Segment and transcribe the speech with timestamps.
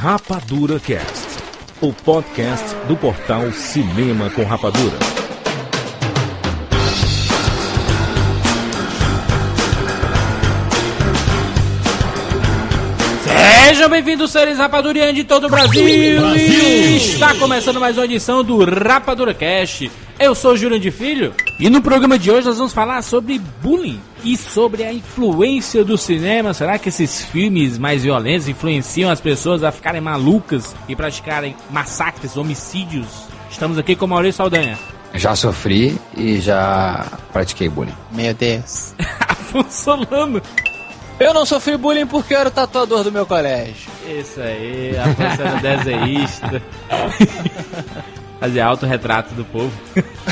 [0.00, 1.26] Rapadura Cast,
[1.80, 4.96] o podcast do portal Cinema com Rapadura.
[13.66, 16.36] Sejam bem-vindos, seres rapadurianos de todo o Brasil.
[16.36, 19.90] Está começando mais uma edição do Rapadura Cast.
[20.16, 23.40] Eu sou o Júlio de Filho e no programa de hoje nós vamos falar sobre
[23.60, 26.54] bullying e sobre a influência do cinema.
[26.54, 32.36] Será que esses filmes mais violentos influenciam as pessoas a ficarem malucas e praticarem massacres,
[32.36, 33.06] homicídios?
[33.50, 34.78] Estamos aqui com Maurício Saldanha.
[35.14, 37.94] Já sofri e já pratiquei bullying.
[38.12, 38.94] Meu Deus.
[39.70, 40.42] Solano.
[41.18, 43.90] Eu não sofri bullying porque eu era o tatuador do meu colégio.
[44.06, 46.62] Isso aí, Afonso era desenhista.
[48.40, 49.72] Fazer autorretrato do povo.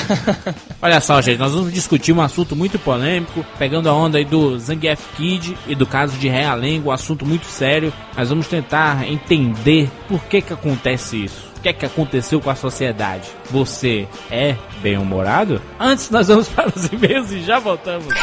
[0.80, 4.58] Olha só, gente, nós vamos discutir um assunto muito polêmico, pegando a onda aí do
[4.58, 7.92] Zangief Kid e do caso de Realengo, um assunto muito sério.
[8.16, 11.46] Nós vamos tentar entender por que que acontece isso.
[11.56, 13.28] O que é que aconteceu com a sociedade?
[13.50, 15.60] Você é bem-humorado?
[15.80, 18.14] Antes nós vamos para os e-mails e já voltamos.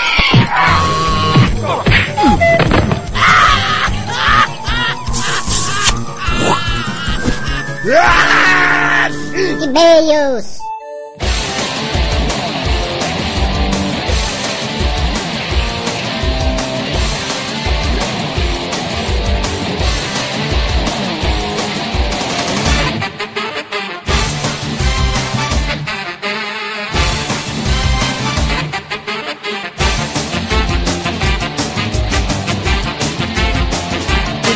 [9.35, 10.61] E-mails.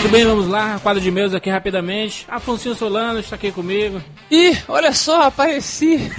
[0.07, 0.79] Muito bem, vamos lá.
[0.79, 2.25] Quadro de e-mails aqui rapidamente.
[2.29, 4.01] Afonso Solano está aqui comigo.
[4.31, 6.09] Ih, olha só, apareci.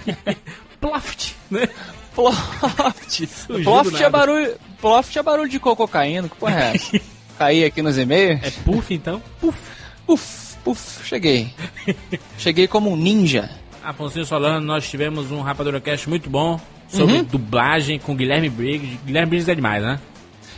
[0.80, 1.68] Ploft, né?
[2.14, 3.26] Ploft.
[3.62, 4.54] Ploft é barulho.
[4.80, 6.30] Ploft é barulho de coco caindo.
[6.30, 6.98] Que porra é essa?
[7.38, 8.40] Caí aqui nos e-mails.
[8.42, 9.22] É puff então?
[9.38, 9.58] Puff.
[10.06, 11.52] Puf, puf, cheguei.
[12.38, 13.50] Cheguei como um ninja.
[13.84, 16.58] Afonso Solano, nós tivemos um Rapadura Cast muito bom
[16.88, 17.24] sobre Uhum.
[17.24, 18.98] dublagem com Guilherme Briggs.
[19.04, 20.00] Guilherme Briggs é demais, né?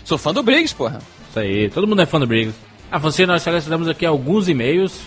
[0.05, 1.01] Sou fã do Briggs, porra.
[1.33, 2.55] Isso aí, todo mundo é fã do Briggs.
[2.91, 5.01] Afonso, nós selecionamos aqui alguns e-mails.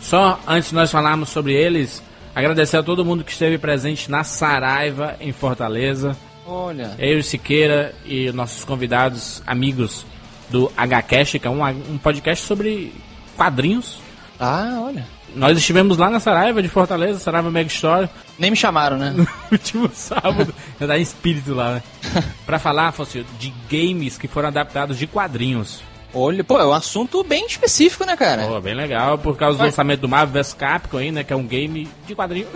[0.00, 2.00] Só antes de nós falarmos sobre eles,
[2.32, 6.16] agradecer a todo mundo que esteve presente na Saraiva, em Fortaleza.
[6.46, 6.94] Olha.
[6.96, 10.06] Eu, Siqueira e nossos convidados, amigos
[10.48, 12.92] do HCast, que é um, um podcast sobre
[13.36, 13.98] quadrinhos.
[14.38, 15.06] Ah, olha.
[15.34, 18.08] Nós estivemos lá na Saraiva de Fortaleza, Saraiva Mega Story,
[18.38, 19.10] Nem me chamaram, né?
[19.10, 20.54] no último sábado.
[20.78, 21.82] Tava em espírito lá, né?
[22.46, 25.82] pra falar, Afonso, de games que foram adaptados de quadrinhos.
[26.12, 28.46] Olha, pô, é um assunto bem específico, né, cara?
[28.46, 31.24] Pô, bem legal, por causa do lançamento do Marvel vs Capcom aí, né?
[31.24, 32.46] Que é um game de quadrinho.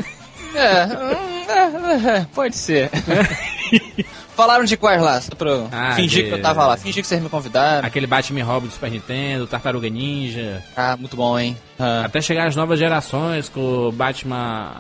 [0.55, 2.91] É, hum, é, é, pode ser.
[4.39, 5.21] Falaram de quais lá?
[5.21, 6.77] Só pra eu Ah, fingir de- que eu tava lá.
[6.77, 7.85] Fingir que vocês me convidaram.
[7.85, 10.63] Aquele Batman Robin do Super Nintendo, Tartaruga Ninja.
[10.77, 11.57] Ah, muito bom, hein?
[11.77, 12.03] Ah.
[12.05, 14.71] Até chegar as novas gerações com o Batman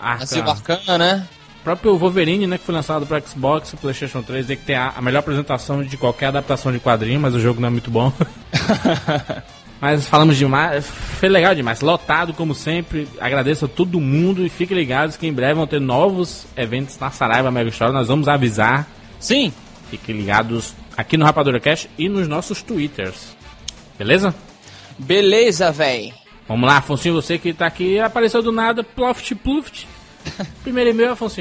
[0.00, 0.48] Arkham.
[0.48, 1.26] Arcana, né?
[1.60, 4.92] O próprio Wolverine, né, que foi lançado para Xbox e PlayStation 3, que tem a,
[4.96, 8.12] a melhor apresentação de qualquer adaptação de quadrinho, mas o jogo não é muito bom.
[9.80, 13.06] mas falamos demais, foi legal demais, lotado como sempre.
[13.20, 17.10] Agradeço a todo mundo e fiquem ligados que em breve vão ter novos eventos na
[17.10, 18.88] Saraiva Mega Store, nós vamos avisar.
[19.20, 19.52] Sim.
[19.90, 23.36] Fiquem ligados aqui no Rapadura Cash e nos nossos Twitters.
[23.98, 24.34] Beleza?
[24.98, 26.12] Beleza, véi.
[26.48, 29.86] Vamos lá, Afonso, você que tá aqui, apareceu do nada, ploft, pluft.
[30.62, 31.40] Primeiro e-mail, Afonso.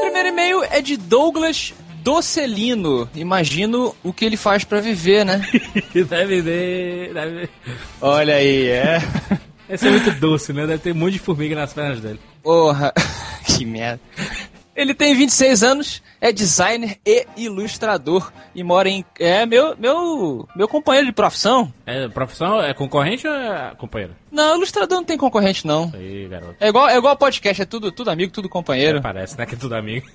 [0.00, 3.08] Primeiro e-mail é de Douglas Docelino.
[3.14, 5.46] Imagino o que ele faz pra viver, né?
[5.92, 7.14] deve ter.
[7.14, 7.48] Deve...
[8.00, 8.98] Olha aí, é.
[9.68, 10.66] Esse é muito doce, né?
[10.66, 12.18] Deve ter um monte de formiga nas pernas dele.
[12.42, 12.92] Porra,
[13.46, 14.00] que merda.
[14.74, 19.04] Ele tem 26 anos, é designer e ilustrador e mora em.
[19.18, 21.72] É meu, meu, meu companheiro de profissão.
[21.84, 22.60] É profissão?
[22.62, 24.14] É concorrente ou é companheiro?
[24.30, 25.92] Não, ilustrador não tem concorrente, não.
[25.94, 26.56] Aí, garoto.
[26.58, 29.02] É igual, é igual podcast, é tudo, tudo amigo, tudo companheiro.
[29.02, 29.44] Parece, né?
[29.44, 30.06] Que é tudo amigo.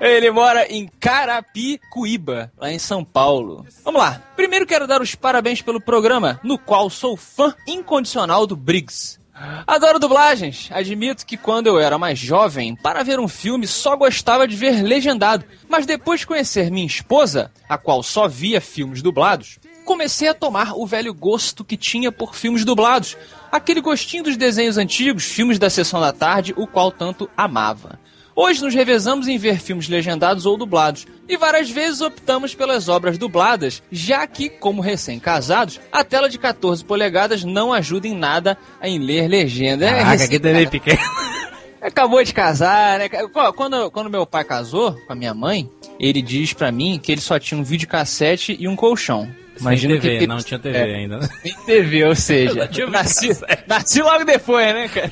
[0.00, 3.66] Ele mora em Carapicuíba, lá em São Paulo.
[3.84, 4.22] Vamos lá.
[4.36, 9.20] Primeiro quero dar os parabéns pelo programa, no qual sou fã incondicional do Briggs.
[9.66, 10.68] Adoro dublagens.
[10.70, 14.82] Admito que quando eu era mais jovem, para ver um filme só gostava de ver
[14.82, 15.44] legendado.
[15.68, 20.74] Mas depois de conhecer minha esposa, a qual só via filmes dublados, comecei a tomar
[20.74, 23.16] o velho gosto que tinha por filmes dublados.
[23.50, 27.98] Aquele gostinho dos desenhos antigos, filmes da sessão da tarde, o qual tanto amava.
[28.34, 33.18] Hoje nos revezamos em ver filmes legendados ou dublados, e várias vezes optamos pelas obras
[33.18, 38.98] dubladas, já que, como recém-casados, a tela de 14 polegadas não ajuda em nada em
[38.98, 39.84] ler legenda.
[39.86, 40.98] É Caraca, recém- que TV pequeno.
[41.82, 43.08] Acabou de casar, né?
[43.56, 45.68] Quando, quando meu pai casou com a minha mãe,
[45.98, 49.26] ele diz pra mim que ele só tinha um videocassete e um colchão.
[49.58, 50.96] Imagina Sem TV, que- não tinha TV É.
[50.96, 51.18] ainda.
[51.18, 51.28] né?
[51.44, 53.30] Em TV, ou seja, nasci,
[53.66, 55.10] nasci logo depois, né, cara?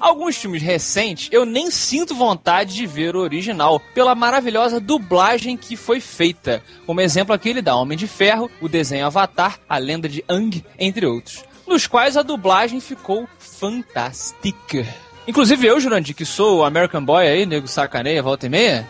[0.00, 5.76] Alguns filmes recentes eu nem sinto vontade de ver o original, pela maravilhosa dublagem que
[5.76, 6.62] foi feita.
[6.86, 10.64] Como exemplo aqui ele dá Homem de Ferro, o desenho Avatar, a lenda de Ang,
[10.78, 11.44] entre outros.
[11.66, 14.86] Nos quais a dublagem ficou fantástica.
[15.26, 18.88] Inclusive eu, Jurandir, que sou o American Boy aí, nego sacaneia, volta e meia,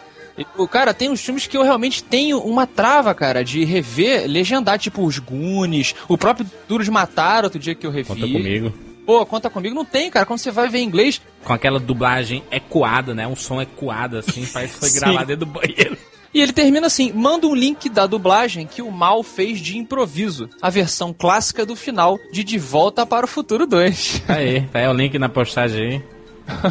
[0.57, 4.79] o cara, tem uns filmes que eu realmente tenho uma trava, cara, de rever legendar,
[4.79, 8.09] tipo os Goonies, o próprio Duro de Matar, outro dia que eu revi.
[8.09, 8.88] Conta comigo.
[9.09, 10.27] Pô, conta comigo, não tem, cara.
[10.27, 13.27] Quando você vai ver em inglês, Com aquela dublagem ecoada, né?
[13.27, 15.97] Um som ecoado, assim, parece que foi gravado dentro do banheiro.
[16.35, 20.51] E ele termina assim: manda um link da dublagem que o Mal fez de improviso.
[20.61, 24.25] A versão clássica do final de De Volta para o Futuro 2.
[24.27, 26.03] Tá aí, tá aí o link na postagem aí.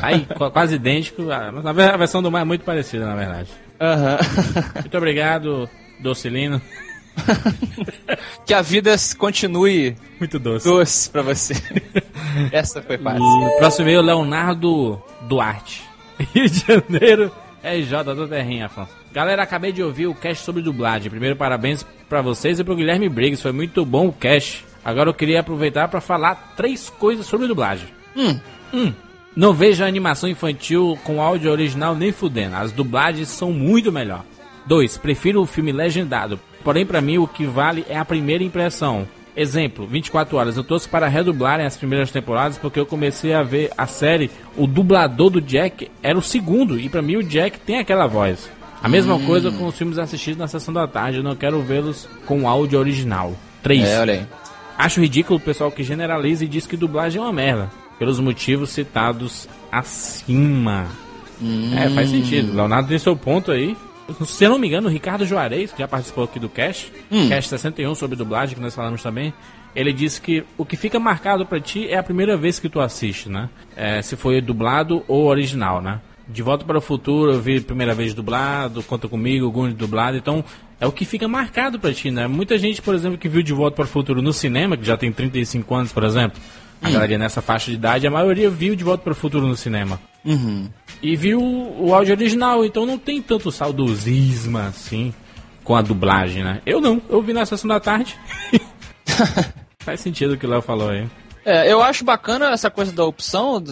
[0.04, 1.24] Aí, qu- quase idêntico.
[1.31, 3.50] ah, A versão do mar é muito parecida, na verdade.
[3.81, 4.18] Aham.
[4.81, 5.68] Muito obrigado,
[6.00, 6.62] Docilino.
[8.46, 10.66] que a vida continue Muito doce.
[10.68, 11.54] doce pra você.
[12.52, 13.24] Essa foi fácil.
[13.24, 15.84] E próximo e-mail, Leonardo Duarte.
[16.34, 17.31] Rio de Janeiro,
[17.64, 18.92] RJ do Terrinha, Afonso.
[19.14, 21.10] Galera, acabei de ouvir o cast sobre dublagem.
[21.10, 23.42] Primeiro, parabéns pra vocês e pro Guilherme Briggs.
[23.42, 24.66] Foi muito bom o cast.
[24.84, 27.88] Agora eu queria aproveitar pra falar três coisas sobre dublagem.
[28.16, 28.40] Hum.
[28.74, 28.94] Um,
[29.36, 32.56] não vejo a animação infantil com áudio original nem fudendo.
[32.56, 34.24] As dublagens são muito melhor.
[34.66, 34.98] 2.
[34.98, 36.40] Prefiro o filme legendado.
[36.68, 39.08] Porém, pra mim, o que vale é a primeira impressão.
[39.38, 40.58] Exemplo, 24 horas.
[40.58, 44.30] Eu torço para redublarem as primeiras temporadas porque eu comecei a ver a série.
[44.58, 46.78] O dublador do Jack era o segundo.
[46.78, 48.52] E pra mim, o Jack tem aquela voz.
[48.84, 51.19] A mesma coisa com os filmes assistidos na sessão da tarde.
[51.19, 53.34] Eu não quero vê-los com áudio original.
[53.64, 53.88] 3.
[53.88, 54.25] É, olha aí.
[54.78, 57.72] Acho ridículo o pessoal que generaliza e diz que dublagem é uma merda.
[57.98, 60.88] Pelos motivos citados acima.
[61.78, 62.54] É, faz sentido.
[62.54, 63.74] Leonardo tem seu ponto aí.
[64.25, 66.92] Se eu não me engano, o Ricardo Juarez, que já participou aqui do Cast,
[67.27, 69.33] Cast 61 sobre dublagem, que nós falamos também,
[69.75, 72.80] ele disse que o que fica marcado pra ti é a primeira vez que tu
[72.80, 73.50] assiste, né?
[73.75, 76.00] É, se foi dublado ou original, né?
[76.27, 80.44] De Volta para o Futuro eu vi primeira vez dublado, Conta Comigo, Goonies dublado, então
[80.80, 82.27] é o que fica marcado pra ti, né?
[82.27, 84.98] Muita gente, por exemplo, que viu De Volta para o Futuro no cinema, que já
[84.98, 86.39] tem 35 anos, por exemplo,
[86.81, 89.56] a galera nessa faixa de idade, a maioria viu De Volta para o Futuro no
[89.56, 90.00] cinema.
[91.01, 95.13] E viu o áudio original, então não tem tanto saudosismo assim
[95.63, 96.61] com a dublagem, né?
[96.65, 98.17] Eu não, eu vi na sessão da tarde.
[99.79, 101.07] Faz sentido o que o Léo falou aí.
[101.45, 103.63] É, eu acho bacana essa coisa da opção,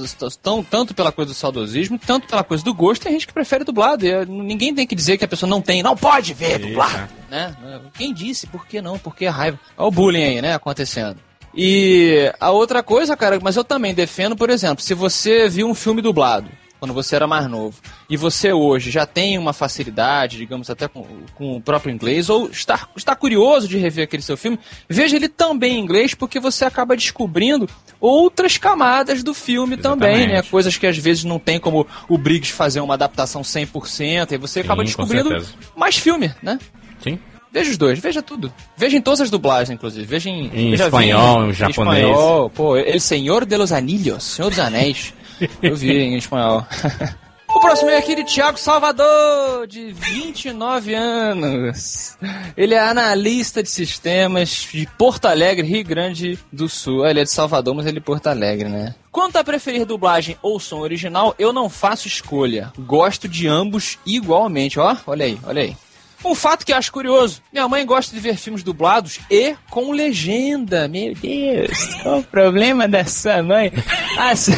[0.41, 3.65] tão, tanto pela coisa do saudosismo, tanto pela coisa do gosto, tem gente que prefere
[3.65, 4.05] dublado.
[4.05, 7.09] E, eh, ninguém tem que dizer que a pessoa não tem, não pode ver dublado.
[7.29, 7.53] Né?
[7.95, 8.47] Quem disse?
[8.47, 8.97] Por que não?
[8.97, 9.59] Por que a raiva?
[9.77, 11.17] Olha o bullying aí, né, acontecendo.
[11.53, 15.75] E a outra coisa, cara, mas eu também defendo, por exemplo, se você viu um
[15.75, 16.47] filme dublado
[16.79, 17.77] quando você era mais novo
[18.09, 21.05] e você hoje já tem uma facilidade, digamos até com,
[21.35, 25.29] com o próprio inglês, ou está, está curioso de rever aquele seu filme, veja ele
[25.29, 27.67] também em inglês porque você acaba descobrindo
[27.99, 30.33] outras camadas do filme também, Exatamente.
[30.45, 30.49] né?
[30.51, 34.59] Coisas que às vezes não tem como o Briggs fazer uma adaptação 100%, e você
[34.61, 35.29] Sim, acaba descobrindo
[35.75, 36.59] mais filme, né?
[37.01, 37.17] Sim?
[37.51, 38.51] Veja os dois, veja tudo.
[38.75, 40.05] Veja em todas as dublagens, inclusive.
[40.05, 42.05] Veja em, Em vi espanhol, em em japonês.
[42.05, 42.49] espanhol.
[42.49, 45.13] Pô, El Senhor de los Anillos, Senhor dos Anéis.
[45.61, 46.65] Eu vi em espanhol.
[47.55, 52.17] O próximo é aquele Thiago Salvador, de 29 anos.
[52.57, 57.05] Ele é analista de sistemas de Porto Alegre, Rio Grande do Sul.
[57.05, 58.93] Ah, Ele é de Salvador, mas ele é de Porto Alegre, né?
[59.09, 62.73] Quanto a preferir dublagem ou som original, eu não faço escolha.
[62.77, 64.77] Gosto de ambos igualmente.
[64.77, 65.77] Ó, olha aí, olha aí.
[66.25, 69.91] Um fato que eu acho curioso: minha mãe gosta de ver filmes dublados e com
[69.91, 70.87] legenda.
[70.87, 73.71] Meu Deus, qual o problema dessa mãe?
[74.17, 74.51] Assim,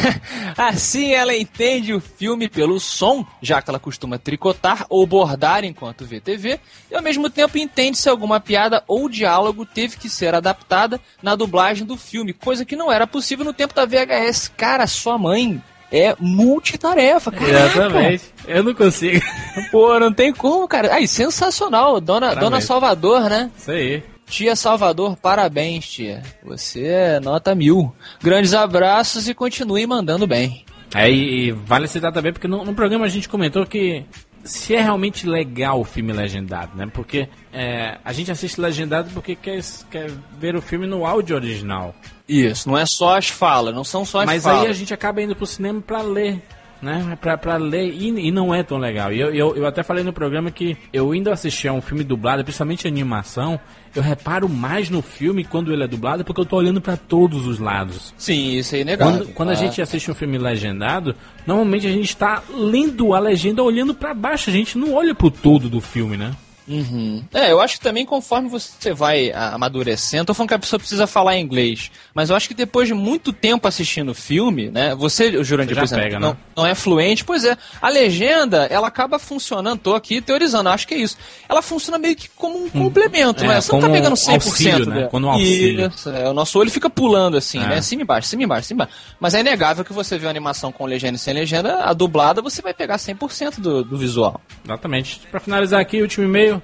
[0.56, 6.06] assim ela entende o filme pelo som, já que ela costuma tricotar ou bordar enquanto
[6.06, 6.58] vê TV,
[6.90, 11.36] e ao mesmo tempo entende se alguma piada ou diálogo teve que ser adaptada na
[11.36, 14.50] dublagem do filme, coisa que não era possível no tempo da VHS.
[14.56, 17.48] Cara, sua mãe é multitarefa, cara.
[17.48, 18.24] Exatamente.
[18.46, 19.20] Eu não consigo.
[19.70, 20.94] Pô, não tem como, cara.
[20.94, 22.00] Aí, sensacional.
[22.00, 22.44] Dona, Parabéns.
[22.44, 23.50] Dona Salvador, né?
[23.56, 24.02] Isso aí.
[24.26, 26.22] Tia Salvador, parabéns, tia.
[26.44, 27.94] Você é nota mil.
[28.22, 30.64] Grandes abraços e continue mandando bem.
[30.94, 34.04] Aí e vale citar também, porque no, no programa a gente comentou que
[34.44, 36.88] se é realmente legal o filme legendado, né?
[36.92, 41.94] Porque é, a gente assiste legendado porque quer, quer ver o filme no áudio original.
[42.28, 44.62] Isso, não é só as falas, não são só as Mas falas.
[44.64, 46.42] aí a gente acaba indo pro cinema pra ler,
[46.80, 47.16] né?
[47.20, 49.12] Pra, pra ler e, e não é tão legal.
[49.12, 52.04] E eu, eu, eu até falei no programa que eu indo assistir a um filme
[52.04, 53.58] dublado, principalmente animação,
[53.94, 57.46] eu reparo mais no filme quando ele é dublado porque eu tô olhando pra todos
[57.46, 58.14] os lados.
[58.16, 59.18] Sim, isso é inegável.
[59.18, 59.60] Quando, quando a tá?
[59.60, 61.14] gente assiste um filme legendado,
[61.46, 65.30] normalmente a gente tá lendo a legenda olhando pra baixo, a gente não olha pro
[65.30, 66.32] todo do filme, né?
[66.68, 67.22] Uhum.
[67.32, 71.06] É, eu acho que também conforme você vai amadurecendo, tô falando que a pessoa precisa
[71.06, 75.74] falar inglês, mas eu acho que depois de muito tempo assistindo filme, né, você, Jurandir,
[75.76, 76.36] Você exemplo, pega, não, né?
[76.56, 80.94] não é fluente, pois é, a legenda, ela acaba funcionando, tô aqui teorizando, acho que
[80.94, 81.16] é isso.
[81.48, 83.60] Ela funciona meio que como um complemento, é, né?
[83.60, 84.94] Você não tá pegando 100% auxílio, né?
[84.96, 85.08] dela.
[85.08, 85.92] Como um auxílio.
[85.94, 87.66] Isso, é, o nosso olho fica pulando assim, É.
[87.66, 87.80] né?
[87.80, 88.98] Cima e embaixo, cima e embaixo, cima e embaixo.
[89.18, 92.42] Mas é inegável que você vê uma animação com legenda e sem legenda, a dublada
[92.42, 94.40] você vai pegar 100% do, do visual.
[94.64, 95.20] Exatamente.
[95.30, 96.57] Pra finalizar aqui, último e-mail,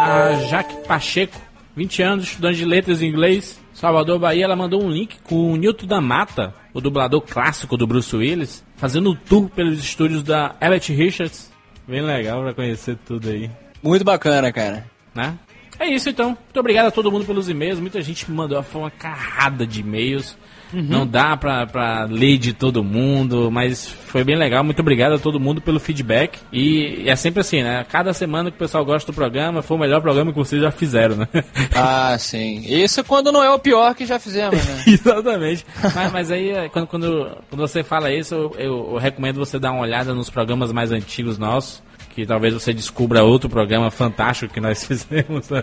[0.00, 1.40] a Jaque Pacheco,
[1.76, 5.56] 20 anos, estudante de letras em inglês, Salvador, Bahia, ela mandou um link com o
[5.56, 10.56] Newton da Mata, o dublador clássico do Bruce Willis, fazendo um tour pelos estúdios da
[10.60, 11.52] Elliot Richards.
[11.86, 13.50] Bem legal pra conhecer tudo aí,
[13.82, 14.84] Muito bacana, cara.
[15.14, 15.38] né?
[15.78, 16.30] É isso então.
[16.30, 17.78] Muito obrigado a todo mundo pelos e-mails.
[17.78, 20.36] Muita gente me mandou uma carrada de e-mails.
[20.72, 24.62] Não dá pra, pra ler de todo mundo, mas foi bem legal.
[24.62, 26.38] Muito obrigado a todo mundo pelo feedback.
[26.52, 27.84] E é sempre assim, né?
[27.90, 30.70] Cada semana que o pessoal gosta do programa, foi o melhor programa que vocês já
[30.70, 31.28] fizeram, né?
[31.74, 32.62] Ah, sim.
[32.66, 34.84] Isso quando não é o pior que já fizemos, né?
[34.88, 35.64] Exatamente.
[35.94, 39.58] Mas, mas aí, é, quando, quando, quando você fala isso, eu, eu- eu recomendo você
[39.58, 41.82] dar uma olhada nos programas mais antigos nossos.
[42.14, 45.48] Que talvez você descubra outro programa fantástico que nós fizemos.
[45.50, 45.62] né?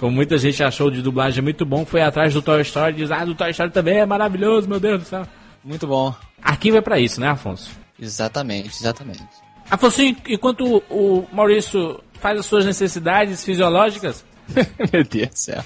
[0.00, 3.10] Como muita gente achou de dublagem muito bom, foi atrás do Toy Story e diz:
[3.10, 5.28] Ah, do Toy Story também é maravilhoso, meu Deus do céu.
[5.62, 6.14] Muito bom.
[6.42, 7.70] Arquivo é pra isso, né, Afonso?
[8.00, 9.22] Exatamente, exatamente.
[9.70, 14.24] Afonso, enquanto o Maurício faz as suas necessidades fisiológicas,
[14.90, 15.62] Meu Deus do céu.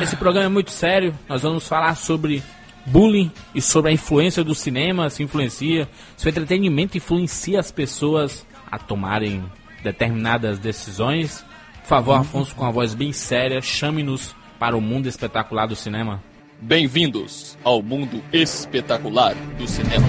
[0.00, 1.12] Esse programa é muito sério.
[1.28, 2.40] Nós vamos falar sobre
[2.86, 8.46] bullying e sobre a influência do cinema, se influencia, se o entretenimento influencia as pessoas
[8.70, 9.42] a tomarem
[9.82, 11.44] determinadas decisões.
[11.82, 16.22] Por favor, Afonso, com a voz bem séria, chame-nos para o mundo espetacular do cinema.
[16.60, 20.06] Bem-vindos ao mundo espetacular do cinema.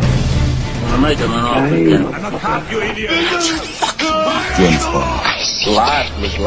[5.66, 6.38] Life was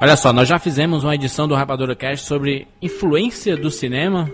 [0.00, 4.30] Olha só, nós já fizemos uma edição do Rapadura Cast sobre influência do cinema.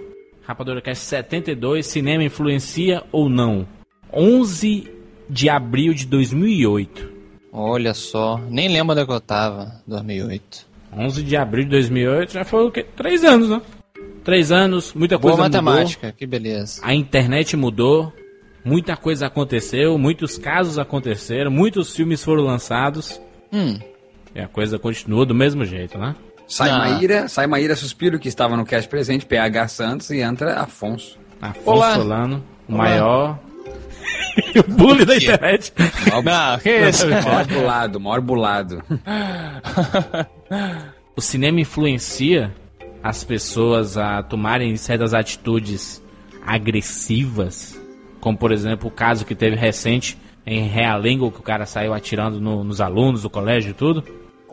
[0.46, 3.66] Rapadura Cast 72, cinema influencia ou não?
[4.12, 4.88] 11
[5.28, 7.10] de abril de 2008.
[7.52, 10.66] Olha só, nem lembro onde é eu tava, 2008.
[10.96, 12.86] 11 de abril de 2008 já foi o quê?
[12.96, 13.60] Três anos, né?
[14.22, 15.62] Três anos, muita Boa coisa mudou.
[15.62, 16.80] matemática, que beleza.
[16.84, 18.12] A internet mudou,
[18.64, 23.20] muita coisa aconteceu, muitos casos aconteceram, muitos filmes foram lançados.
[23.52, 23.78] Hum,
[24.36, 26.14] E a coisa continua do mesmo jeito, né?
[26.46, 26.78] Sai Ah.
[26.78, 31.18] Maíra, sai Maíra Suspiro, que estava no cast presente, PH Santos, e entra Afonso.
[31.40, 31.94] Afonso Olá.
[31.94, 32.84] Solano, o Olá.
[32.84, 33.38] maior
[34.68, 35.72] bully da internet.
[36.22, 37.08] não, que isso?
[37.08, 38.82] Maior bulado, maior bulado.
[41.16, 42.54] O cinema influencia
[43.02, 46.02] as pessoas a tomarem certas atitudes
[46.46, 47.80] agressivas,
[48.20, 52.40] como por exemplo o caso que teve recente em Realengo, que o cara saiu atirando
[52.40, 54.04] no- nos alunos do colégio e tudo.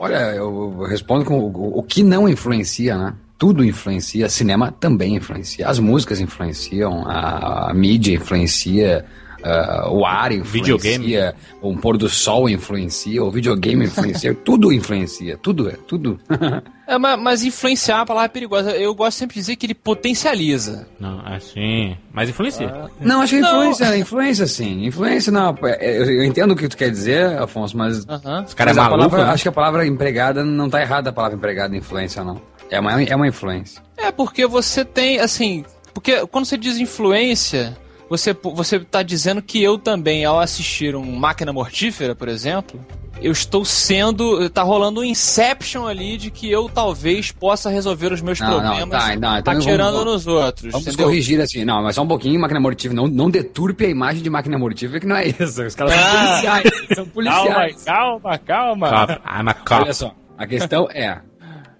[0.03, 3.13] Olha, eu respondo com o, o que não influencia, né?
[3.37, 9.05] Tudo influencia, cinema também influencia, as músicas influenciam, a, a mídia influencia,
[9.43, 11.33] ah, o ar influencia, Videogame.
[11.61, 16.19] o pôr do sol influencia, o videogame influencia, tudo influencia, tudo é, tudo.
[16.85, 18.71] É, mas, mas influenciar é uma palavra perigosa.
[18.71, 20.85] Eu gosto sempre de dizer que ele potencializa.
[20.99, 22.89] Não, assim, mas influencia.
[22.99, 23.61] Não, acho que Não.
[23.63, 27.77] influência, influência sim, influência não, é, eu, eu entendo o que tu quer dizer, Afonso,
[27.77, 28.43] mas Aham.
[28.43, 29.31] Os caras é maluco, palavra- né?
[29.31, 32.41] Acho que a palavra empregada não tá errada a palavra empregada influência, não.
[32.69, 33.81] É uma, é uma influência.
[33.95, 35.63] É, porque você tem, assim.
[35.93, 37.77] Porque quando você diz influência,
[38.09, 42.79] você, você tá dizendo que eu também, ao assistir um Máquina Mortífera, por exemplo,
[43.21, 44.49] eu estou sendo.
[44.49, 48.59] Tá rolando um Inception ali de que eu talvez possa resolver os meus Não, não,
[48.59, 50.71] problemas tá, não, então atirando vamos- nos outros.
[50.71, 51.05] Vamos entendeu?
[51.07, 51.63] corrigir assim.
[51.63, 52.93] Não, mas só um pouquinho, máquina mortífera.
[52.95, 55.63] Não, não deturpe a imagem de máquina mortífera, que não é isso.
[55.63, 56.27] Os caras são Ah.
[56.27, 56.71] policiais.
[56.95, 57.83] São policiais.
[57.83, 58.89] calma, calma.
[58.89, 59.81] Cop, I'm a cop.
[59.83, 61.19] Olha só, a questão é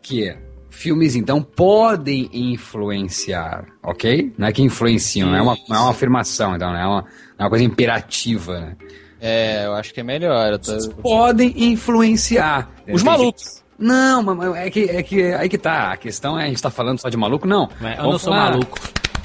[0.02, 0.36] que
[0.74, 4.34] filmes, então, podem influenciar, ok?
[4.38, 7.02] Não é que influenciam, não é uma, não é uma afirmação, então, não é uma,
[7.02, 7.08] não
[7.40, 8.76] é uma coisa imperativa, né?
[9.22, 10.52] É, eu acho que é melhor.
[10.52, 12.70] eu tô- Podem influenciar.
[12.92, 13.64] Os Tem malucos.
[13.80, 15.92] Não, mas é que, é que aí que tá.
[15.94, 17.48] A questão é, a gente tá falando só de maluco?
[17.48, 17.70] Não.
[17.80, 18.78] Mas Eu não sou falar- maluco.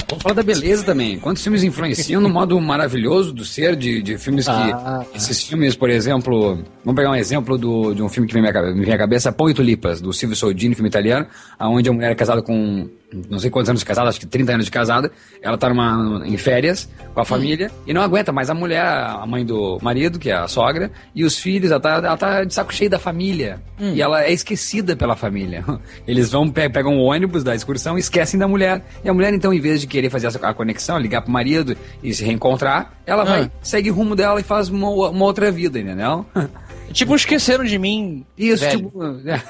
[0.09, 1.19] Vamos falar da beleza também.
[1.19, 4.51] Quantos filmes influenciam no modo maravilhoso do ser, de, de filmes que.
[4.53, 5.05] Ah.
[5.15, 6.63] Esses filmes, por exemplo.
[6.89, 9.53] Vamos pegar um exemplo do, de um filme que me vem à cabeça, Pão e
[9.53, 11.27] Tulipas, do Silvio Soldini, filme italiano,
[11.61, 12.89] onde a mulher é casada com.
[13.31, 15.11] Não sei quantos anos de casada, acho que 30 anos de casada.
[15.43, 19.27] Ela tá numa, em férias com a família e não aguenta mais a mulher, a
[19.27, 22.55] mãe do marido, que é a sogra, e os filhos, ela tá, ela tá de
[22.55, 23.61] saco cheio da família.
[23.79, 25.63] E ela é esquecida pela família.
[26.09, 28.83] Eles vão, pe- pegam o ônibus da excursão e esquecem da mulher.
[29.05, 32.15] E a mulher, então, em vez de querer fazer a conexão, ligar pro marido e
[32.15, 33.51] se reencontrar, ela vai, Ah.
[33.63, 36.25] segue o rumo dela e faz uma, uma outra vida, entendeu?
[36.93, 38.25] Tipo, esqueceram de mim.
[38.37, 38.79] Isso, velho.
[38.79, 39.05] tipo.
[39.29, 39.43] é.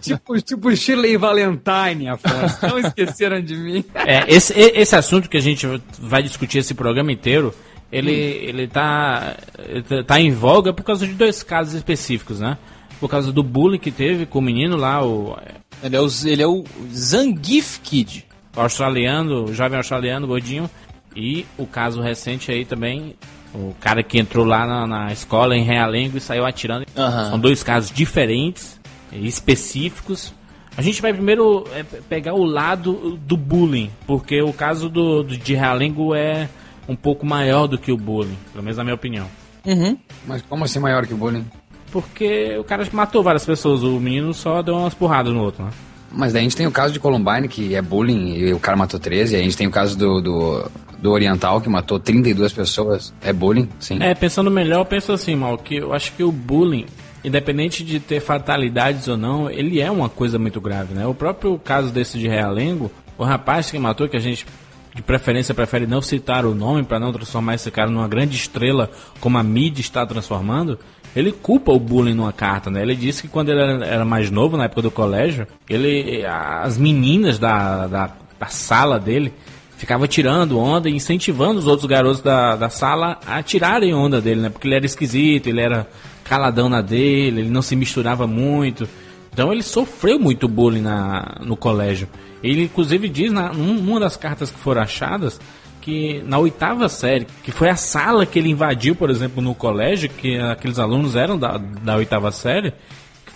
[0.00, 2.58] tipo, tipo Shirley Valentine, Afonso.
[2.66, 3.84] Não esqueceram de mim.
[3.94, 5.66] É, esse, esse assunto que a gente
[5.98, 7.54] vai discutir esse programa inteiro,
[7.90, 9.36] ele, ele, tá,
[9.68, 12.58] ele tá- tá em voga por causa de dois casos específicos, né?
[13.00, 15.36] Por causa do bullying que teve com o menino lá, o
[15.82, 18.24] Ele é o, ele é o Zangief Kid.
[18.56, 20.70] australiano, o jovem australiano, gordinho,
[21.14, 23.14] e o caso recente aí também,
[23.54, 26.84] o cara que entrou lá na, na escola em Realengo e saiu atirando.
[26.96, 27.30] Aham.
[27.30, 28.80] São dois casos diferentes,
[29.12, 30.34] específicos.
[30.76, 35.22] A gente vai primeiro é, pe- pegar o lado do bullying, porque o caso do,
[35.22, 36.48] do de Realengo é
[36.88, 39.26] um pouco maior do que o bullying, pelo menos na minha opinião.
[39.64, 39.96] Uhum.
[40.26, 41.46] Mas como assim maior que o bullying?
[41.92, 45.70] Porque o cara matou várias pessoas, o menino só deu umas porradas no outro, né?
[46.16, 48.76] Mas daí a gente tem o caso de Columbine, que é bullying, e o cara
[48.76, 49.34] matou 13.
[49.34, 53.12] E a gente tem o caso do, do, do Oriental, que matou 32 pessoas.
[53.20, 53.98] É bullying, sim.
[54.00, 56.86] É, pensando melhor, eu penso assim, mal, que eu acho que o bullying,
[57.24, 61.06] independente de ter fatalidades ou não, ele é uma coisa muito grave, né?
[61.06, 64.46] O próprio caso desse de Realengo, o rapaz que matou, que a gente
[64.94, 68.88] de preferência prefere não citar o nome para não transformar esse cara numa grande estrela
[69.18, 70.78] como a mídia está transformando,
[71.14, 72.82] ele culpa o bullying numa carta, né?
[72.82, 77.38] Ele disse que quando ele era, mais novo, na época do colégio, ele as meninas
[77.38, 79.32] da, da, da sala dele
[79.76, 84.40] ficava tirando onda e incentivando os outros garotos da, da sala a tirarem onda dele,
[84.40, 84.48] né?
[84.48, 85.86] Porque ele era esquisito, ele era
[86.24, 88.88] caladão na dele, ele não se misturava muito.
[89.32, 92.08] Então ele sofreu muito bullying na, no colégio.
[92.42, 95.40] Ele inclusive diz na, num- numa das cartas que foram achadas
[95.84, 100.08] que na oitava série, que foi a sala que ele invadiu, por exemplo, no colégio,
[100.08, 102.72] que aqueles alunos eram da, da oitava série,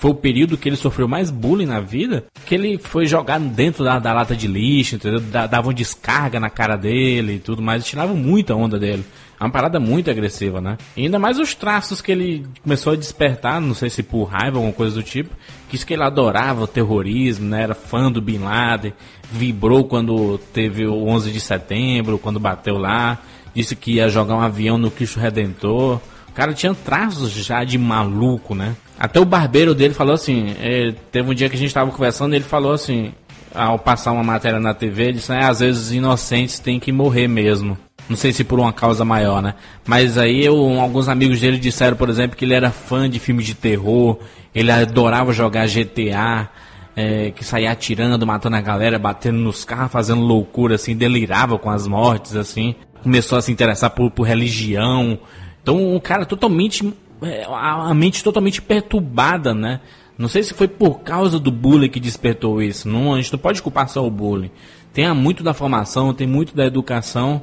[0.01, 3.83] foi o período que ele sofreu mais bullying na vida, que ele foi jogado dentro
[3.85, 5.21] da, da lata de lixo, entendeu?
[5.21, 9.05] Da- Davam descarga na cara dele e tudo mais, tiravam muita onda dele.
[9.41, 10.77] É uma parada muito agressiva, né?
[10.97, 14.57] E ainda mais os traços que ele começou a despertar, não sei se por raiva
[14.59, 15.35] ou alguma coisa do tipo,
[15.69, 17.63] que isso que ele adorava o terrorismo, né?
[17.63, 18.93] Era fã do Bin Laden,
[19.31, 23.19] vibrou quando teve o 11 de setembro, quando bateu lá,
[23.55, 26.01] disse que ia jogar um avião no Cristo Redentor.
[26.29, 28.75] O cara tinha traços já de maluco, né?
[28.99, 32.35] Até o barbeiro dele falou assim, eh, teve um dia que a gente tava conversando,
[32.35, 33.13] ele falou assim,
[33.55, 36.91] ao passar uma matéria na TV, ele disse, "É, às vezes os inocentes têm que
[36.91, 37.79] morrer mesmo.
[38.09, 39.55] Não sei se por uma causa maior, né?
[39.87, 43.47] Mas aí eu, alguns amigos dele disseram, por exemplo, que ele era fã de filmes
[43.47, 44.19] de terror,
[44.55, 46.49] ele adorava jogar GTA,
[46.97, 51.71] é, que saía atirando, matando a galera, batendo nos carros, fazendo loucura, assim, delirava com
[51.71, 52.75] as mortes, assim.
[53.03, 55.19] Começou a se interessar por, por religião.
[55.63, 56.93] Então, um cara totalmente.
[57.23, 59.81] É, a, a mente totalmente perturbada, né?
[60.17, 62.89] Não sei se foi por causa do bullying que despertou isso.
[62.89, 64.51] Não, a gente não pode culpar só o bullying.
[64.93, 67.43] Tem muito da formação, tem muito da educação.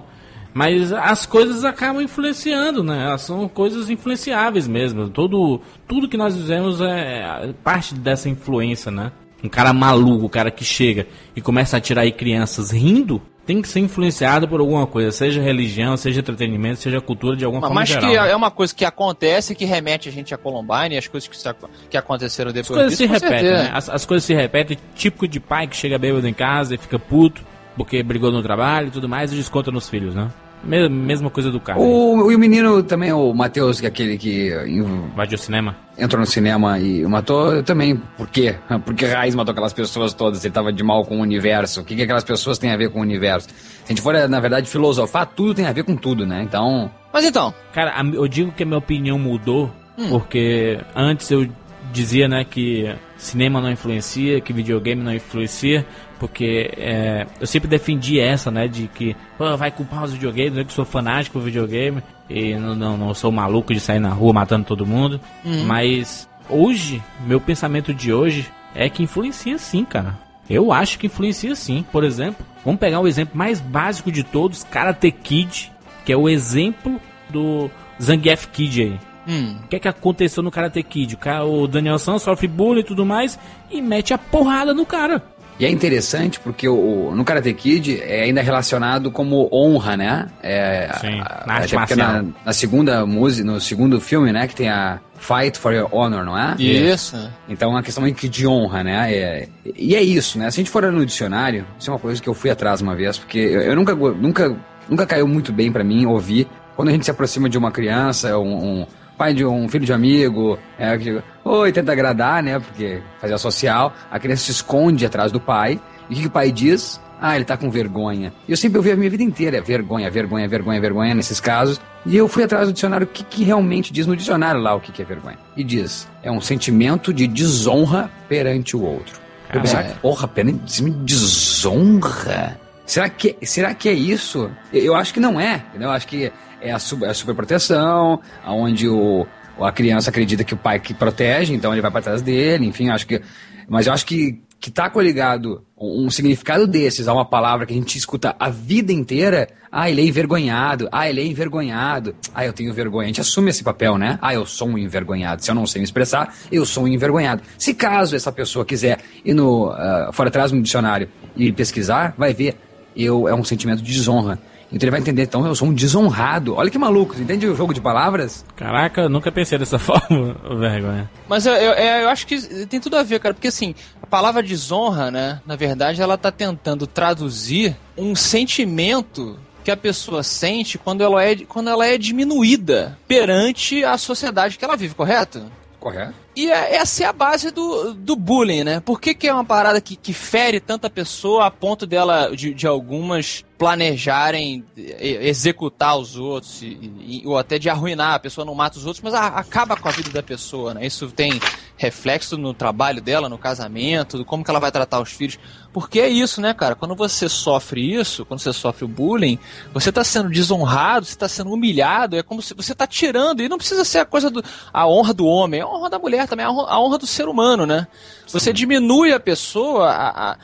[0.54, 3.06] Mas as coisas acabam influenciando, né?
[3.08, 5.10] Elas são coisas influenciáveis mesmo.
[5.10, 9.12] Todo, tudo que nós fizemos é parte dessa influência, né?
[9.44, 13.62] Um cara maluco, o cara que chega e começa a tirar aí crianças rindo, tem
[13.62, 17.76] que ser influenciado por alguma coisa, seja religião, seja entretenimento, seja cultura de alguma forma
[17.76, 18.10] Mas geral.
[18.10, 18.32] que né?
[18.32, 21.38] é uma coisa que acontece que remete a gente a Columbine e as coisas que,
[21.38, 21.48] se
[21.90, 23.04] que aconteceram As depois coisas disso.
[23.04, 23.72] se repetem, né?
[23.72, 26.98] As, as coisas se repetem, típico de pai que chega bêbado em casa e fica
[26.98, 27.44] puto
[27.78, 30.30] porque brigou no trabalho e tudo mais e desconta nos filhos, né?
[30.66, 31.80] Me- Mesma coisa do cara.
[31.80, 35.40] O, e o menino também, o Matheus, que é aquele que in- Vai de ao
[35.40, 35.76] cinema.
[35.98, 37.96] entrou no cinema e matou também.
[38.18, 38.56] Por quê?
[38.86, 40.44] Porque Raiz matou aquelas pessoas todas.
[40.44, 41.82] Ele tava de mal com o universo.
[41.82, 43.48] O que, que aquelas pessoas têm a ver com o universo?
[43.50, 46.42] Se a gente for, na verdade, filosofar, tudo tem a ver com tudo, né?
[46.44, 46.90] Então.
[47.14, 49.72] Mas então, Cara, eu digo que a minha opinião mudou
[50.10, 51.48] porque antes eu
[51.96, 55.86] dizia, né, que cinema não influencia, que videogame não influencia,
[56.20, 60.66] porque é, eu sempre defendi essa, né, de que pô, vai culpar os videogames, eu
[60.66, 64.34] que sou fanático do videogame e não, não, não sou maluco de sair na rua
[64.34, 65.20] matando todo mundo,
[65.66, 70.18] mas hoje, meu pensamento de hoje é que influencia sim, cara.
[70.50, 71.84] Eu acho que influencia sim.
[71.92, 75.72] Por exemplo, vamos pegar o exemplo mais básico de todos, Karate Kid,
[76.06, 77.70] que é o exemplo do
[78.02, 79.00] Zangief Kid aí.
[79.28, 81.16] Hum, O que é que aconteceu no Karate Kid?
[81.16, 83.38] O, cara, o Daniel San sofre bullying e tudo mais
[83.72, 85.22] e mete a porrada no cara.
[85.58, 90.28] E é interessante porque o, no Karate Kid é ainda relacionado como honra, né?
[90.44, 92.24] É, Sim, a- na arte até porque marcial.
[92.24, 96.26] na, na segunda música, no segundo filme, né, que tem a Fight for Your Honor,
[96.26, 96.56] não é?
[96.62, 97.16] Isso.
[97.48, 99.14] Então é uma questão meio que de honra, né?
[99.14, 100.52] É- e é isso, né?
[100.52, 102.94] Se a gente for no dicionário, isso é uma coisa que eu fui atrás uma
[102.94, 104.54] vez, porque eu, eu nunca, nunca,
[104.90, 108.38] nunca caiu muito bem pra mim ouvir quando a gente se aproxima de uma criança,
[108.38, 112.60] um, um pai de um filho de amigo, é, que, oi, tenta agradar, né?
[112.60, 116.28] Porque fazer a social, a criança se esconde atrás do pai, e o que, que
[116.28, 117.00] o pai diz?
[117.20, 118.34] Ah, ele tá com vergonha.
[118.48, 121.80] E eu sempre ouvi a minha vida inteira, vergonha, vergonha, vergonha, vergonha nesses casos.
[122.06, 124.82] E eu fui atrás do dicionário, o que, que realmente diz no dicionário lá o
[124.82, 125.38] que, que é vergonha.
[125.56, 129.20] E diz, é um sentimento de desonra perante o outro.
[129.54, 130.00] Eu pensei, Caraca.
[130.02, 132.60] porra, perante desonra?
[132.86, 134.52] Será que, será que é isso?
[134.72, 135.88] Eu eu acho que não é, entendeu?
[135.90, 139.26] Eu acho que é a, sub, a superproteção, onde o,
[139.60, 142.90] a criança acredita que o pai que protege, então ele vai para trás dele, enfim,
[142.90, 143.22] acho que.
[143.68, 147.76] Mas eu acho que, que tá coligado um, significado desses a uma palavra que a
[147.76, 149.48] gente escuta a vida inteira.
[149.72, 150.88] Ah, ele é envergonhado.
[150.92, 152.16] Ah, ele é envergonhado.
[152.34, 153.06] Ah, eu tenho vergonha.
[153.06, 154.18] A gente assume esse papel, né?
[154.22, 155.44] Ah, eu sou um envergonhado.
[155.44, 157.42] Se eu não sei me expressar, eu sou um envergonhado.
[157.58, 162.34] Se caso essa pessoa quiser ir no, ah, fora atrás no dicionário e pesquisar, vai
[162.34, 162.56] ver.
[162.96, 164.40] Eu, é um sentimento de desonra.
[164.72, 166.56] Então ele vai entender, então eu sou um desonrado.
[166.56, 168.44] Olha que maluco, você entende o jogo de palavras?
[168.56, 171.10] Caraca, eu nunca pensei dessa forma, ô vergonha.
[171.28, 174.08] Mas eu, eu, é, eu acho que tem tudo a ver, cara, porque assim, a
[174.08, 180.78] palavra desonra, né, na verdade, ela tá tentando traduzir um sentimento que a pessoa sente
[180.78, 185.44] quando ela é, quando ela é diminuída perante a sociedade que ela vive, correto?
[185.80, 186.14] Correto.
[186.36, 188.80] E é- essa é a base do, do bullying, né?
[188.80, 192.54] Por que, que é uma parada que, que fere tanta pessoa a ponto dela, de,
[192.54, 196.68] de algumas planejarem executar os outros, e-
[197.00, 199.88] e- ou até de arruinar, a pessoa não mata os outros, mas a- acaba com
[199.88, 200.86] a vida da pessoa, né?
[200.86, 201.40] Isso tem
[201.78, 205.38] reflexo no trabalho dela, no casamento, como que ela vai tratar os filhos.
[205.74, 206.76] Porque é isso, né, cara?
[206.76, 209.38] Quando você sofre isso, quando você sofre o bullying,
[209.74, 213.50] você tá sendo desonrado, você tá sendo humilhado, é como se você tá tirando, e
[213.50, 214.44] não precisa ser a coisa do.
[214.74, 217.08] a honra do homem, é a honra da mulher também, a honra, a honra do
[217.08, 217.88] ser humano, né?
[218.28, 220.38] Você diminui a pessoa a, a,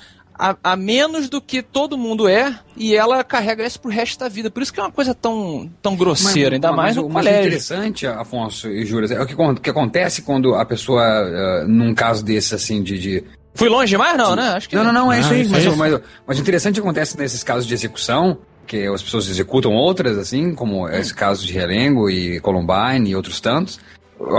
[0.44, 4.28] a, a menos do que todo mundo é, e ela carrega isso pro resto da
[4.28, 4.50] vida.
[4.50, 7.28] Por isso que é uma coisa tão, tão grosseira, ainda mais mas no o mais
[7.28, 7.48] colégio.
[7.50, 12.26] interessante, Afonso e Júlia, é o que, que acontece quando a pessoa, ah, num caso
[12.26, 12.98] desse, assim, de.
[12.98, 13.24] de-
[13.54, 14.50] Fui longe demais, não, né?
[14.54, 15.48] Acho que Não, não, não, é Ah, isso aí.
[15.48, 15.78] Mas, é isso.
[15.78, 20.56] mas, mas o interessante acontece nesses casos de execução, que as pessoas executam outras, assim,
[20.56, 23.80] como esse caso de Relengo e Columbine e outros tantos.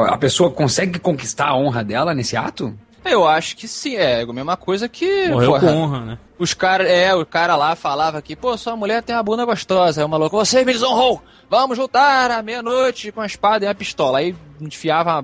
[0.08, 2.72] A pessoa consegue conquistar a honra dela nesse ato?
[3.04, 5.28] Eu acho que sim, é a mesma coisa que.
[5.28, 6.18] Morreu porra, com honra, né?
[6.38, 10.00] Os caras, é, o cara lá falava que, pô, sua mulher tem uma bunda gostosa.
[10.00, 11.22] Aí o maluco, você me desonrou!
[11.50, 14.18] Vamos lutar à meia-noite com a espada e a pistola.
[14.18, 15.22] Aí enfiava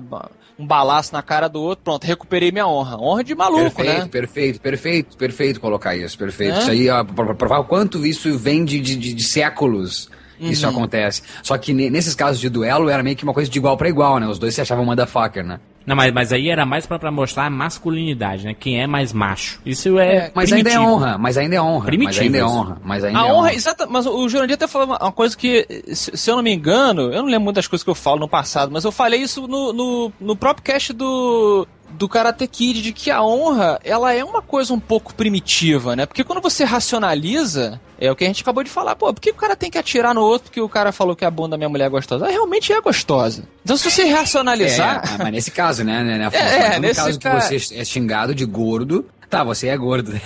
[0.57, 2.97] um balaço na cara do outro, pronto, recuperei minha honra.
[2.97, 4.07] Honra de maluco, perfeito, né?
[4.11, 6.55] perfeito, perfeito, perfeito colocar isso, perfeito.
[6.55, 6.59] É?
[6.59, 10.09] Isso aí, ó, pra provar o quanto isso vem de, de, de- de séculos.
[10.39, 10.71] Isso Uhum.
[10.71, 11.21] acontece.
[11.43, 13.89] Só que ne- nesses casos de duelo era meio que uma coisa de igual pra
[13.89, 14.27] igual, né?
[14.27, 15.59] Os dois se achavam motherfucker, né?
[15.89, 18.53] Não, mas, mas aí era mais pra, pra mostrar a masculinidade, né?
[18.53, 19.59] Quem é mais macho.
[19.65, 20.15] Isso é.
[20.15, 20.93] É, Mas ainda é primitivo.
[20.95, 21.77] honra, mas ainda é honra.
[21.79, 22.77] Mas Primitivo ainda é honra.
[22.83, 25.65] Mas ainda A é honra, exata, mas o Jurandir até falou uma uma coisa que,
[25.87, 28.27] se, se eu não me engano, eu não lembro muitas coisas que eu falo no
[28.29, 32.93] passado, mas eu falei isso no, no, no próprio cast do, do Karate Kid, de
[32.93, 36.05] que a honra, ela é uma coisa um pouco primitiva, né?
[36.05, 39.31] Porque quando você racionaliza, é o que a gente acabou de falar, pô, por que
[39.31, 41.57] o cara tem que atirar no outro porque o cara falou que a bunda da
[41.57, 42.25] minha mulher é gostosa?
[42.25, 43.43] Ela realmente é gostosa.
[43.63, 45.03] Então se você racionalizar...
[45.15, 46.43] É, mas nesse caso, né, né, né Afonso?
[46.43, 50.11] É, no nesse caso ca- que você é xingado de gordo, tá, você é gordo.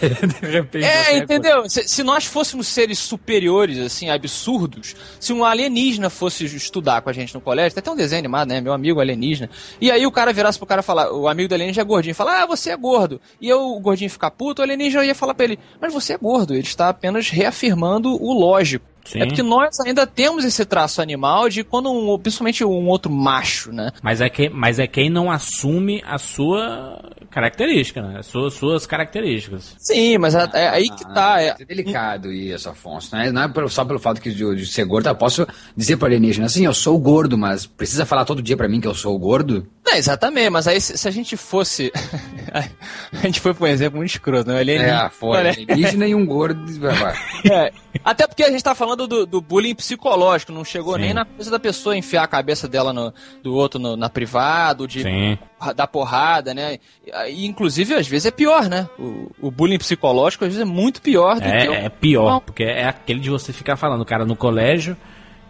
[0.42, 0.86] De repente.
[0.86, 1.24] É, gordo.
[1.24, 1.70] entendeu?
[1.70, 7.14] Se, se nós fôssemos seres superiores, assim, absurdos, se um alienígena fosse estudar com a
[7.14, 8.62] gente no colégio, tem até um desenho animado, né?
[8.62, 9.50] Meu amigo alienígena.
[9.80, 12.44] E aí o cara virasse pro cara falar, o amigo do alienígena é gordinho, falar,
[12.44, 13.20] ah, você é gordo.
[13.42, 16.18] E eu, o gordinho ficar puto, o alienígena ia falar pra ele, mas você é
[16.18, 16.54] gordo.
[16.54, 18.93] Ele está apenas reafirmando o lógico.
[19.06, 19.22] Sim.
[19.22, 23.72] É porque nós ainda temos esse traço animal de quando um, principalmente um outro macho,
[23.72, 23.92] né?
[24.02, 28.20] Mas é, que, mas é quem não assume a sua característica, né?
[28.20, 29.76] As suas, suas características.
[29.78, 31.42] Sim, mas é, é aí que tá.
[31.42, 33.16] É, É delicado isso, Afonso.
[33.16, 35.08] Não é, não é pelo- só pelo fato que de, de ser gordo.
[35.10, 38.68] Eu posso dizer para alienígena assim, eu sou gordo, mas precisa falar todo dia pra
[38.70, 39.68] mim que eu sou gordo?
[39.94, 41.92] É, exatamente, mas aí se, se a gente fosse.
[42.52, 44.60] a gente foi pra um exemplo muito escroto, né?
[44.60, 45.06] Alienígena.
[45.06, 45.38] É, foi.
[45.38, 46.64] Alienígena e um gordo.
[47.52, 47.72] é.
[48.04, 51.02] Até porque a gente tá falando do, do bullying psicológico, não chegou Sim.
[51.02, 54.88] nem na coisa da pessoa enfiar a cabeça dela no, do outro no- na privado,
[54.88, 55.38] de Sim.
[55.76, 56.80] dar porrada, né?
[57.28, 58.90] E, inclusive, às vezes é pior, né?
[58.98, 61.74] O, o bullying psicológico às vezes é muito pior do que o.
[61.74, 64.98] É, é pior, porque é aquele de você ficar falando, o cara no colégio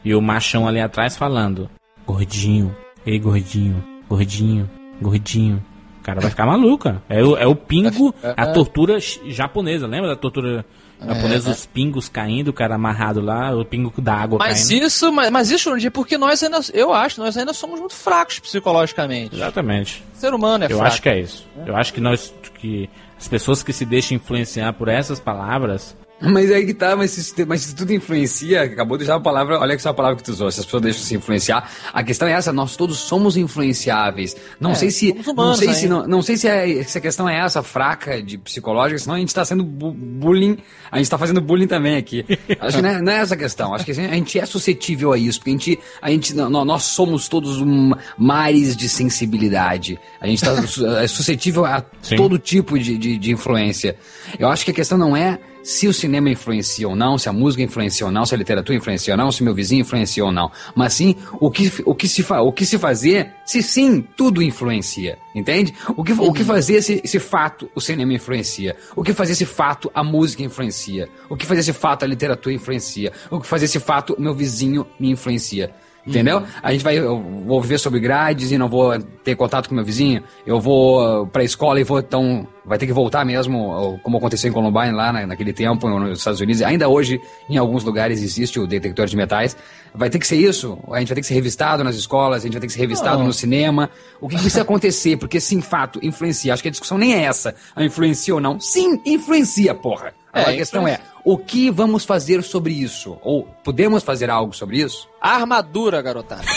[0.04, 1.70] e o machão ali atrás falando:
[2.06, 2.76] Gordinho,
[3.06, 3.84] ei gordinho,
[4.16, 4.70] gordinho,
[5.02, 5.64] gordinho.
[6.00, 7.02] O cara vai ficar maluco, cara.
[7.08, 9.88] É o, é o pingo, a tortura ch- japonesa.
[9.88, 10.66] Lembra da tortura
[11.00, 11.52] japonesa?
[11.52, 14.86] Os pingos caindo, o cara amarrado lá, o pingo da água Mas caindo.
[14.86, 18.40] isso, mas, mas isso, Jurandir, porque nós ainda, eu acho, nós ainda somos muito fracos
[18.40, 19.34] psicologicamente.
[19.36, 20.04] Exatamente.
[20.14, 20.84] O ser humano é Eu fraco.
[20.92, 21.48] acho que é isso.
[21.66, 26.50] Eu acho que nós, que as pessoas que se deixam influenciar por essas palavras, Mas
[26.52, 29.72] aí que tá, mas se, mas se tudo influencia, acabou de usar a palavra, olha
[29.76, 32.32] que essa palavra que tu usou, se as pessoas deixam se influenciar, a questão é
[32.32, 34.36] essa, nós todos somos influenciáveis.
[34.60, 35.96] Não É, sei se, somos não humanos sei se, ainda.
[36.00, 39.20] não, não sei se, é, se a questão é essa, fraca de psicológica, senão a
[39.20, 40.58] gente tá sendo bu- bullying,
[40.92, 42.26] a gente tá fazendo bullying também aqui.
[42.60, 45.12] Acho que não é, não é essa a questão, acho que a gente é suscetível
[45.12, 50.00] a isso, porque a gente, a gente nó- nós somos todos um, mares de sensibilidade.
[50.22, 52.16] A gente tá su- é suscetível a Sim.
[52.16, 53.96] todo tipo de, de, de influência.
[54.40, 57.34] Eu acho que a questão não é se o cinema influencia ou não, se a
[57.34, 60.32] música influencia ou não, se a literatura influencia ou não, se meu vizinho influencia ou
[60.32, 64.02] não, mas sim o que, o que, se, fa, o que se fazer se sim
[64.02, 65.74] tudo influencia, entende?
[65.96, 69.46] O que, o que fazer se esse fato o cinema influencia, o que fazer esse
[69.46, 73.66] fato a música influencia, o que fazer esse fato a literatura influencia, o que fazer
[73.66, 75.74] esse fato o meu vizinho me influencia.
[76.06, 76.44] Entendeu?
[76.62, 79.86] A gente vai, eu vou viver sobre grades e não vou ter contato com meu
[79.86, 80.22] vizinho.
[80.46, 84.54] Eu vou pra escola e vou, então, vai ter que voltar mesmo, como aconteceu em
[84.54, 86.62] Columbine lá na- naquele tempo nos Estados Unidos.
[86.62, 89.56] Ainda hoje, em alguns lugares, existe o detector de metais.
[89.96, 90.78] Vai ter que ser isso.
[90.92, 92.80] A gente vai ter que ser revistado nas escolas, a gente vai ter que ser
[92.82, 93.28] revistado Não.
[93.28, 93.90] no cinema.
[94.20, 95.16] O que, que precisa acontecer?
[95.16, 96.54] Porque, sim, fato, influencia.
[96.54, 97.56] Acho que a discussão nem é essa.
[97.74, 98.60] A influencia ou não.
[98.60, 100.14] Sim, influencia, porra.
[100.34, 101.14] É, a questão é, influencia.
[101.24, 103.18] o que vamos fazer sobre isso?
[103.22, 105.08] Ou podemos fazer algo sobre isso?
[105.22, 106.44] Armadura, garotada.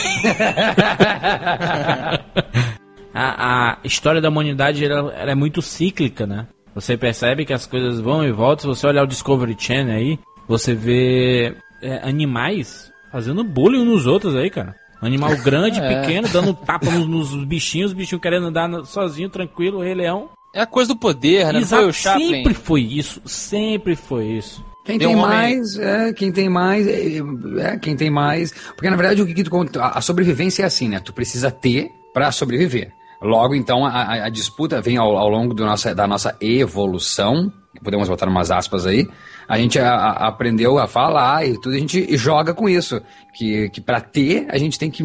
[3.15, 6.47] a, a história da humanidade ela, ela é muito cíclica, né?
[6.75, 8.75] Você percebe que as coisas vão e voltam.
[8.75, 14.07] Se você olhar o Discovery Channel aí, você vê é, animais fazendo bullying uns nos
[14.07, 14.75] outros aí, cara.
[15.01, 16.01] Animal grande, É.
[16.03, 20.29] pequeno, dando tapa nos, nos bichinhos, os bichinhos querendo andar sozinho, tranquilo, o Rei Leão.
[20.55, 21.53] É a coisa do poder, né?
[21.53, 22.29] Não Exato, foi o Chaplin?
[22.31, 24.65] sempre foi isso, sempre foi isso.
[24.85, 27.19] Quem Tem tem um mais, é, quem tem mais, é,
[27.73, 28.53] é, quem tem mais.
[28.53, 31.01] Porque na verdade o que, tu conta, a sobrevivência é assim, né?
[31.01, 32.93] Tu precisa ter pra sobreviver.
[33.21, 37.51] Logo, então, a, a- disputa vem ao, ao longo do nossa, da nossa evolução,
[37.83, 39.09] podemos botar umas aspas aí,
[39.49, 43.01] a gente a- a- aprendeu a falar e tudo, a gente joga com isso.
[43.35, 45.03] Que, que para ter, a gente tem que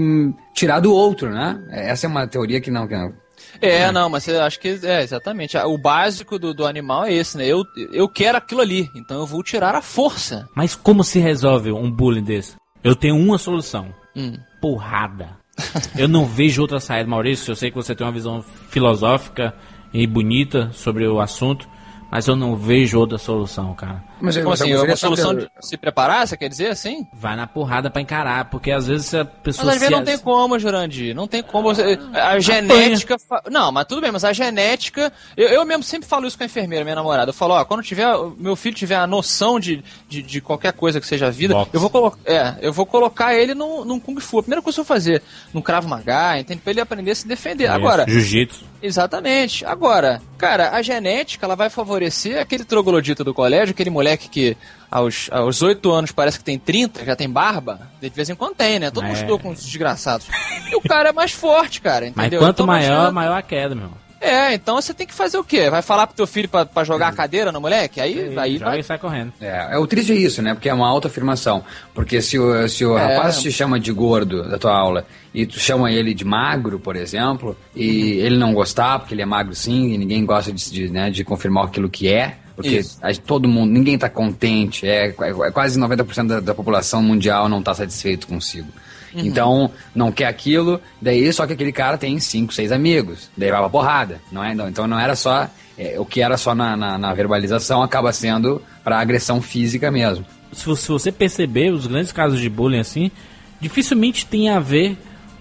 [0.53, 1.59] tirar do outro, né?
[1.71, 2.87] Essa é uma teoria que não.
[2.87, 3.13] Que não
[3.61, 5.57] É, não, mas eu acho que é exatamente.
[5.57, 7.45] O básico do, do animal é esse, né?
[7.45, 10.47] Eu, eu quero aquilo ali, então eu vou tirar a força.
[10.55, 12.55] Mas como se resolve um bullying desse?
[12.83, 13.93] Eu tenho uma solução.
[14.15, 14.37] Hum.
[14.59, 15.39] Porrada.
[15.97, 17.51] Eu não vejo outra saída, Maurício.
[17.51, 19.53] Eu sei que você tem uma visão filosófica
[19.93, 21.67] e bonita sobre o assunto,
[22.09, 24.03] mas eu não vejo outra solução, cara.
[24.21, 24.69] Mas eu- Como eu assim?
[24.71, 27.05] gostaria Uma solução de- de se preparar, você quer dizer assim?
[27.13, 30.03] Vai na porrada pra encarar, porque às vezes se a Mas pessoa às vezes não
[30.03, 31.15] tem como, Jurandir.
[31.15, 31.73] Não tem como.
[31.73, 33.17] Você, a genética.
[33.19, 35.11] fa- Não, mas tudo bem, mas a genética.
[35.35, 37.29] Eu, eu mesmo sempre falo isso com a enfermeira, minha namorada.
[37.29, 38.07] Eu falo, ó, quando tiver.
[38.37, 41.79] Meu filho tiver a noção de, de, de qualquer coisa que seja a vida, eu
[41.79, 44.39] vou, colo é, eu vou colocar ele num, num Kung Fu.
[44.39, 45.21] A primeira coisa que eu vou fazer,
[45.53, 46.61] num Krav Maga, entende?
[46.61, 47.67] Pra ele aprender a se defender.
[47.67, 48.65] Agora, Jiu-jitsu.
[48.83, 49.63] Exatamente.
[49.65, 54.57] Agora, cara, a genética ela vai favorecer aquele troglodita do colégio, aquele moleque que
[54.89, 57.79] aos, aos 8 anos parece que tem 30, já tem barba.
[58.01, 58.91] De vez em quando tem, né?
[58.91, 59.15] Todo mundo É.
[59.15, 60.27] estudou com os desgraçados.
[60.69, 62.39] E o cara é mais forte, cara, Mas entendeu?
[62.39, 63.89] quanto Então maior, maior a queda, meu.
[64.23, 65.67] É, então você tem que fazer o quê?
[65.71, 67.99] Vai falar pro teu filho pra, pra jogar a cadeira no moleque?
[67.99, 68.79] Aí, aí Joga vai.
[68.79, 69.33] e sai correndo.
[69.41, 70.53] É, é, o triste é isso, né?
[70.53, 71.63] Porque é uma autoafirmação.
[71.91, 73.15] Porque se o, se o É.
[73.15, 76.95] rapaz te chama de gordo da tua aula e tu chama ele de magro, por
[76.95, 80.89] exemplo, e ele não gostar, porque ele é magro sim, e ninguém gosta de, de,
[80.89, 82.99] né, de confirmar aquilo que é, porque Isso.
[83.25, 87.73] todo mundo, ninguém tá contente, é, é quase 90% da, da população mundial não tá
[87.73, 88.67] satisfeito consigo.
[89.13, 93.59] Então, não quer aquilo, daí só que aquele cara tem cinco, seis amigos, daí vai
[93.59, 94.55] pra porrada, não é?
[94.55, 98.13] Não, então não era só, é, o que era só na, na, na verbalização acaba
[98.13, 100.25] sendo pra agressão física mesmo.
[100.51, 103.11] Se você, se você perceber, os grandes casos de bullying assim,
[103.59, 104.97] dificilmente tem a ver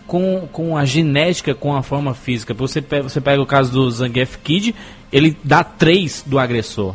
[0.06, 2.52] com, com a genética, com a forma física.
[2.54, 4.74] Você pega, você pega o caso do Zangief Kid,
[5.12, 6.94] ele dá três do agressor.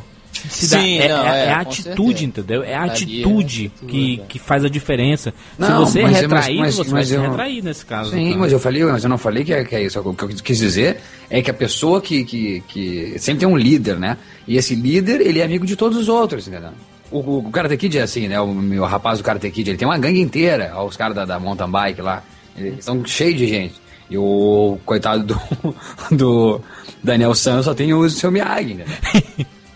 [0.50, 2.24] Se dá- Sim, é, não, é- é, é a com atitude, certeza.
[2.26, 2.64] entendeu?
[2.64, 4.26] É a é atitude atitude, que, é.
[4.28, 5.34] que faz a diferença.
[5.58, 8.12] Não, se você é mas- mas- mas- você vai mas se eu- retrair nesse caso.
[8.12, 8.38] Sim, cara.
[8.40, 10.00] mas eu falei, mas eu não falei que é, que é isso.
[10.00, 10.98] O que eu quis dizer
[11.30, 14.18] é que a pessoa que, que, que sempre tem um líder, né?
[14.48, 16.72] E esse líder, ele é amigo de todos os outros, entendeu?
[17.12, 18.40] O, o, o Karate Kid é assim, né?
[18.42, 21.24] O meu rapaz do Karate Kid, ele tem uma gangue inteira, ó, os caras da,
[21.26, 22.24] da mountain bike lá.
[22.58, 23.76] Eles são cheios de gente.
[24.10, 25.76] E o coitado do,
[26.16, 26.62] do
[27.04, 28.86] Daniel San só tem o seu Miyagi, né?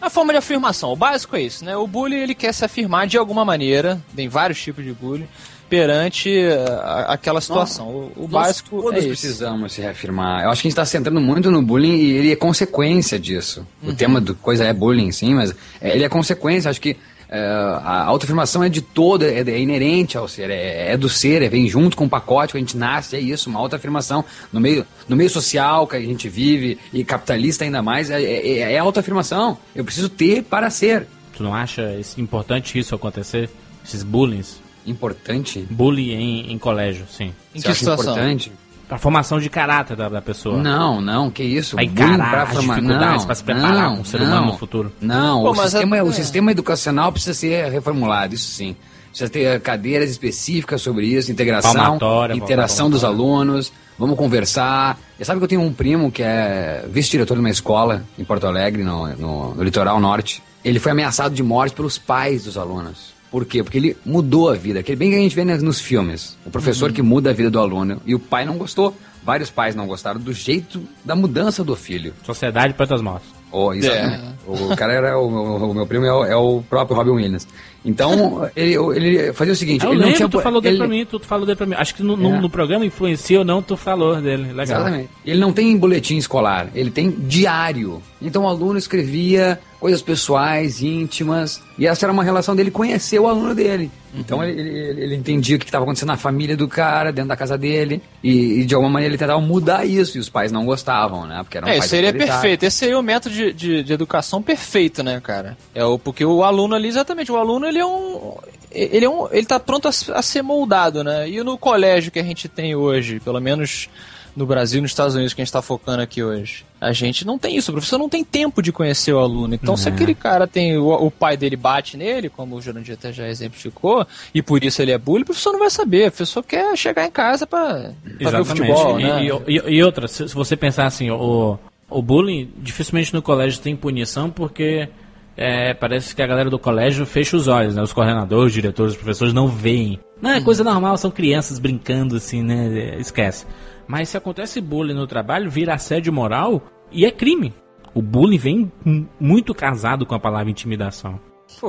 [0.02, 1.76] A forma de afirmação, o básico é isso, né?
[1.76, 5.28] O bully ele quer se afirmar de alguma maneira, tem vários tipos de bullying,
[5.70, 7.88] perante uh, aquela situação.
[7.88, 10.44] o, o básico todos é precisamos se reafirmar.
[10.44, 13.66] Eu acho que a gente está centrando muito no bullying e ele é consequência disso.
[13.84, 13.92] Uhum.
[13.92, 16.72] O tema do coisa é bullying, sim, mas é- ele é consequência.
[16.72, 16.98] Acho que
[17.30, 21.42] é, a autoafirmação é de todo, é, é inerente ao ser, é, é do ser,
[21.44, 24.26] é, vem junto com o pacote que a gente nasce, é isso, uma autoafirmação.
[24.52, 28.74] No meio, no meio social que a gente vive, e capitalista ainda mais, é, é,
[28.74, 29.58] é autoafirmação.
[29.76, 31.06] Eu preciso ter para ser.
[31.38, 33.50] Tu não acha isso- importante isso acontecer?
[33.86, 34.42] Esses bullying?
[34.86, 35.66] Importante.
[35.70, 37.34] Bullying em, em colégio, sim.
[37.54, 38.14] Em Você que acha situação?
[38.14, 38.52] importante?
[38.90, 40.58] Pra formação de caráter da, da pessoa.
[40.62, 41.76] Não, não, que isso.
[41.78, 44.46] Pra Bullying encarar as dificuldades, não, pra se preparar não, com o ser não, humano
[44.48, 44.92] no futuro.
[45.00, 48.76] Não, Pô, o, sistema, é- o sistema educacional precisa ser reformulado, isso sim.
[49.10, 53.30] Precisa ter cadeiras específicas sobre isso, integração, Palmatória, interação dos palmatória.
[53.42, 54.98] alunos, vamos conversar.
[55.20, 58.48] E sabe que eu tenho um primo que é vice-diretor de uma escola em Porto
[58.48, 60.42] Alegre, no, no- no litoral norte.
[60.66, 63.14] Ele foi ameaçado de morte pelos pais dos alunos.
[63.32, 63.64] Por quê?
[63.64, 64.80] Porque ele mudou a vida.
[64.80, 66.36] Aquele bem que a gente vê nas- nos filmes.
[66.46, 68.02] O professor que muda a vida do aluno.
[68.06, 68.96] E o pai não gostou.
[69.24, 72.14] Vários pais não gostaram do jeito da mudança do filho.
[72.26, 73.30] Sociedade para as mortes.
[73.52, 74.24] Oh, exatamente.
[74.48, 77.48] O cara era o, o- o meu primo é o, é o próprio Robin Williams.
[77.84, 80.80] Então ele, ele fazia o seguinte, Eu ele não lembro, tinha tu falou dele ele,
[80.80, 81.76] pra mim, tu, tu falou dele pra mim.
[81.76, 82.42] Acho que no, no, É.
[82.42, 84.48] no programa Influencia ou não, tu falou dele.
[84.54, 84.64] Legal.
[84.64, 85.10] Exatamente.
[85.26, 88.02] Ele não tem boletim escolar, ele tem diário.
[88.22, 93.28] Então o aluno escrevia coisas pessoais, íntimas, e essa era uma relação dele conhecer o
[93.28, 93.90] aluno dele.
[94.14, 97.38] Então ele, ele, ele entendia o que estava acontecendo na família do cara, dentro da
[97.38, 100.66] casa dele, e, e de alguma maneira ele tentava mudar isso, e os pais não
[100.66, 101.42] gostavam, né?
[101.44, 102.42] Porque eram É, pais isso seria autoritários.
[102.42, 102.64] perfeito.
[102.64, 105.58] Esse seria o método de, de, de educação perfeito, né, cara?
[105.74, 108.36] É o porque o aluno ali, exatamente, o aluno ele é um.
[108.72, 109.28] Ele é um.
[109.32, 111.30] Ele tá pronto a, a ser moldado, né?
[111.30, 113.90] E no colégio que a gente tem hoje, pelo menos
[114.36, 117.26] no Brasil e nos Estados Unidos que a gente tá focando aqui hoje, a gente
[117.26, 117.72] não tem isso.
[117.72, 119.54] O professor não tem tempo de conhecer o aluno.
[119.54, 120.78] Então, se aquele cara tem.
[120.78, 124.82] O, o pai dele bate nele, como o Jurandir até já exemplificou, e por isso
[124.82, 126.08] ele é bullying, o professor não vai saber.
[126.08, 129.26] O professor quer chegar em casa pra ver o futebol, e, né?
[129.48, 131.58] e, e- e outra, se, se você pensar assim, o,
[131.90, 134.88] o bullying dificilmente no colégio tem punição porque
[135.36, 137.82] é, parece que a galera do colégio fecha os olhos, né?
[137.82, 140.00] Os coordenadores, os diretores, os professores não veem.
[140.22, 142.98] Não, é coisa normal, são crianças brincando assim, né?
[143.00, 143.46] Esquece.
[143.90, 147.52] Mas se acontece bullying no trabalho, vira assédio moral e é crime.
[147.92, 148.72] O bullying vem
[149.20, 151.20] muito casado com a palavra intimidação.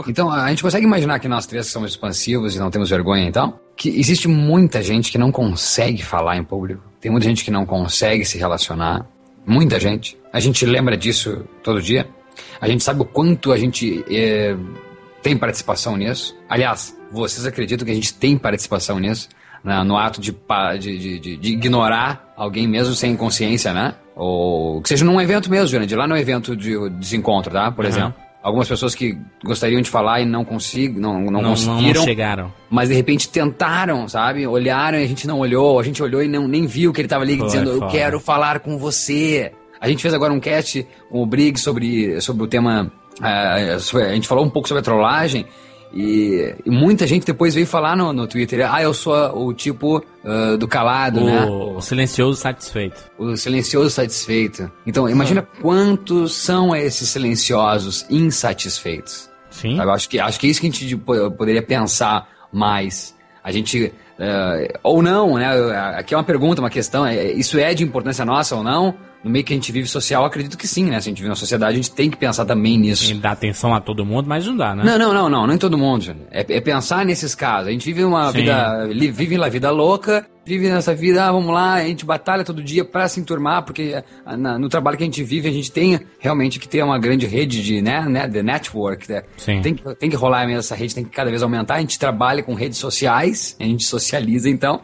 [0.07, 3.25] Então, a gente consegue imaginar que nós três que somos expansivos e não temos vergonha,
[3.25, 3.59] então?
[3.75, 6.83] Que existe muita gente que não consegue falar em público.
[7.01, 9.09] Tem muita gente que não consegue se relacionar.
[9.47, 10.19] Muita gente.
[10.31, 12.07] A gente lembra disso todo dia.
[12.61, 14.55] A gente sabe o quanto a gente eh,
[15.23, 16.37] tem participação nisso.
[16.51, 19.27] Aliás, vocês acreditam que a gente tem participação nisso?
[19.63, 20.35] Na- no ato de,
[20.79, 23.95] de, de, de- ignorar alguém mesmo sem consciência, né?
[24.17, 27.71] Ou que seja num evento mesmo, Jurandir, lá no evento de desencontro, tá?
[27.71, 27.95] Por Aham.
[27.95, 28.15] exemplo.
[28.43, 32.53] Algumas pessoas que gostariam de falar e não, consigo, não, não, Não, conseguiram, não chegaram.
[32.71, 34.47] mas de repente tentaram, sabe?
[34.47, 37.09] Olharam e a gente não olhou, a gente olhou e não, nem viu que ele
[37.09, 37.89] tava ali Foi, dizendo, eu foi.
[37.89, 39.53] quero falar com você.
[39.79, 42.91] A gente fez agora um cast com o Briggs sobre, sobre o tema.
[43.81, 45.45] sobre- a gente falou um pouco sobre a trollagem.
[45.93, 49.15] E, e muita gente depois veio falar no, no Twitter: ah, eu sou
[49.47, 51.45] o tipo ah, do calado, né?
[51.47, 53.03] O, o silencioso satisfeito.
[53.19, 54.71] O silencioso satisfeito.
[54.87, 59.29] Então, imagina quantos são esses silenciosos insatisfeitos.
[59.51, 59.77] Sim.
[59.77, 59.91] Sabe?
[59.91, 63.15] Acho, que, acho que é isso que a gente po- poderia pensar mais.
[63.43, 63.93] A gente.
[64.19, 65.47] eh, ou não, né?
[65.97, 67.05] Aqui é uma pergunta, uma questão.
[67.05, 68.95] é- Isso é de importância nossa ou não?
[69.23, 70.99] No meio que a gente vive social, acredito que sim, né?
[71.01, 73.13] Se a gente vive na sociedade, a gente tem que pensar também nisso.
[73.13, 74.83] Em dar atenção a todo mundo, mas não dá, né?
[74.83, 76.17] Não, não, não, não, não em todo mundo.
[76.31, 77.69] É, é pensar nesses casos.
[77.69, 78.39] A gente vive uma Sim.
[78.39, 82.63] vida, vive uma vida louca, vive nessa vida, ah, vamos lá, a gente batalha todo
[82.63, 85.71] dia pra se enturmar, porque ah, na- no trabalho que a gente vive, a gente
[85.71, 89.23] tem realmente que ter uma grande rede de, né, né, de network, né?
[89.37, 89.61] Sim.
[89.61, 91.75] Tem, que- tem que rolar mesmo essa rede, tem que cada vez aumentar.
[91.75, 94.81] A gente trabalha com redes sociais, a gente socializa então.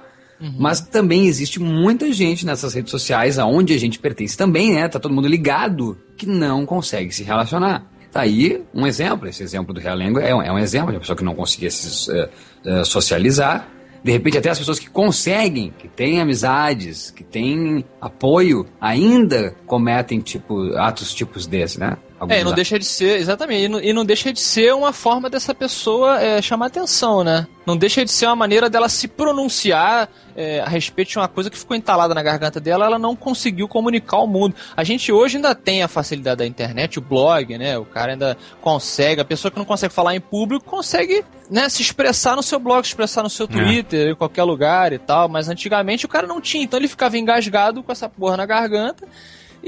[0.59, 4.87] Mas também existe muita gente nessas redes sociais, aonde a gente pertence também, né?
[4.88, 7.85] Tá todo mundo ligado, que não consegue se relacionar.
[8.12, 11.01] Tá aí um exemplo, esse exemplo do Realengo é, um- é um exemplo de uma
[11.01, 12.29] pessoa que não conseguia se eh,
[12.64, 13.68] eh, socializar.
[14.05, 20.20] De repente, até as pessoas que conseguem, que têm amizades, que têm apoio, ainda cometem
[20.20, 21.96] tipo, atos tipos desse, né?
[22.18, 24.74] Alguns É, e não deixa de ser, exatamente, e não, e não deixa de ser
[24.74, 27.46] uma forma dessa pessoa é, chamar atenção, né?
[27.66, 31.50] Não deixa de ser uma maneira dela se pronunciar é, a respeito de uma coisa
[31.50, 34.55] que ficou entalada na garganta dela, ela não conseguiu comunicar ao mundo.
[34.74, 37.76] A gente hoje ainda tem a facilidade da internet, o blog, né?
[37.76, 41.82] O cara ainda consegue, a pessoa que não consegue falar em público consegue né, se
[41.82, 45.49] expressar no seu blog, se expressar no seu Twitter, em qualquer lugar e tal, mas
[45.49, 49.07] antigamente o cara não tinha, então ele ficava engasgado com essa porra na garganta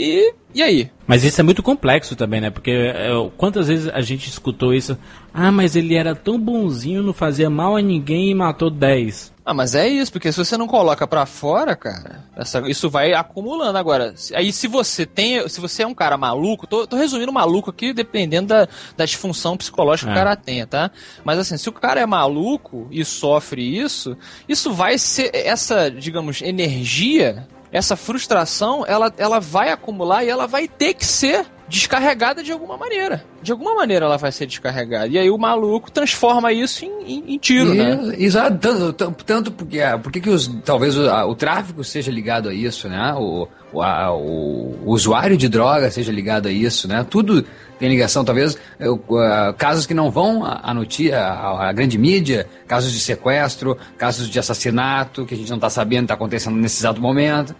[0.00, 0.90] E, e aí?
[1.08, 2.50] Mas isso é muito complexo também, né?
[2.50, 4.96] Porque é, quantas vezes a gente escutou isso?
[5.34, 9.32] Ah, mas ele era tão bonzinho, não fazia mal a ninguém e matou 10.
[9.44, 13.12] Ah, mas é isso, porque se você não coloca pra fora, cara, essa- isso vai
[13.14, 13.76] acumulando.
[13.78, 15.48] Agora, aí se você tem.
[15.48, 19.56] Se você é um cara maluco, tô, tô resumindo maluco aqui, dependendo da, da disfunção
[19.56, 20.20] psicológica que É.
[20.20, 20.90] o cara tenha, tá?
[21.24, 24.16] Mas assim, se o cara é maluco e sofre isso,
[24.48, 25.30] isso vai ser.
[25.34, 31.44] Essa, digamos, energia, essa frustração, ela, ela vai acumular e ela vai ter que ser
[31.68, 33.22] descarregada de alguma maneira.
[33.42, 35.06] De alguma maneira ela vai ser descarregada.
[35.08, 38.14] E aí o maluco transforma isso em, em- em tiro, né?
[38.16, 42.10] E- Exato, tanto, tanto- porque, ah, por que os, talvez o, a- o tráfico seja
[42.10, 43.12] ligado a isso, né?
[43.14, 47.04] O, o, a- o usuário de droga seja ligado a isso, né?
[47.08, 47.44] Tudo
[47.78, 52.92] tem ligação, talvez eu, ah, casos que não vão à notícia, à, grande mídia, casos
[52.92, 57.00] de sequestro, casos de assassinato que a gente não está sabendo está acontecendo nesse exato
[57.00, 57.54] momento.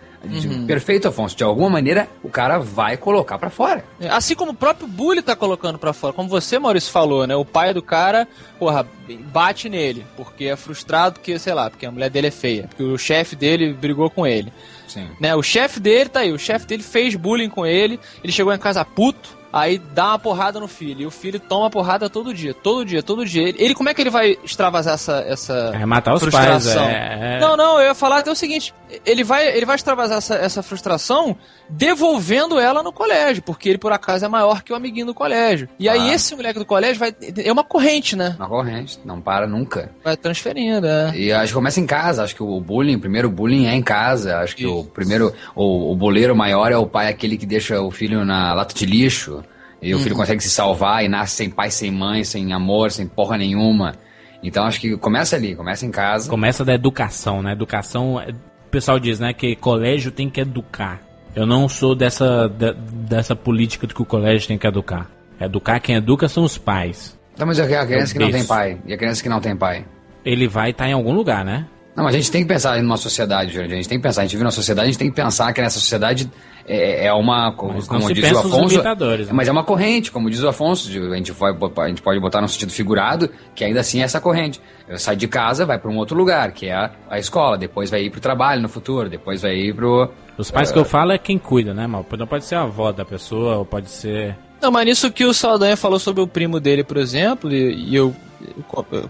[0.66, 1.36] Perfeito, Afonso.
[1.36, 3.84] De alguma maneira o cara vai colocar para fora.
[4.00, 6.12] É, Assim como o próprio Bully tá colocando pra fora.
[6.12, 7.36] Como você, Maurício, falou, né?
[7.36, 8.26] O pai do cara,
[8.58, 8.86] porra,
[9.32, 10.04] bate nele.
[10.16, 12.66] Porque é frustrado, porque, sei lá, porque a mulher dele é feia.
[12.68, 14.52] Porque o chefe dele brigou com ele.
[14.88, 15.08] Sim.
[15.20, 15.34] Né?
[15.36, 16.32] O chefe dele tá aí.
[16.32, 18.00] O chefe dele fez bullying com ele.
[18.22, 19.37] Ele chegou em casa puto.
[19.52, 21.00] Aí dá uma porrada no filho.
[21.02, 22.52] E o filho toma porrada todo dia.
[22.52, 23.48] Todo dia, todo dia.
[23.48, 25.24] Ele, ele- como é que ele vai extravasar essa.
[25.26, 26.34] essa É matar os pais,
[26.64, 26.84] frustração?
[26.84, 28.74] é, é- Não, não, eu ia falar até o seguinte:
[29.06, 31.36] ele vai, ele vai extravasar essa, essa frustração
[31.82, 35.68] devolvendo ela no colégio, porque ele por acaso é maior que o amiguinho do colégio.
[35.78, 36.14] E aí Ah.
[36.14, 37.14] esse moleque do colégio vai.
[37.44, 38.34] É uma corrente, né?
[38.38, 39.90] Uma corrente, não para nunca.
[40.04, 41.16] Vai transferindo, é.
[41.16, 43.82] E acho que começa em casa, acho que o bullying, o primeiro bullying é em
[43.82, 44.38] casa.
[44.38, 47.90] Acho que o primeiro, o, o boleiro maior é o pai, aquele que deixa o
[47.90, 49.42] filho na lata de lixo.
[49.80, 53.06] E o filho consegue se salvar e nasce sem pai, sem mãe, sem amor, sem
[53.06, 53.94] porra nenhuma.
[54.42, 56.28] Então acho que começa ali, começa em casa.
[56.28, 57.52] Começa da educação, né?
[57.52, 58.20] Educação.
[58.20, 61.00] é- O pessoal diz, né, que colégio tem que educar.
[61.34, 62.74] Eu não sou dessa, de-
[63.08, 65.10] dessa política de que o colégio tem que educar.
[65.40, 67.16] Educar quem educa são os pais.
[67.34, 68.78] Então, mas é a criança que não tem pai.
[68.84, 69.84] E a criança que não tem pai.
[70.24, 71.66] Ele vai estar em algum lugar, né?
[71.98, 73.72] Não, mas a gente tem que pensar numa sociedade, Jorge.
[73.72, 74.20] A gente tem que pensar.
[74.20, 76.30] A gente vive numa sociedade, a gente tem que pensar que nessa sociedade
[76.64, 77.50] é, é uma.
[77.50, 78.80] Como, Mas como diz o Afonso.
[78.80, 79.26] né?
[79.32, 80.88] Mas é uma corrente, como diz o Afonso.
[80.88, 84.20] A gente, vai, a gente pode botar no sentido figurado, que ainda assim é essa
[84.20, 84.60] corrente.
[84.96, 87.58] Sai de casa, vai para um outro lugar, que é a, a escola.
[87.58, 89.08] Depois vai ir pro trabalho no futuro.
[89.08, 90.08] Depois vai ir pro.
[90.38, 92.06] Os pais que eu falo é quem cuida, né, mal?
[92.16, 94.36] Não pode ser a avó da pessoa, ou pode ser.
[94.62, 97.96] Não, mas nisso que o Saldanha falou sobre o primo dele, por exemplo, e, e
[97.96, 98.27] eu, eu eu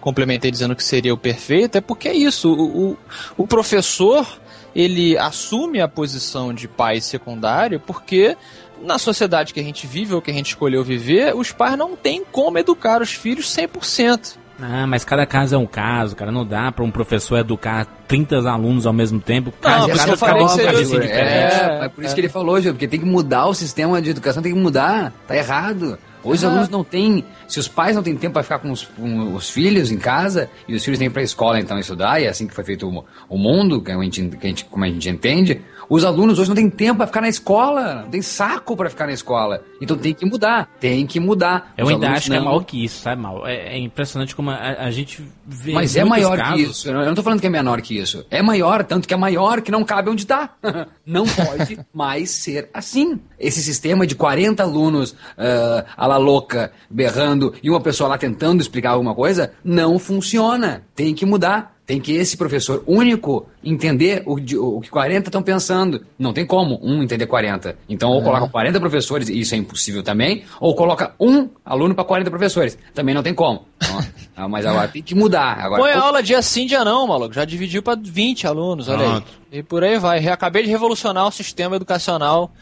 [0.01, 2.53] complementei dizendo que seria o perfeito, é porque é isso.
[2.53, 2.97] O, o,
[3.37, 4.27] o professor
[4.75, 8.37] ele assume a posição de pai secundário porque
[8.83, 11.97] na sociedade que a gente vive ou que a gente escolheu viver, os pais não
[11.97, 14.37] têm como educar os filhos 100%.
[14.61, 16.33] Ah, mas cada caso é um caso, cara.
[16.33, 19.53] Não dá pra um professor educar 30 alunos ao mesmo tempo.
[19.63, 21.15] Não, Cada por isso que eu falei que um seria diferente.
[21.15, 24.11] É, é por isso que ele falou, Gil, porque tem que mudar o sistema de
[24.11, 25.13] educação, tem que mudar.
[25.29, 25.97] Tá errado.
[26.25, 26.49] Hoje os Ah.
[26.49, 27.25] alunos não têm.
[27.47, 30.51] Se os pais não têm tempo para ficar com os, com os filhos em casa,
[30.67, 32.89] e os filhos têm ir pra escola então estudar, e é assim que foi feito
[32.89, 36.39] o, o mundo, que a, gente, que a gente- como a gente entende, os alunos
[36.39, 39.63] hoje não têm tempo para ficar na escola, não tem saco para ficar na escola.
[39.81, 41.73] Então tem que mudar, tem que mudar.
[41.77, 43.47] Eu Os ainda acho que é não- maior que isso, sabe, mal?
[43.47, 45.73] É, é impressionante como a, a gente vê.
[45.73, 46.89] Mas é maior que casos- isso.
[46.89, 48.27] Eu não não tô falando que é menor que isso.
[48.31, 50.51] É maior, tanto que é maior que não cabe onde tá.
[51.07, 53.19] não pode mais ser assim.
[53.39, 58.61] Esse sistema de 40 alunos ah, à la louca, berrando, e uma pessoa lá tentando
[58.61, 60.83] explicar alguma coisa, não funciona.
[60.95, 61.78] Tem que mudar.
[61.89, 66.05] Tem que esse professor único entender o, o que 40 estão pensando.
[66.19, 67.79] Não tem como um entender 40.
[67.89, 72.05] Então, ou coloca 40 professores, e isso é impossível também, ou coloca um aluno para
[72.05, 72.77] 40 professores.
[72.93, 73.65] Também não tem como.
[73.81, 74.05] Então,
[74.37, 75.59] ah, mas agora tem que mudar.
[75.59, 77.33] Agora, Põe a aula dia sim, dia não, maluco.
[77.33, 79.27] Já dividiu pra 20 alunos, olha Pronto.
[79.51, 79.61] aí.
[79.61, 80.29] E por aí vai.
[80.29, 82.53] Eu acabei de revolucionar o sistema educacional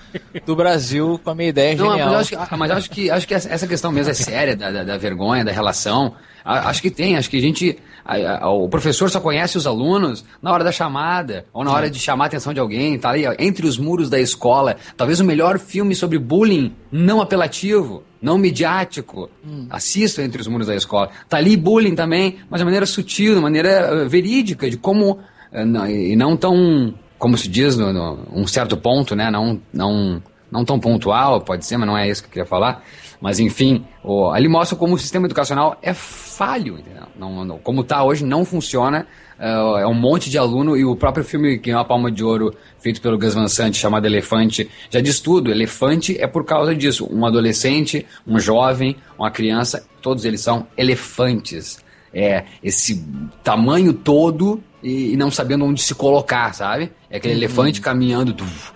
[0.47, 1.99] do Brasil com a minha ideia Não, genial.
[1.99, 4.12] mas eu acho que, ah, mas eu acho que, acho que essa essa questão mesmo
[4.12, 6.14] é séria, da, da, da vergonha, da relação.
[6.47, 7.76] A- Acho que tem, acho que a gente.
[8.05, 11.90] a- a- o professor só conhece os alunos na hora da chamada, ou na hora
[11.90, 14.76] de chamar a atenção de alguém, tá ali, ó, entre os muros da escola.
[14.97, 19.28] Talvez o melhor filme sobre bullying não apelativo, não midiático.
[19.68, 21.11] Assista entre os muros da escola.
[21.28, 25.18] Tá ali bullying também, mas de maneira sutil, de maneira eh, verídica, de como.
[25.53, 25.64] eh,
[26.12, 26.94] e não tão.
[27.18, 29.30] Como se diz, no, no- um certo ponto, né?
[29.30, 29.61] Não.
[29.72, 32.82] não não tão pontual, pode ser, mas não é isso que eu queria falar.
[33.20, 33.84] Mas enfim,
[34.32, 36.78] ali mostra como o sistema educacional é falho?
[37.18, 39.06] Não, não- como está hoje, não funciona.
[39.38, 39.50] É,
[39.82, 42.54] é um monte de aluno e o próprio filme que ganhou a Palma de Ouro,
[42.78, 45.50] feito pelo Gus Van Sant, chamado Elefante, já diz tudo.
[45.50, 47.08] Elefante é por causa disso.
[47.10, 51.78] Um adolescente, um jovem, uma criança, todos eles são elefantes.
[52.14, 53.04] É esse
[53.44, 56.90] tamanho todo e, e não sabendo onde se colocar, sabe?
[57.10, 58.32] É aquele elefante caminhando.
[58.32, 58.72] duf,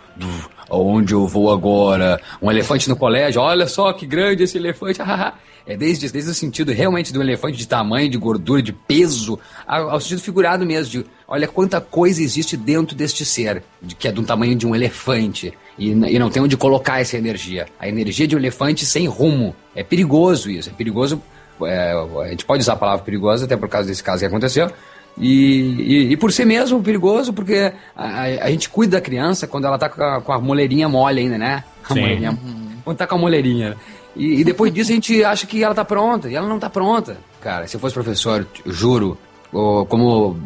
[0.70, 2.20] Onde eu vou agora?
[2.40, 3.40] Um elefante no colégio?
[3.40, 5.00] Olha só que grande esse elefante.
[5.66, 10.00] é desde, desde o sentido realmente do elefante de tamanho, de gordura, de peso, ao,
[10.00, 14.22] sentido figurado mesmo, de olha quanta coisa existe dentro deste ser, de, que é do
[14.22, 15.52] tamanho de um elefante.
[15.76, 17.66] E, e não tem onde colocar essa energia.
[17.78, 19.54] A energia de um elefante sem rumo.
[19.74, 21.20] É perigoso isso, é perigoso.
[21.62, 21.92] É,
[22.24, 24.70] a gente pode usar a palavra perigosa, até por causa desse caso que aconteceu,
[25.20, 29.66] e, e, e, por si mesmo perigoso, porque a, a, gente cuida da criança quando
[29.66, 31.62] ela tá com a, com a moleirinha mole ainda, né?
[31.84, 32.00] A Sim.
[32.00, 32.38] moleirinha,
[32.82, 33.76] quando tá com a moleirinha.
[34.16, 36.70] E, e, depois disso a gente acha que ela tá pronta, e ela não tá
[36.70, 37.18] pronta.
[37.40, 39.18] Cara, se eu fosse professor, juro,
[39.50, 40.40] como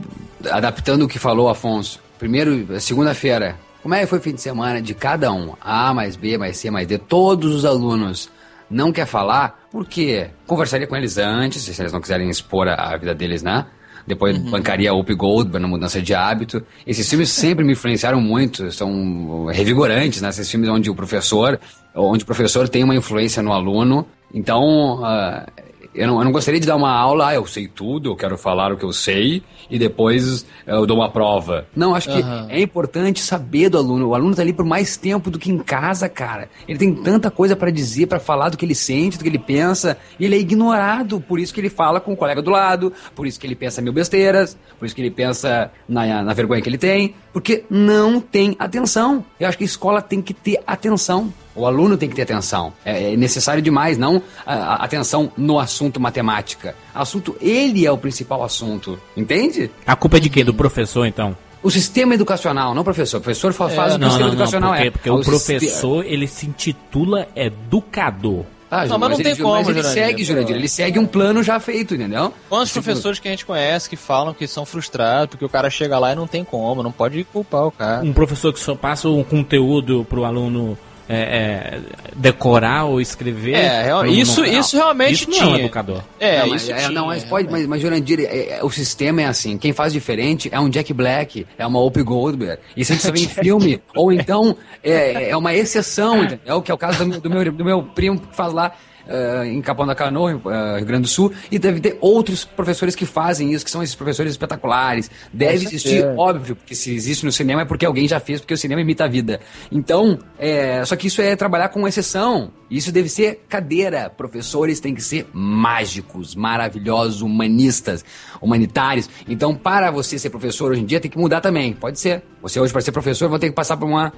[0.51, 4.83] adaptando o que falou Afonso, primeiro, segunda-feira, como é que foi o fim de semana
[4.83, 5.55] de cada um?
[5.61, 8.29] A mais B, mais C, mais D, todos os alunos
[8.68, 10.31] não quer falar, por quê?
[10.47, 13.66] Conversaria com eles antes, se eles não quiserem expor a, a vida deles, né?
[14.07, 14.51] Depois uhum.
[14.51, 16.63] bancaria Up Gold na mudança de hábito.
[16.87, 20.29] Esses filmes sempre me influenciaram muito, são revigorantes, né?
[20.29, 21.59] Esses filmes onde o professor,
[21.95, 24.07] onde o professor tem uma influência no aluno.
[24.33, 25.47] Então, uh,
[25.95, 28.36] eu não, eu não gostaria de dar uma aula, ah, eu sei tudo, eu quero
[28.36, 31.66] falar o que eu sei e depois eu dou uma prova.
[31.74, 32.47] Não, acho que uhum.
[32.49, 34.09] é importante saber do aluno.
[34.09, 36.49] O aluno tá ali por mais tempo do que em casa, cara.
[36.66, 39.38] Ele tem tanta coisa para dizer, para falar do que ele sente, do que ele
[39.38, 41.20] pensa, e ele é ignorado.
[41.20, 43.80] Por isso que ele fala com o colega do lado, por isso que ele pensa
[43.80, 48.20] mil besteiras, por isso que ele pensa na, na vergonha que ele tem, porque não
[48.20, 49.24] tem atenção.
[49.38, 51.32] Eu acho que a escola tem que ter atenção.
[51.55, 52.73] O aluno tem que ter atenção.
[52.85, 56.75] É, é necessário demais, não a, a atenção no assunto matemática.
[56.95, 58.99] Assunto, ele é o principal assunto.
[59.17, 59.71] Entende?
[59.87, 60.45] A culpa é de quem?
[60.45, 61.37] Do professor, então?
[61.63, 63.19] O sistema educacional, não professor.
[63.19, 64.71] O professor faz, é, o não, sistema não, educacional.
[64.71, 64.91] Não, porque, é.
[64.91, 68.45] porque o, o professor, ele se intitula educador.
[68.71, 70.99] Ah, não, mas, mas não ele, tem como, mas ele Jurandir, segue, Jurandir, ele segue
[70.99, 72.35] um plano já feito, entendeu?
[72.49, 72.83] Quantos tipo...
[72.83, 76.13] professores que a gente conhece que falam que são frustrados porque o cara chega lá
[76.13, 78.05] e não tem como, não pode culpar o cara.
[78.05, 80.77] Um professor que só passa um conteúdo pro aluno
[81.09, 81.81] é, é,
[82.17, 83.55] decorar ou escrever.
[83.55, 86.03] É, isso, não, isso realmente isso não é um educador.
[86.19, 89.27] É, não, mas, é, não, mas pode, mas, mas Jurandir, é, é, o sistema é
[89.27, 89.59] assim.
[89.59, 92.61] Quem faz diferente é um Jack Black, é uma Opie Goldberg.
[92.77, 93.83] Isso a gente só vê em filme.
[93.95, 97.53] Ou então é, é uma exceção, é o que é o caso do, do, meu,
[97.53, 98.73] do meu primo que faz lá
[99.07, 102.95] uh, em Capão da Canoa, uh, Rio Grande do Sul, e deve ter outros professores
[102.95, 105.11] que fazem isso, que são esses professores espetaculares.
[105.33, 108.59] Deve existir, óbvio, porque se existe no cinema é porque alguém já fez, porque o
[108.59, 109.41] cinema imita a vida.
[109.71, 112.53] Então, é, só que isso é trabalhar com exceção.
[112.71, 114.11] Isso deve ser cadeira.
[114.11, 118.05] Professores têm que ser mágicos, maravilhosos, humanistas,
[118.41, 119.09] humanitários.
[119.29, 121.73] Então, para você ser professor hoje em dia, tem que mudar também.
[121.73, 122.23] Pode ser.
[122.43, 124.13] Você hoje, para ser professor, vai ter que passar por uma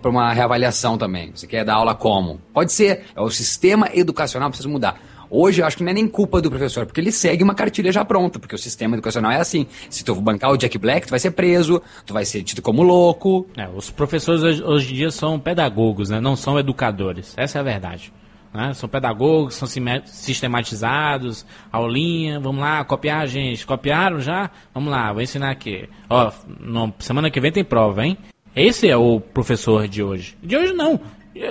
[0.00, 1.32] para uma reavaliação também.
[1.34, 2.40] Você quer dar aula como?
[2.52, 3.04] Pode ser.
[3.16, 5.00] É o sistema educacional precisa mudar.
[5.34, 7.90] Hoje eu acho que não é nem culpa do professor, porque ele segue uma cartilha
[7.90, 9.66] já pronta, porque o sistema educacional é assim.
[9.88, 12.82] Se tu bancar o Jack Black, tu vai ser preso, tu vai ser tido como
[12.82, 13.46] louco.
[13.56, 16.20] É, os professores hoje, hoje em dia são pedagogos, né?
[16.20, 17.32] Não são educadores.
[17.34, 18.12] Essa é a verdade.
[18.52, 18.74] Né?
[18.74, 19.66] São pedagogos, são
[20.04, 23.66] sistematizados, aulinha, vamos lá, copiar, gente.
[23.66, 24.50] Copiaram já?
[24.74, 25.88] Vamos lá, vou ensinar aqui.
[26.10, 28.18] Ó, no, semana que vem tem prova, hein?
[28.54, 30.36] Esse é o professor de hoje.
[30.42, 31.00] De hoje não.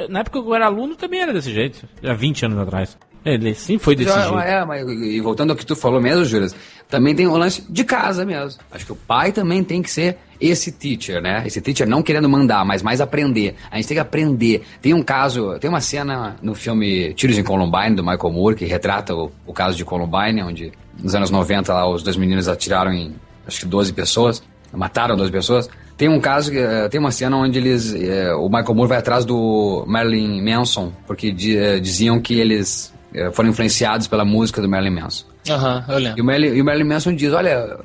[0.09, 1.87] Na época que eu era aluno também era desse jeito.
[2.03, 2.97] Há 20 anos atrás.
[3.23, 4.39] Ele sim foi desse Já, jeito.
[4.39, 6.55] É, mas e voltando ao que tu falou mesmo, Juras,
[6.89, 8.59] também tem o lance de casa mesmo.
[8.71, 11.43] Acho que o pai também tem que ser esse teacher, né?
[11.45, 13.55] Esse teacher não querendo mandar, mas mais aprender.
[13.69, 14.63] A gente tem que aprender.
[14.81, 18.65] Tem um caso, tem uma cena no filme Tiros em Columbine, do Michael Moore, que
[18.65, 22.91] retrata o, o caso de Columbine, onde nos anos 90 lá os dois meninos atiraram
[22.91, 24.41] em acho que 12 pessoas,
[24.73, 25.69] mataram 12 pessoas.
[26.01, 29.23] Tem um caso, eh, tem uma cena onde eles, é, o Michael Moore vai atrás
[29.23, 32.91] do Marilyn Manson, porque eh, diziam que eles
[33.33, 35.25] foram influenciados pela música do Marilyn Manson.
[35.47, 36.17] Aham, uhum, eu lembro.
[36.17, 37.77] E o, Marilyn, e o Marilyn Manson diz, olha,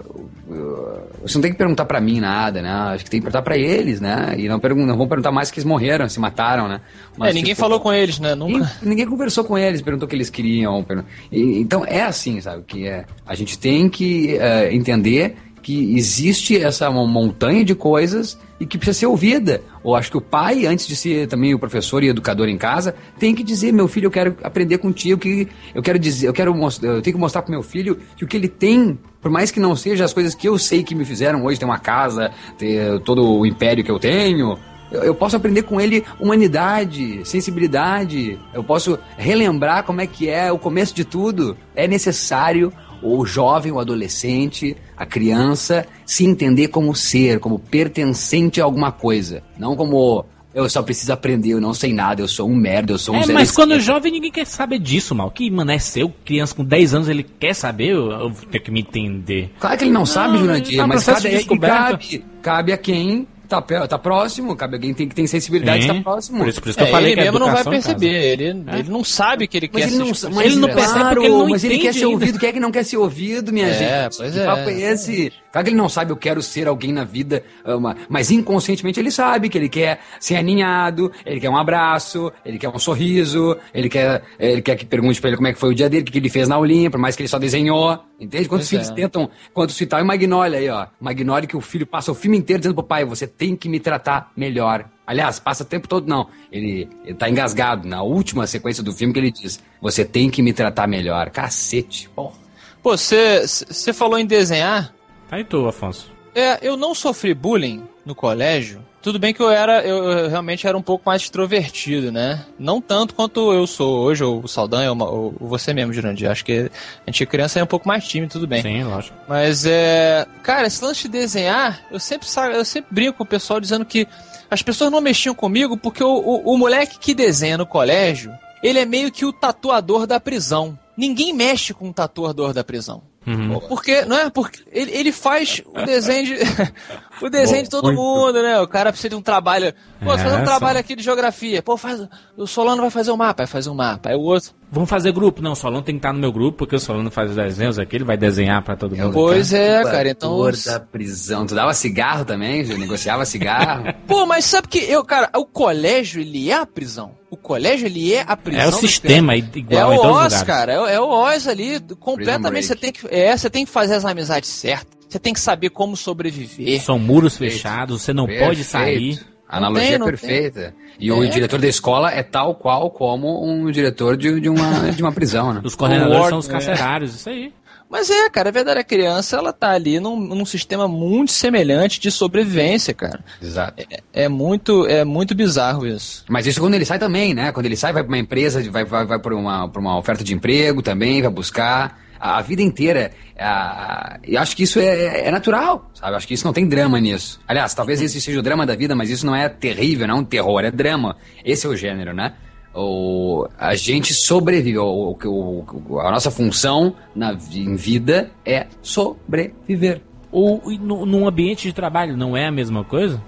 [1.20, 2.70] você não tem que perguntar para mim nada, né?
[2.70, 4.34] Acho que tem que perguntar para eles, né?
[4.38, 6.80] E não, não vão perguntar mais que eles morreram, se mataram, né?
[7.18, 8.34] Mas, é, ninguém tipo, falou com eles, né?
[8.34, 8.52] Nunca...
[8.52, 10.86] Ninguém, ninguém, conversou com eles, perguntou o que eles queriam.
[11.30, 12.62] E, então é assim, sabe?
[12.66, 15.36] Que é, a gente tem que uh, entender
[15.66, 19.60] que existe essa montanha de coisas e que precisa ser ouvida.
[19.82, 22.94] Ou acho que o pai, antes de ser também o professor e educador em casa,
[23.18, 26.56] tem que dizer, meu filho, eu quero aprender contigo, que eu quero dizer, eu quero
[26.56, 29.58] eu tenho que mostrar pro meu filho que o que ele tem, por mais que
[29.58, 33.00] não seja as coisas que eu sei que me fizeram hoje, ter uma casa, ter
[33.00, 34.56] todo o império que eu tenho,
[34.90, 38.38] eu posso aprender com ele humanidade, sensibilidade.
[38.54, 41.56] Eu posso relembrar como é que é o começo de tudo.
[41.74, 42.72] É necessário
[43.02, 49.42] o jovem, o adolescente, a criança se entender como ser, como pertencente a alguma coisa,
[49.58, 50.24] não como
[50.56, 53.20] eu só preciso aprender, eu não sei nada, eu sou um merda, eu sou um
[53.20, 55.30] É, mas quando é jovem ninguém quer saber disso, mal.
[55.30, 58.70] Que, mano, é seu, criança com 10 anos, ele quer saber, eu, eu tenho que
[58.70, 59.52] me entender.
[59.60, 63.62] Claro que ele não, não sabe, Jurandir, tá mas cabe, cabe, cabe a quem tá,
[63.62, 66.38] tá próximo, cabe alguém tem que ter sensibilidade estar próximo.
[66.38, 68.06] Por isso, por isso que eu É, falei ele que a mesmo não vai perceber,
[68.32, 70.74] ele, ele não sabe que ele Mas quer ele não, se mas ele não claro,
[70.82, 72.14] percebe porque ele não mas ele quer entende ser ainda.
[72.14, 72.38] ouvido.
[72.38, 74.16] Quem é que não quer ser ouvido, minha É, gente?
[74.16, 74.44] pois que é.
[74.44, 75.32] papo é esse?
[75.52, 79.10] Claro que ele não sabe, eu quero ser alguém na vida, ama, mas inconscientemente ele
[79.10, 83.88] sabe que ele quer ser aninhado, ele quer um abraço, ele quer um sorriso, ele
[83.88, 86.04] quer, ele quer que pergunte pra ele como é que foi o dia dele, o
[86.04, 87.98] que que ele fez na aulinha, por mais que ele só desenhou.
[88.20, 88.48] Entende?
[88.48, 88.94] Quantos Pois filhos é.
[88.94, 90.86] tentam, quantos citar o Magnólia aí, ó.
[90.98, 93.80] Magnólia que o filho passa o filme inteiro dizendo pro pai, você tem que me
[93.80, 94.88] tratar melhor.
[95.06, 96.28] Aliás, passa o tempo todo, não.
[96.50, 100.42] Ele, ele tá engasgado na última sequência do filme que ele diz: Você tem que
[100.42, 101.30] me tratar melhor.
[101.30, 102.08] Cacete.
[102.08, 102.34] Porra.
[102.82, 104.94] Pô, você falou em desenhar.
[105.30, 106.12] Aí tu, Afonso.
[106.34, 108.84] É, eu não sofri bullying no colégio.
[109.06, 112.44] Tudo bem que eu era, eu, eu realmente era um pouco mais extrovertido, né?
[112.58, 116.28] Não tanto quanto eu sou hoje, ou o Saldanha, ou, ou você mesmo, Jurandir.
[116.28, 116.68] Acho que
[117.06, 118.62] a gente criança é um pouco mais tímido, tudo bem.
[118.62, 119.16] Sim, lógico.
[119.28, 120.26] Mas é.
[120.42, 124.08] Cara, esse lance de desenhar, eu sempre, eu sempre brinco com o pessoal dizendo que
[124.50, 128.80] as pessoas não mexiam comigo porque o, o, o moleque que desenha no colégio, ele
[128.80, 130.76] é meio que o tatuador da prisão.
[130.96, 133.04] Ninguém mexe com o tatuador da prisão.
[133.26, 133.58] Uhum.
[133.60, 134.30] Porque, não é?
[134.30, 136.36] Porque ele, ele faz o desenho de.
[137.20, 138.60] o desenho de todo mundo, né?
[138.60, 139.74] O cara precisa de um trabalho.
[140.00, 140.44] Pô, É, fazer um só.
[140.44, 141.60] trabalho aqui de geografia.
[141.60, 142.06] Pô, faz.
[142.36, 144.10] O Solano vai fazer um mapa, vai fazer um mapa.
[144.10, 144.52] Aí o outro.
[144.70, 145.40] Vamos fazer grupo?
[145.40, 147.78] Não, o Solano tem que estar no meu grupo, porque o Solano faz os desenhos
[147.78, 149.12] aqui, ele vai desenhar pra todo mundo.
[149.12, 150.10] Pois é, cara.
[150.10, 150.50] Então.
[150.66, 151.46] Da prisão.
[151.46, 152.62] Tu dava cigarro também?
[152.62, 152.76] Viu?
[152.76, 153.84] Negociava cigarro?
[154.06, 157.12] Pô, mas sabe que eu, cara, o colégio, ele é a prisão.
[157.30, 158.62] O colégio, ele é a prisão.
[158.62, 160.42] É o sistema igual é em o todos os Oz, lugares.
[160.42, 160.72] cara.
[160.72, 162.66] É, o- é o Oz ali, completamente.
[162.66, 164.96] Você tem que, é, você tem que fazer as amizades certas.
[165.08, 166.82] Você tem que saber como sobreviver.
[166.82, 169.20] São muros fechados, você não pode sair.
[169.48, 170.74] A analogia tem, é perfeita.
[170.98, 175.02] E o diretor da escola é tal qual como um diretor de, de, uma, de
[175.02, 175.60] uma prisão, né?
[175.62, 176.66] Os coordenadores são os Ward, é.
[176.66, 177.52] carcerários, isso aí.
[177.88, 182.00] Mas é, cara, a verdade, a criança, ela tá ali num, num sistema muito semelhante
[182.00, 183.20] de sobrevivência, cara.
[183.40, 183.84] Exato.
[184.12, 186.24] É muito, é muito bizarro isso.
[186.28, 187.52] Mas isso quando ele sai também, né?
[187.52, 190.24] Quando ele sai, vai pra uma empresa, vai, vai, vai pra, uma, pra uma oferta
[190.24, 192.00] de emprego também, vai buscar.
[192.20, 193.12] A, a vida inteira.
[193.38, 196.16] A, e acho que isso é, é natural, sabe?
[196.16, 197.40] Acho que isso não tem drama nisso.
[197.46, 200.18] Aliás, talvez esse seja o drama da vida, mas isso não é terrível, não é
[200.20, 201.16] um terror, é drama.
[201.44, 202.34] Esse é o gênero, né?
[202.74, 204.76] O, a gente sobrevive.
[204.78, 210.00] O, o- a nossa função na, em vida é sobreviver.
[210.30, 213.22] Ou no, num ambiente de trabalho não é a mesma coisa?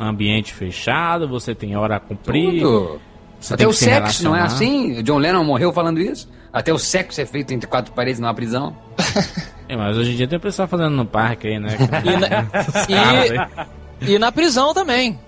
[0.00, 2.62] Ambiente fechado, você tem hora a cumprir.
[3.46, 4.44] Até tem o sexo, não é relacionar.
[4.46, 4.98] assim?
[5.00, 6.28] O John Lennon morreu falando isso?
[6.54, 8.76] Até o sexo é feito entre quatro paredes numa prisão.
[9.66, 11.70] É, mas hoje em dia tem o pessoal fazendo no parque aí, né?
[12.04, 13.48] E na,
[14.02, 15.18] e, e na prisão também.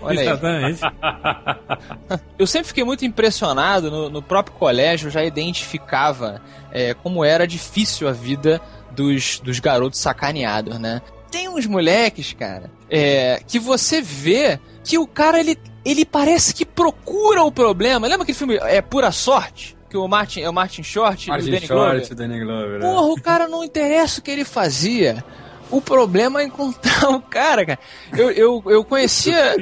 [0.00, 0.26] Olha aí.
[0.26, 0.80] Exatamente.
[2.36, 7.46] Eu sempre fiquei muito impressionado, no, no próprio colégio eu já identificava é, como era
[7.46, 8.60] difícil a vida
[8.90, 11.00] dos, dos garotos sacaneados, né?
[11.30, 16.66] Tem uns moleques, cara, é, que você vê que o cara, ele, ele parece que
[16.66, 18.08] procura o problema.
[18.08, 19.75] Lembra aquele filme É Pura Sorte?
[19.88, 22.14] Que o Martin, é o Martin Short e o Danny Glover?
[22.14, 22.80] Danny Glover.
[22.80, 25.24] Porra, o cara não interessa o que ele fazia.
[25.70, 27.78] O problema é encontrar o cara, cara.
[28.16, 29.56] Eu, eu, eu conhecia.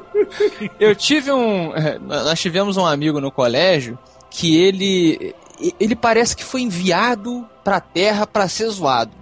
[0.80, 1.72] eu tive um.
[2.02, 3.98] Nós tivemos um amigo no colégio
[4.30, 5.34] que ele.
[5.80, 9.12] Ele parece que foi enviado pra terra pra ser zoado.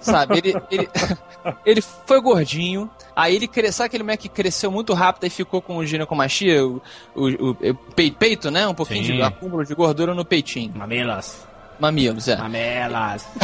[0.00, 0.38] Sabe?
[0.38, 0.88] Ele, ele,
[1.66, 2.90] ele foi gordinho.
[3.14, 6.64] Aí ele cresceu, sabe aquele moleque que cresceu muito rápido e ficou com o ginecomastia,
[6.66, 6.80] o,
[7.14, 8.66] o, o, o pe- peito, né?
[8.66, 9.16] Um pouquinho Sim.
[9.16, 10.72] de acúmulo de gordura no peitinho.
[10.74, 11.46] Mamelas.
[11.78, 12.36] Mamilos, é.
[12.36, 13.26] Mamelas.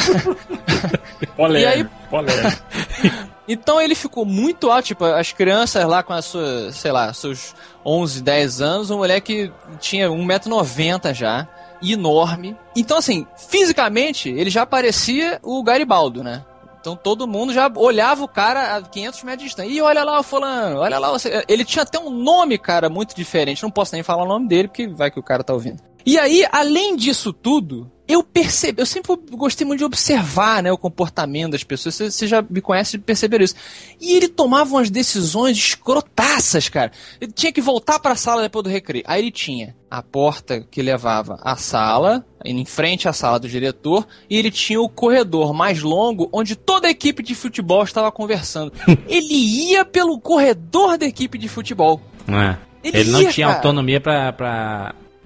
[1.51, 1.87] E aí,
[3.47, 7.55] então ele ficou muito alto, tipo, as crianças lá com as suas, sei lá, seus
[7.85, 11.49] 11, 10 anos, um moleque tinha 1,90m já,
[11.83, 12.57] enorme.
[12.75, 16.45] Então, assim, fisicamente, ele já parecia o Garibaldo, né?
[16.81, 19.71] Então todo mundo já olhava o cara a 500 metros de distância.
[19.71, 21.11] E olha lá o fulano, olha lá.
[21.11, 21.45] Você...
[21.49, 23.63] Ele tinha até um nome, cara, muito diferente.
[23.63, 25.83] Não posso nem falar o nome dele, porque vai que o cara tá ouvindo.
[26.09, 30.79] E aí, além disso tudo, eu percebi, eu sempre gostei muito de observar, né, o
[30.79, 31.97] comportamento das pessoas.
[31.97, 33.55] Você, já me conhece de perceber isso.
[34.01, 36.93] E ele tomava umas decisões escrotaças, cara.
[37.21, 39.05] Ele tinha que voltar para a sala depois do recreio.
[39.07, 44.09] Aí ele tinha a porta que levava à sala, em frente à sala do diretor,
[44.31, 48.73] e ele tinha o corredor mais longo onde toda a equipe de futebol estava conversando.
[49.07, 52.01] ele ia pelo corredor da equipe de futebol.
[52.27, 52.59] Não é?
[52.83, 53.59] Ele Ele, não ia, tinha cara.
[53.59, 54.33] autonomia pra,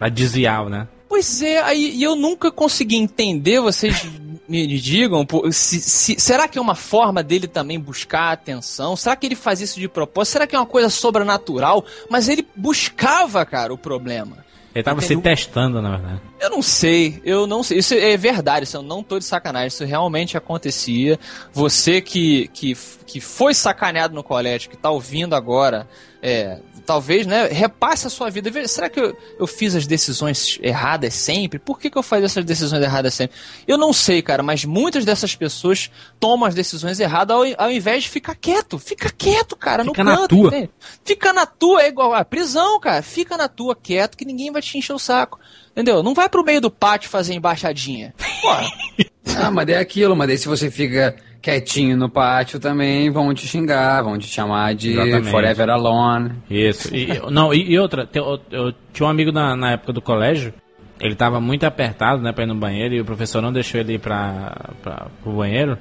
[0.02, 0.88] pra desviar, né?
[1.08, 4.04] Pois é, aí e eu nunca consegui entender, vocês
[4.48, 8.96] me digam, se, se- será que é uma forma dele também buscar atenção?
[8.96, 10.32] Será que ele faz isso de propósito?
[10.32, 11.84] Será que é uma coisa sobrenatural?
[12.10, 14.38] Mas ele buscava, cara, o problema.
[14.74, 15.22] Ele tava se Entendeu?
[15.36, 16.20] testando, na verdade.
[16.40, 17.78] Eu não sei, eu não sei.
[17.78, 21.18] Isso é verdade, isso eu não tô de sacanagem, isso realmente acontecia.
[21.52, 22.74] Você que, que,
[23.06, 25.86] que foi sacaneado no colégio, que tá ouvindo agora,
[26.22, 28.50] é, talvez, né, repasse a sua vida.
[28.50, 31.58] Veja, Será que eu, eu fiz as decisões erradas sempre?
[31.58, 33.36] Por que, que eu fazia essas decisões erradas sempre?
[33.66, 38.04] Eu não sei, cara, mas muitas dessas pessoas tomam as decisões erradas ao, ao invés
[38.04, 38.78] de ficar quieto.
[38.78, 40.28] Fica quieto, cara, Fica no na canto.
[40.36, 40.48] tua.
[40.48, 40.70] entende?
[41.04, 43.02] Fica na tua, é igual a prisão, cara.
[43.02, 45.38] Fica na tua quieto que ninguém vai te encher o saco.
[45.72, 46.02] Entendeu?
[46.02, 48.14] Não vai pro meio do pátio fazer embaixadinha.
[48.42, 48.66] Porra.
[49.40, 53.46] Ah, mas é aquilo, mas daí se você fica quietinho no pátio também, vão te
[53.46, 55.30] xingar, vão te chamar de Exatamente.
[55.30, 56.32] Forever Alone.
[56.48, 56.94] Isso.
[56.94, 60.54] E, não, e, e outra, eu, eu tinha um amigo na, na época do colégio,
[61.00, 63.94] ele tava muito apertado, né, pra ir no banheiro, e o professor não deixou ele
[63.94, 65.76] ir pra, pra, pro banheiro.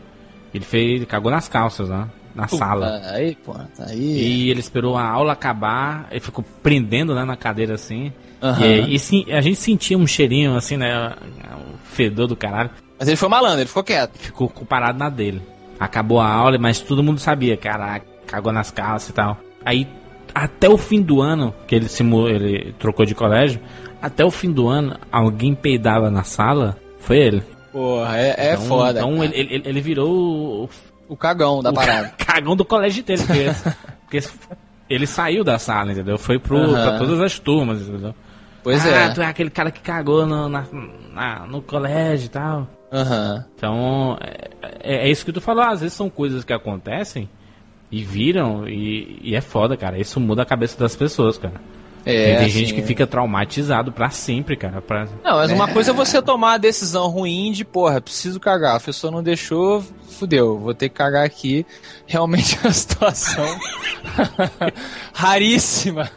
[0.53, 2.09] Ele fez, ele cagou nas calças, né?
[2.33, 3.01] Na sala.
[3.11, 3.99] Aí, pô, tá aí.
[3.99, 8.11] E ele esperou a aula acabar, ele ficou prendendo né, na cadeira assim.
[8.41, 8.65] Aham.
[8.65, 11.13] E, e sim, a gente sentia um cheirinho assim, né?
[11.73, 12.71] O fedor do caralho.
[12.97, 14.17] Mas ele foi malandro, ele ficou quieto.
[14.17, 15.41] Ficou parado na dele.
[15.81, 19.35] Acabou a aula, mas todo mundo sabia, caraca, cagou nas calças e tal.
[19.65, 19.87] Aí,
[20.31, 23.59] até o fim do ano, que ele se ele trocou de colégio,
[23.99, 27.43] até o fim do ano, alguém peidava na sala, foi ele.
[27.71, 28.99] Porra, é, é então, foda.
[28.99, 29.25] Então cara.
[29.35, 30.69] ele, ele, ele virou o,
[31.09, 32.13] O cagão da o parada.
[32.23, 33.23] cagão do colégio inteiro.
[33.25, 33.49] Porque,
[34.01, 34.27] porque
[34.87, 36.15] ele saiu da sala, entendeu?
[36.19, 36.73] Foi pro, Aham.
[36.73, 38.13] pra todas as turmas, entendeu?
[38.63, 39.09] Pois ah, é.
[39.09, 40.65] tu é aquele cara que cagou no, na,
[41.13, 42.67] na- no colégio e tal.
[42.91, 43.45] Aham.
[43.55, 44.49] Então, é,
[44.81, 45.63] é- é isso que tu falou.
[45.63, 47.29] Às vezes são coisas que acontecem
[47.91, 49.97] e viram e, e é foda, cara.
[49.97, 51.55] Isso muda a cabeça das pessoas, cara.
[52.03, 54.81] É, tem tem assim, gente que fica traumatizado pra sempre, cara.
[54.81, 55.05] Pra...
[55.23, 58.75] Não, mas uma coisa é você tomar a decisão ruim de, porra, preciso cagar.
[58.75, 61.63] A pessoa não deixou, fudeu, vou ter que cagar aqui.
[62.07, 63.45] Realmente é uma situação
[65.13, 66.09] raríssima.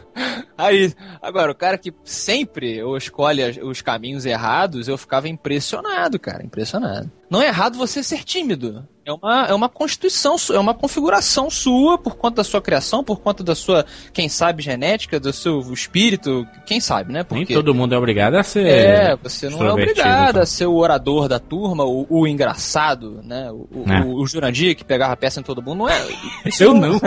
[0.57, 1.01] Raríssima.
[1.21, 7.11] Agora, o cara que sempre ou escolhe os caminhos errados, eu ficava impressionado, cara, impressionado.
[7.29, 8.87] Não é errado você ser tímido.
[9.05, 13.19] É uma, é uma constituição, é uma configuração sua por conta da sua criação, por
[13.19, 17.19] conta da sua, quem sabe, genética, do seu espírito, quem sabe, né?
[17.29, 18.65] Nem Porque todo mundo é obrigado a ser.
[18.67, 20.41] é, você não é obrigado então.
[20.41, 23.51] a ser o orador da turma, o, o engraçado, né?
[23.51, 24.01] O, É.
[24.01, 26.01] o- o Jurandir que pegava peça em todo mundo, não é.
[26.59, 26.99] Eu não.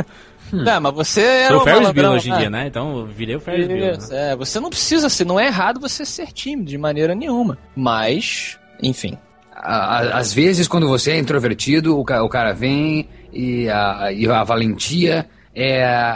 [0.53, 2.67] Não, mas você era Sou o Ferris Bueller hoje em dia, né?
[2.67, 3.67] Então eu virei o Ferris.
[4.01, 4.33] Isso, né?
[4.33, 7.59] é, você não precisa ser, não é errado você ser tímido de maneira nenhuma.
[7.77, 9.17] Mas, enfim.
[9.61, 14.45] Às vezes, quando você é introvertido, o, ca- o cara vem e a, e a
[14.45, 16.13] valentia é a-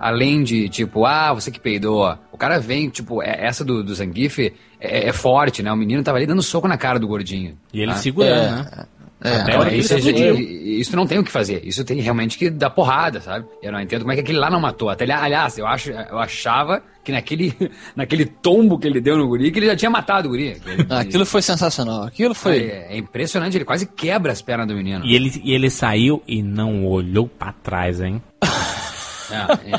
[0.00, 2.14] a- além de, tipo, ah, você que peidou.
[2.30, 5.72] O cara vem, tipo, é- essa do, do Zangief é, é forte, né?
[5.72, 7.56] O menino tava ali dando soco na cara do gordinho.
[7.72, 8.50] E ele Ah, segurando, é.
[8.76, 8.86] né?
[9.28, 10.38] É, Até hora que isso, ele explodiu.
[10.80, 11.60] isso não tem o que fazer.
[11.64, 13.46] Isso tem realmente que dar porrada, sabe?
[13.62, 14.88] Eu não entendo como é que aquele lá não matou.
[14.88, 17.52] Até, ele- aliás, eu, acho, eu achava que naquele,
[17.96, 20.56] naquele tombo que ele deu no guri, que ele já tinha matado o guri.
[20.66, 22.02] Ele- Aquilo foi sensacional.
[22.04, 22.58] Aquilo foi.
[22.68, 25.04] é, é impressionante, ele quase quebra as pernas do menino.
[25.04, 28.22] E ele, e ele saiu e não olhou pra trás, hein?
[29.30, 29.76] É, é,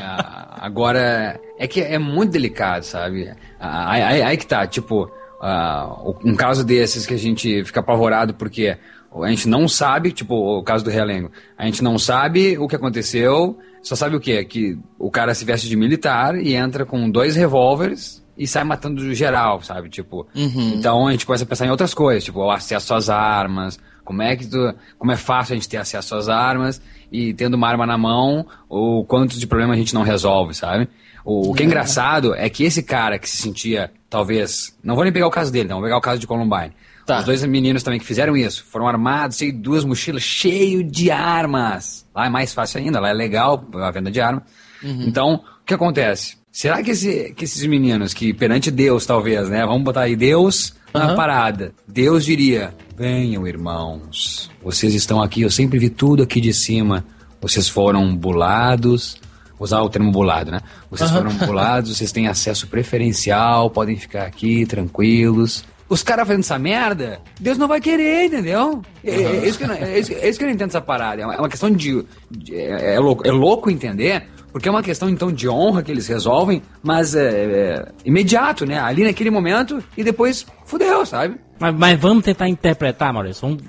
[0.60, 3.30] agora, é que é muito delicado, sabe?
[3.58, 8.34] Aí, aí- aí que tá, tipo, ah, um caso desses que a gente fica apavorado
[8.34, 8.76] porque
[9.22, 12.76] a gente não sabe, tipo o caso do Realengo, a gente não sabe o que
[12.76, 14.44] aconteceu, só sabe o quê?
[14.44, 19.14] Que o cara se veste de militar e entra com dois revólveres e sai matando
[19.14, 19.88] geral, sabe?
[19.88, 20.26] Tipo,
[20.74, 24.22] então a gente começa a pensar em outras coisas, tipo, o acesso às armas, como
[24.22, 27.68] é que tu, como é fácil a gente ter acesso às armas e tendo uma
[27.68, 30.88] arma na mão, o quanto de problema a gente não resolve, sabe?
[31.24, 35.04] O, o que é engraçado é que esse cara que se sentia, talvez, não vou
[35.04, 36.72] nem pegar o caso dele, não, vou pegar o caso de Columbine.
[37.08, 37.20] Tá.
[37.20, 42.04] Os dois meninos também que fizeram isso, foram armados, de duas mochilas, cheio de armas.
[42.14, 44.42] Lá é mais fácil ainda, lá é legal a venda de armas.
[44.84, 46.36] Então, o que acontece?
[46.52, 49.64] Será que, esse- que esses meninos, que perante Deus, talvez, né?
[49.64, 51.16] Vamos botar aí Deus na Aham.
[51.16, 51.72] parada.
[51.86, 54.50] Deus diria: Venham, irmãos.
[54.62, 57.04] Vocês estão aqui, eu sempre vi tudo aqui de cima.
[57.40, 59.16] Vocês foram bulados.
[59.58, 60.60] Usar o termo bulado, né?
[60.90, 65.64] Vocês foram bulados, vocês têm acesso preferencial, podem ficar aqui tranquilos.
[65.88, 68.82] Os caras fazendo essa merda, Deus não vai querer, entendeu?
[69.02, 70.80] É, é isso que eu não, é isso- é isso que eu não entendo essa
[70.80, 71.22] parada.
[71.22, 72.04] É uma, é questão de.
[72.30, 75.90] de- é, é louco, é louco entender, porque é uma questão então de honra que
[75.90, 78.78] eles resolvem, mas é, é imediato, né?
[78.78, 81.36] Ali naquele momento e depois fudeu, sabe?
[81.58, 83.40] Mas, mas vamos tentar interpretar, Maurício.
[83.48, 83.62] Vamos,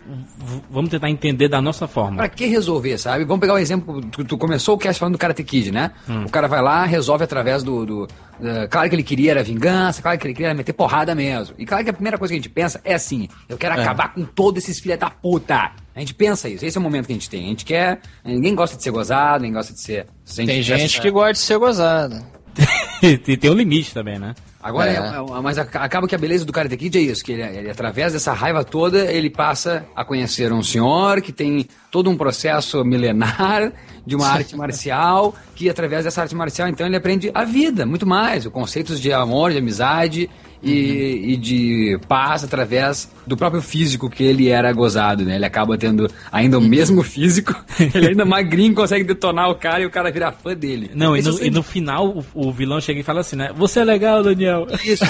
[0.70, 2.18] vamos tentar entender da nossa forma.
[2.18, 3.26] Pra que resolver, sabe?
[3.26, 5.92] Vamos pegar o exemplo, tu, tu começou o cast falando do Karate Kid, né?
[6.26, 7.86] O cara vai lá, resolve através do...
[7.86, 8.08] do
[8.40, 11.56] da- claro que ele queria era vingança, claro que ele queria meter porrada mesmo.
[11.58, 14.14] E claro que a primeira coisa que a gente pensa é assim, eu quero acabar
[14.14, 15.72] com todos esses filha da puta.
[15.96, 17.46] A gente pensa isso, esse é o momento que a gente tem.
[17.46, 18.00] A gente quer...
[18.24, 20.06] Ninguém gosta de ser gozado, ninguém gosta de ser...
[20.24, 22.24] se a Tem gente que gosta de ser gozada.
[23.04, 24.34] e tem um limite também, né?
[24.62, 24.96] Agora, É.
[24.96, 27.42] é- é- mas ac- acaba que a beleza do Karate Kid é isso, que ele,
[27.44, 32.18] ele, através dessa raiva toda, ele passa a conhecer um senhor que tem todo um
[32.18, 33.72] processo milenar
[34.06, 38.06] de uma arte marcial, que através dessa arte marcial, então, ele aprende a vida, muito
[38.06, 40.30] mais, os conceitos de amor, de amizade
[40.62, 45.36] e, e de paz através do próprio físico que ele era gozado, né?
[45.36, 47.56] Ele acaba tendo ainda o mesmo físico,
[47.94, 50.92] ele ainda magrinho, consegue detonar o cara e o cara vira fã dele.
[50.94, 53.52] Não, e no, e no final o, o vilão chega e fala assim, né?
[53.56, 54.68] Você é legal, Daniel.
[54.84, 55.06] Isso.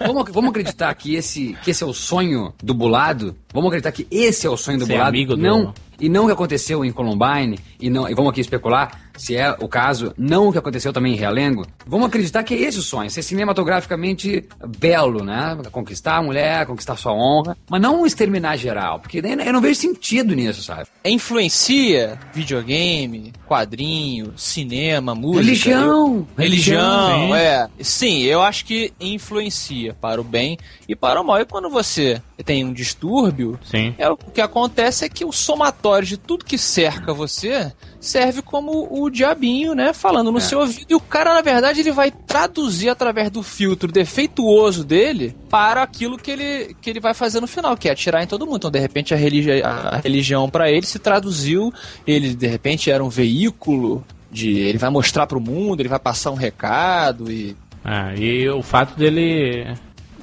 [0.00, 3.34] vamos, vamos acreditar que esse, que esse é o sonho do bulado?
[3.52, 5.08] Vamos acreditar que esse é o sonho do Ser bulado?
[5.08, 8.40] amigo do- não, e não o que aconteceu em Columbine, e, não, e vamos aqui
[8.40, 11.66] especular se é o caso, não o que aconteceu também em Realengo.
[11.84, 14.44] Vamos acreditar que é esse o sonho, ser cinematograficamente
[14.78, 15.58] belo, né?
[15.72, 19.80] Conquistar a mulher, conquistar sua honra, mas não exterminar geral, porque daí eu não vejo
[19.80, 20.86] sentido nisso, sabe?
[21.04, 25.42] Influencia videogame, quadrinho, cinema, música.
[25.44, 26.06] Religião.
[26.16, 27.32] eu- Religião, Sim.
[27.34, 27.68] é.
[27.80, 31.40] Sim, eu acho que influencia para o bem e para o mal.
[31.40, 33.94] E quando você tem um distúrbio, Sim.
[33.98, 38.88] é, o que acontece é que o somatório de tudo que cerca você serve como
[38.90, 39.92] o diabinho, né?
[39.92, 40.86] Falando no seu ouvido.
[40.88, 46.18] E o cara, na verdade, ele vai traduzir através do filtro defeituoso dele para aquilo
[46.18, 48.58] que ele, que ele vai fazer no final, que é atirar em todo mundo.
[48.58, 51.72] Então, de repente, a, religi a religião para ele se traduziu.
[52.06, 54.04] Ele, de repente, era um veículo.
[54.30, 58.46] De, ele vai mostrar para o mundo, ele vai passar um recado e Ah, e
[58.48, 59.66] o fato dele.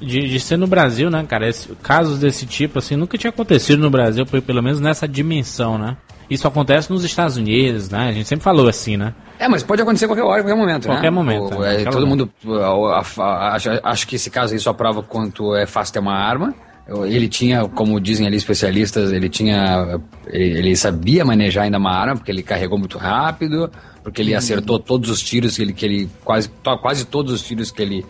[0.00, 1.48] De, de ser no Brasil, né, cara?
[1.48, 5.78] Esse- casos desse tipo, assim, nunca tinha acontecido no Brasil, pe- pelo menos nessa dimensão,
[5.78, 5.96] né?
[6.28, 8.08] Isso acontece nos Estados Unidos, né?
[8.08, 9.14] A gente sempre falou assim, né?
[9.38, 11.10] É, mas pode acontecer a qualquer hora, a qualquer momento, Qualquer né?
[11.10, 11.82] momento, O- né?
[11.82, 12.30] é, todo momento.
[12.44, 12.60] mundo
[13.22, 16.54] acha, acho que esse caso aí só prova quanto é fácil ter uma arma.
[17.06, 20.00] Ele tinha, como dizem ali especialistas, ele tinha.
[20.28, 23.68] Ele, sabia manejar ainda uma arma, porque ele carregou muito rápido,
[24.04, 25.72] porque ele acertou todos os tiros que ele.
[25.72, 26.48] Que ele quase,
[26.80, 28.06] quase todos os tiros que ele.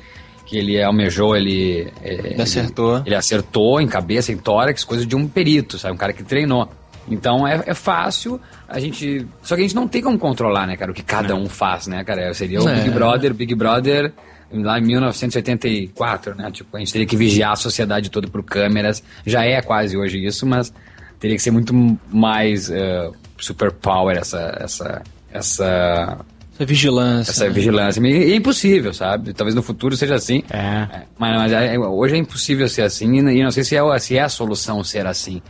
[0.47, 1.93] Que ele almejou, ele.
[2.03, 3.03] é, Ele acertou.
[3.05, 5.93] Ele acertou em cabeça, em tórax, coisa de um perito, sabe?
[5.95, 6.69] Um cara que treinou.
[7.09, 9.27] Então é, é fácil, a gente.
[9.43, 11.87] Só que a gente não tem como controlar, né, cara, o que cada um faz,
[11.87, 12.33] né, cara?
[12.35, 12.77] Seria o É.
[12.77, 14.13] Big Brother, Big Brother
[14.53, 16.51] lá em 1984, né?
[16.51, 19.03] Tipo, a gente teria que vigiar a sociedade toda por câmeras.
[19.25, 20.73] Já é quase hoje isso, mas
[21.21, 21.73] teria que ser muito
[22.11, 24.57] mais eh, superpower essa.
[24.61, 26.19] essa essa,
[26.57, 27.31] essa vigilância.
[27.31, 27.51] essa né?
[27.51, 28.01] vigilância.
[28.07, 29.33] E é impossível, sabe?
[29.33, 30.43] Talvez no futuro seja assim.
[30.51, 30.57] É.
[30.59, 33.99] É, Mas, mas é- hoje é impossível ser assim e e não sei se é,
[33.99, 35.41] se é a solução ser assim.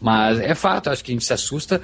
[0.00, 1.80] Mas é fato, acho que a gente se assusta.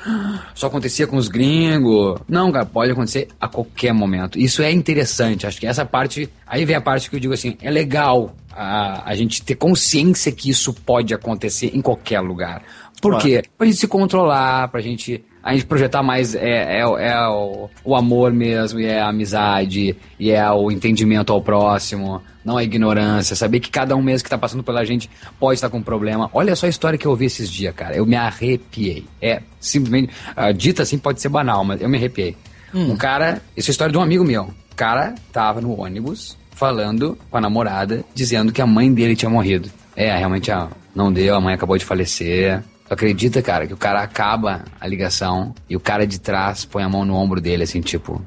[0.54, 2.20] Só acontecia com os gringos.
[2.28, 4.38] Não, cara, pode acontecer a qualquer momento.
[4.38, 5.46] Isso é interessante.
[5.46, 6.28] Acho que essa parte.
[6.46, 10.30] Aí vem a parte que eu digo assim: é legal a, a gente ter consciência
[10.30, 12.62] que isso pode acontecer em qualquer lugar.
[13.02, 13.24] Por Claro.
[13.26, 13.42] quê?
[13.58, 15.24] Pra gente se controlar, pra gente.
[15.44, 19.94] A gente projetar mais é, é, é o, o amor mesmo, e é a amizade,
[20.18, 24.30] e é o entendimento ao próximo, não a ignorância, saber que cada um mesmo que
[24.30, 26.30] tá passando pela gente pode estar com um problema.
[26.32, 27.94] Olha só a história que eu ouvi esses dias, cara.
[27.94, 29.04] Eu me arrepiei.
[29.20, 30.12] É simplesmente.
[30.34, 32.36] ah, dita assim pode ser banal, mas eu me arrepiei.
[32.72, 33.40] Um cara.
[33.56, 34.44] Isso é a história de um amigo meu.
[34.44, 39.30] O cara tava no ônibus falando com a namorada, dizendo que a mãe dele tinha
[39.30, 39.70] morrido.
[39.94, 42.62] É, realmente ah, não deu, a mãe acabou de falecer.
[42.94, 46.88] Acredita, cara, que o cara acaba a ligação e o cara de trás põe a
[46.88, 48.22] mão no ombro dele, assim, tipo.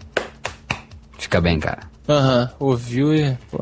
[1.17, 1.83] Fica bem, cara.
[2.07, 3.37] Aham, ouviu e.
[3.49, 3.59] Pô.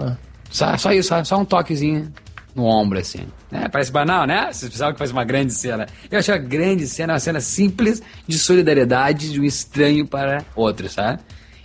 [0.49, 2.11] Só, só isso, só, só um toquezinho
[2.55, 3.27] no ombro, assim.
[3.51, 4.51] É, parece banal, né?
[4.51, 5.85] Vocês pensavam que faz uma grande cena.
[6.09, 10.89] Eu achei uma grande cena, uma cena simples de solidariedade de um estranho para outro,
[10.89, 11.19] sabe?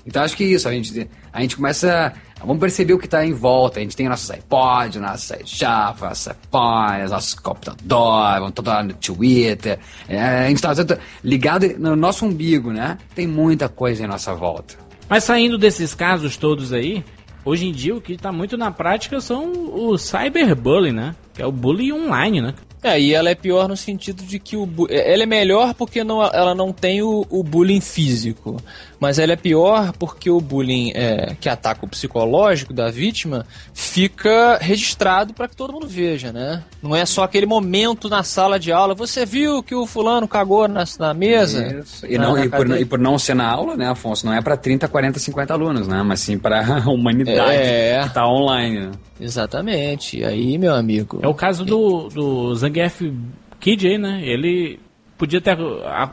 [0.04, 2.12] Então acho que é isso, a gente, a gente começa.
[2.40, 3.78] Vamos perceber o que está em volta.
[3.78, 8.94] A gente tem nossos iPod, nossos iShuffle, nossos iPhones, nossos computadores, vamos todo lá no
[8.94, 9.78] Twitter.
[10.08, 12.98] É, a gente está ligado no nosso umbigo, né?
[13.14, 14.74] Tem muita coisa em nossa volta.
[15.08, 17.04] Mas saindo desses casos todos aí,
[17.44, 21.16] hoje em dia o que tá muito na prática são o cyberbullying, né?
[21.34, 22.54] Que é o bullying online, né?
[22.82, 26.02] É, e ela é pior no sentido de que o bu- ela é melhor porque
[26.02, 28.56] não, ela não tem o, o bullying físico,
[28.98, 34.58] mas ela é pior porque o bullying é, que ataca o psicológico da vítima fica
[34.60, 36.62] registrado para que todo mundo veja, né?
[36.82, 40.66] Não é só aquele momento na sala de aula, você viu que o fulano cagou
[40.66, 41.80] na, na mesa?
[41.82, 42.06] Isso.
[42.06, 44.24] E, Na- não, na e, por, e por não ser na aula, né, Afonso?
[44.24, 46.02] Não é para 30, 40, 50 alunos, né?
[46.02, 48.00] Mas sim para a humanidade É.
[48.04, 48.80] que tá online.
[48.86, 48.90] né?
[49.20, 50.18] Exatamente.
[50.18, 51.20] E aí, meu amigo.
[51.22, 53.12] É o caso do, do Zangief
[53.58, 54.22] Kid aí, né?
[54.24, 54.78] Ele
[55.18, 55.56] podia ter,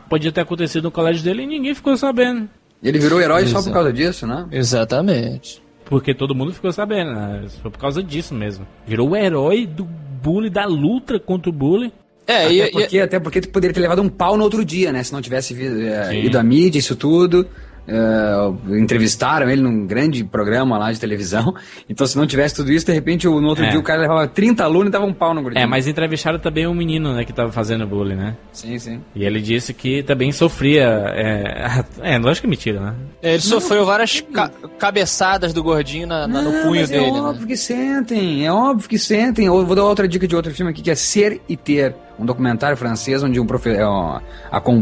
[0.09, 2.49] podia ter acontecido no colégio dele e ninguém ficou sabendo.
[2.83, 3.65] Ele virou herói só Exato.
[3.65, 4.45] por causa disso, né?
[4.51, 5.61] Exatamente.
[5.85, 7.45] Porque todo mundo ficou sabendo, né?
[7.61, 8.67] Foi por causa disso mesmo.
[8.85, 11.91] Virou o herói do bullying, da luta contra o bullying.
[12.27, 14.65] É, e, Até e- porque, até porque tu poderia ter levado um pau no outro
[14.65, 15.01] dia, né?
[15.01, 17.47] Se não tivesse vi- é, ido à mídia, isso tudo.
[17.87, 21.53] Eh, entrevistaram ele num grande programa lá de televisão.
[21.89, 23.69] Então, se não tivesse tudo isso, de repente, no outro É.
[23.69, 25.63] dia o cara levava 30 alunos e dava um pau no gordinho.
[25.63, 28.35] É, mas entrevistaram também um menino, né, que tava fazendo bullying, né?
[28.51, 29.01] Sim, sim.
[29.15, 30.83] E ele disse que também sofria.
[31.15, 31.83] É,
[32.15, 32.93] é lógico que é mentira, né?
[33.23, 37.11] Ele sofreu várias ca- cabeçadas do gordinho na- na- no Não, punho mas dele, É
[37.11, 37.21] né?
[37.21, 39.45] óbvio que sentem, é óbvio que sentem.
[39.45, 42.25] Eu vou dar outra dica de outro filme aqui que é Ser e Ter, um
[42.25, 44.21] documentário francês onde um profe é uma,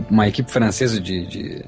[0.09, 1.65] uma equipe francesa de, de,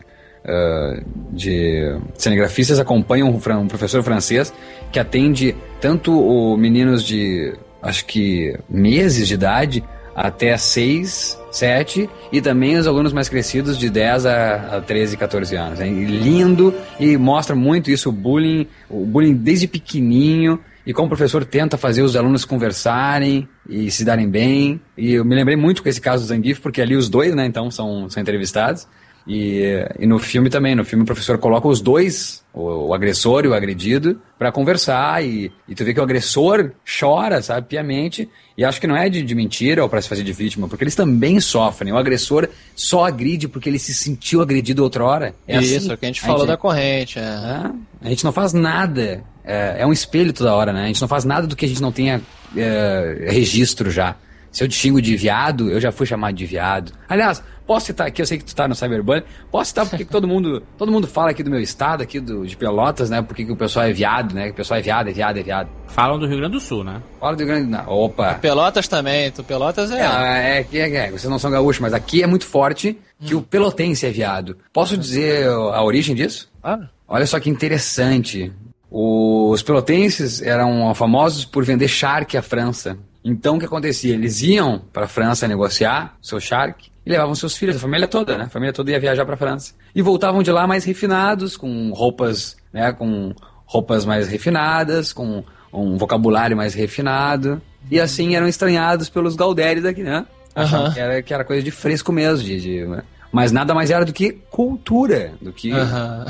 [0.47, 4.53] ah, de cinegrafistas acompanha um, um professor francês
[4.91, 9.83] que atende tanto o meninos de acho que meses de idade
[10.15, 15.55] até 6, 7 e também os alunos mais crescidos de 10 a, a 13, 14
[15.55, 15.79] anos.
[15.79, 21.09] É lindo e mostra muito isso, o bullying, o bullying desde pequenininho e como o
[21.09, 24.79] professor tenta fazer os alunos conversarem e se darem bem.
[24.97, 27.45] E eu me lembrei muito com esse caso do Zangief, porque ali os dois, né,
[27.45, 28.87] então, são, são entrevistados.
[29.27, 33.43] E, e no filme também, no filme o professor coloca os dois, o, o agressor
[33.43, 38.29] e o agredido, pra conversar e, e tu vê que o agressor chora, sabe, piamente,
[38.57, 40.83] e acho que não é de, de mentira ou pra se fazer de vítima, porque
[40.83, 41.91] eles também sofrem.
[41.91, 45.35] O agressor só agride porque ele se sentiu agredido outrora.
[45.45, 45.91] É Isso, assim.
[45.91, 47.19] é o que a gente falou da corrente.
[47.19, 47.21] É.
[47.21, 49.23] É, a gente não faz nada.
[49.43, 50.85] É, é um espelho toda hora, né?
[50.85, 52.21] A gente não faz nada do que a gente não tenha
[52.55, 54.15] é, registro já.
[54.51, 56.91] Se eu te xingo de viado, eu já fui chamado de viado.
[57.07, 60.11] Aliás, posso citar aqui, eu sei que tu tá no Cyberbullying, posso citar porque que
[60.11, 63.21] todo mundo, todo mundo fala aqui do meu estado, aqui do, de Pelotas, né?
[63.21, 64.45] Porque que o pessoal é viado, né?
[64.45, 65.69] Que o pessoal é viado, é viado, é viado.
[65.87, 67.01] Falam do Rio Grande do Sul, né?
[67.19, 67.69] Fala do Grande...
[67.69, 68.35] Não, opa!
[68.35, 69.99] Pelotas também, tu Pelotas é.
[69.99, 73.35] É, é, que é, é, vocês não são gaúchos, mas aqui é muito forte que
[73.35, 74.57] o pelotense é viado.
[74.71, 76.49] Posso dizer a origem disso?
[76.61, 76.87] Claro.
[77.07, 78.51] Olha só que interessante.
[78.89, 82.97] Os pelotenses eram famosos por vender charque à França.
[83.23, 84.13] Então o que acontecia?
[84.13, 88.37] Eles iam para a França negociar seu charque e levavam seus filhos, a família toda,
[88.37, 88.45] né?
[88.45, 89.73] A família toda ia viajar para a França.
[89.95, 93.33] E voltavam de lá mais refinados, com roupas, né, com
[93.65, 95.43] roupas mais refinadas, com
[95.73, 97.61] um vocabulário mais refinado.
[97.89, 100.25] E assim eram estranhados pelos gaudéries daqui, né?
[100.55, 100.91] Aham.
[100.91, 103.03] que, era, que era coisa de fresco mesmo, de, de- né?
[103.31, 106.25] Mas nada mais era do que cultura, do que Aham.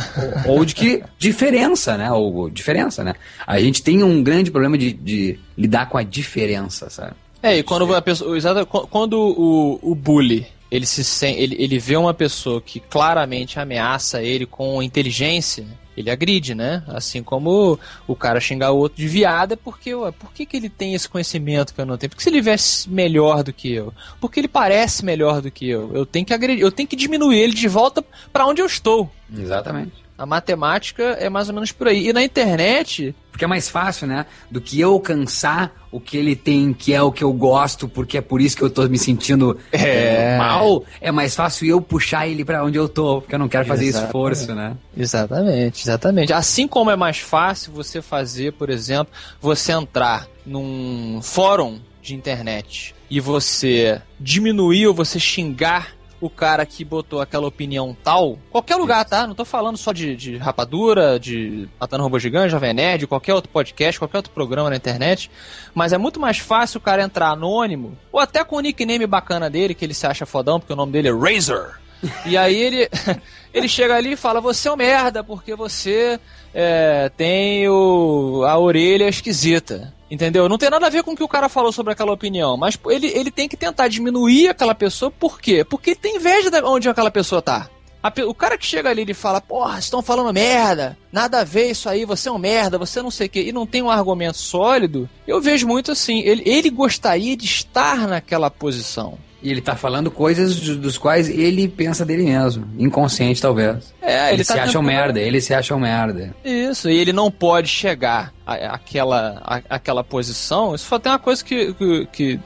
[0.46, 2.12] ou, ou de que diferença, né?
[2.12, 3.14] Ou diferença, né?
[3.46, 7.14] A gente tem um grande problema de, de lidar com a diferença, sabe?
[7.42, 8.38] É, e quando a pessoa.
[8.66, 14.46] quando o, o bully ele se ele, ele vê uma pessoa que claramente ameaça ele
[14.46, 15.66] com inteligência,
[15.98, 16.84] ele agride, né?
[16.88, 20.56] Assim como o cara xingar o outro de viado é porque, ué, por que, que
[20.56, 22.12] ele tem esse conhecimento que eu não tenho?
[22.12, 23.92] Porque se ele viesse melhor do que eu,
[24.22, 27.40] porque ele parece melhor do que eu, eu tenho que agredir, eu tenho que diminuir
[27.40, 29.12] ele de volta para onde eu estou.
[29.36, 30.07] Exatamente.
[30.18, 32.08] A matemática é mais ou menos por aí.
[32.10, 34.26] E na internet, Porque é mais fácil, né?
[34.50, 38.18] Do que eu alcançar o que ele tem, que é o que eu gosto, porque
[38.18, 40.34] é por isso que eu tô me sentindo É.
[40.34, 40.84] eh, mal.
[41.00, 43.86] É mais fácil eu puxar ele pra onde eu tô, porque eu não quero fazer
[43.86, 44.08] Exatamente.
[44.08, 44.76] esforço, né?
[44.98, 46.34] Exatamente, exatamente.
[46.34, 52.96] Assim como é mais fácil você fazer, por exemplo, você entrar num fórum de internet
[53.10, 55.90] e você diminuir ou você xingar
[56.20, 59.28] o cara que botou aquela opinião tal, qualquer lugar, tá?
[59.28, 63.52] Não tô falando só de, de rapadura, de Matando Robô Gigante, Jovem Nerd, qualquer outro
[63.52, 65.30] podcast, qualquer outro programa na internet,
[65.76, 69.50] mas é muito mais fácil o cara entrar anônimo, ou até com o nickname bacana
[69.50, 71.80] dele, que ele se acha fodão, porque o nome dele é Razor.
[72.26, 72.90] E aí ele,
[73.54, 76.20] ele chega ali e fala: Você é um merda porque você
[76.54, 79.94] é, tem o, a orelha esquisita.
[80.10, 80.48] Entendeu?
[80.48, 82.80] Não tem nada a ver com o que o cara falou sobre aquela opinião, mas
[82.90, 85.66] ele, ele tem que tentar diminuir aquela pessoa, por quê?
[85.66, 87.70] Porque ele tem inveja de onde aquela pessoa tá.
[88.02, 91.72] A o cara que chega ali e fala, porra, estão falando merda, nada a ver
[91.72, 93.90] isso aí, você é um merda, você não sei o quê, e não tem um
[93.90, 99.18] argumento sólido, eu vejo muito assim, ele, ele gostaria de estar naquela posição.
[99.42, 102.68] E ele tá falando coisas do- dos quais ele pensa dele mesmo.
[102.78, 103.94] Inconsciente, talvez.
[104.02, 106.36] É, ele ele se tá acha um tentando- merda, ele se acha um merda.
[106.44, 110.74] Isso, e ele não pode chegar à- àquela, à- àquela posição.
[110.74, 112.40] Isso foi até uma coisa que, que, que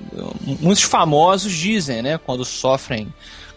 [0.59, 2.17] muitos famosos dizem, né?
[2.17, 3.07] Quando sofrem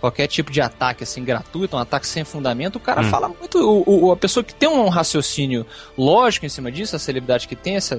[0.00, 3.58] qualquer tipo de ataque assim gratuito, um ataque sem fundamento, o cara fala muito.
[3.58, 5.66] O, o- a pessoa que tem um raciocínio
[5.98, 7.98] lógico em cima disso, a celebridade que tem essa,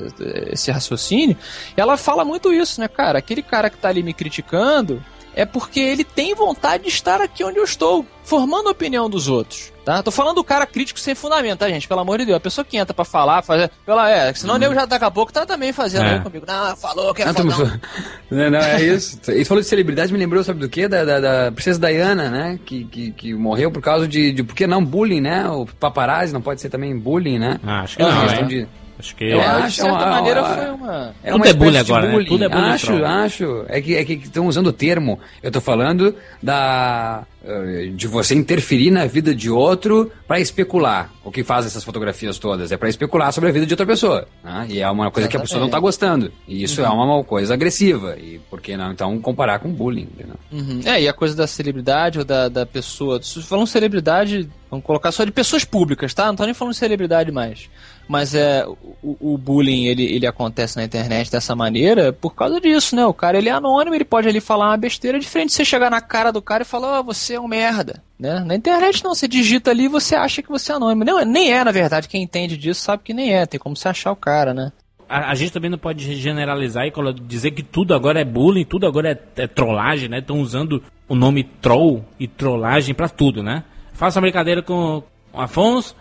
[0.52, 1.36] esse raciocínio,
[1.76, 3.20] ela fala muito isso, né, cara?
[3.20, 5.04] Aquele cara que tá ali me criticando
[5.36, 9.28] é porque ele tem vontade de estar aqui onde eu estou, formando a opinião dos
[9.28, 9.72] outros.
[9.84, 10.02] Tá?
[10.02, 11.88] Tô falando do cara crítico sem fundamento, tá, gente?
[11.88, 12.38] Pelo amor de Deus.
[12.38, 13.70] A pessoa que entra pra falar, fazer.
[13.86, 16.14] Pela, é, senão o nego já daqui a pouco tá também fazendo É.
[16.16, 16.44] aí comigo.
[16.48, 17.72] Não, falou que é Não, falou-
[18.32, 19.20] não, não, é isso.
[19.28, 20.88] Ele falou de celebridade, me lembrou, sabe do quê?
[20.88, 22.60] Da, da, da princesa Diana, né?
[22.66, 24.42] Que, que, que morreu por causa de, de.
[24.44, 25.48] Por que não bullying, né?
[25.50, 27.60] O paparazzi não pode ser também bullying, né?
[27.64, 28.48] Ah, acho que É uma não, questão hein?
[28.48, 28.68] de.
[28.98, 29.26] Acho que.
[29.26, 31.16] É, acho de certa uma- maneira uma- foi uma.
[31.24, 32.26] É Tudo uma é bullying espécie de agora, né?
[32.26, 33.06] Tudo é bullying Acho, troll.
[33.06, 33.66] acho.
[33.68, 35.20] É que é que estão usando o termo.
[35.44, 41.12] Eu tô falando da eh, de você interferir na vida de outro para especular.
[41.24, 44.28] O que faz essas fotografias todas é para especular sobre a vida de outra pessoa.
[44.44, 44.66] né?
[44.70, 46.32] E é uma coisa que a pessoa não tá gostando.
[46.48, 48.16] E isso é uma coisa agressiva.
[48.18, 50.08] E por que não então comparar com bullying?
[50.52, 50.80] Uhum.
[50.86, 53.22] É, e a coisa da celebridade ou da, da pessoa.
[53.22, 56.28] Se falando celebridade, vamos colocar só de pessoas públicas, tá?
[56.28, 57.70] Não tô nem falando de celebridade mais.
[58.08, 58.66] Mas é
[59.02, 63.06] o, o bullying ele, ele acontece na internet dessa maneira por causa disso, né?
[63.06, 65.90] O cara ele é anônimo, ele pode ali falar uma besteira diferente de você chegar
[65.90, 68.02] na cara do cara e falar, ó, você é um merda.
[68.20, 68.40] Né?
[68.46, 71.04] Na internet não, você digita ali e você acha que você é anônimo.
[71.04, 73.88] Não, nem é, na verdade, quem entende disso sabe que nem é, tem como você
[73.88, 74.72] achar o cara, né?
[75.10, 76.92] A, a gente também não pode generalizar e
[77.22, 80.20] dizer que tudo agora é bullying, tudo agora é, é trollagem, né?
[80.20, 83.64] Estão usando o nome troll e trollagem pra tudo, né?
[83.94, 85.04] Faça uma brincadeira com
[85.34, 85.96] Afonso.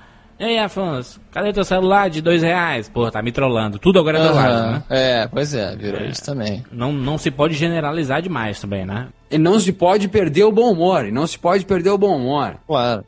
[0.47, 2.86] Ei, Afonso, cadê teu celular de dois reais?
[2.88, 3.78] Pô, tá me trollando.
[3.78, 4.70] Tudo agora é trollagem, Aham.
[4.72, 4.82] né?
[4.90, 6.62] É, pois é, virou isso também.
[6.70, 9.09] Não, não se pode generalizar demais também, né?
[9.30, 11.07] E não se pode perder o bom humor.
[11.07, 12.57] E não se pode perder o bom humor.
[12.66, 13.05] Claro.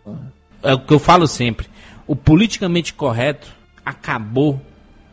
[0.62, 1.66] É o que eu falo sempre.
[2.06, 3.48] O politicamente correto
[3.84, 4.58] acabou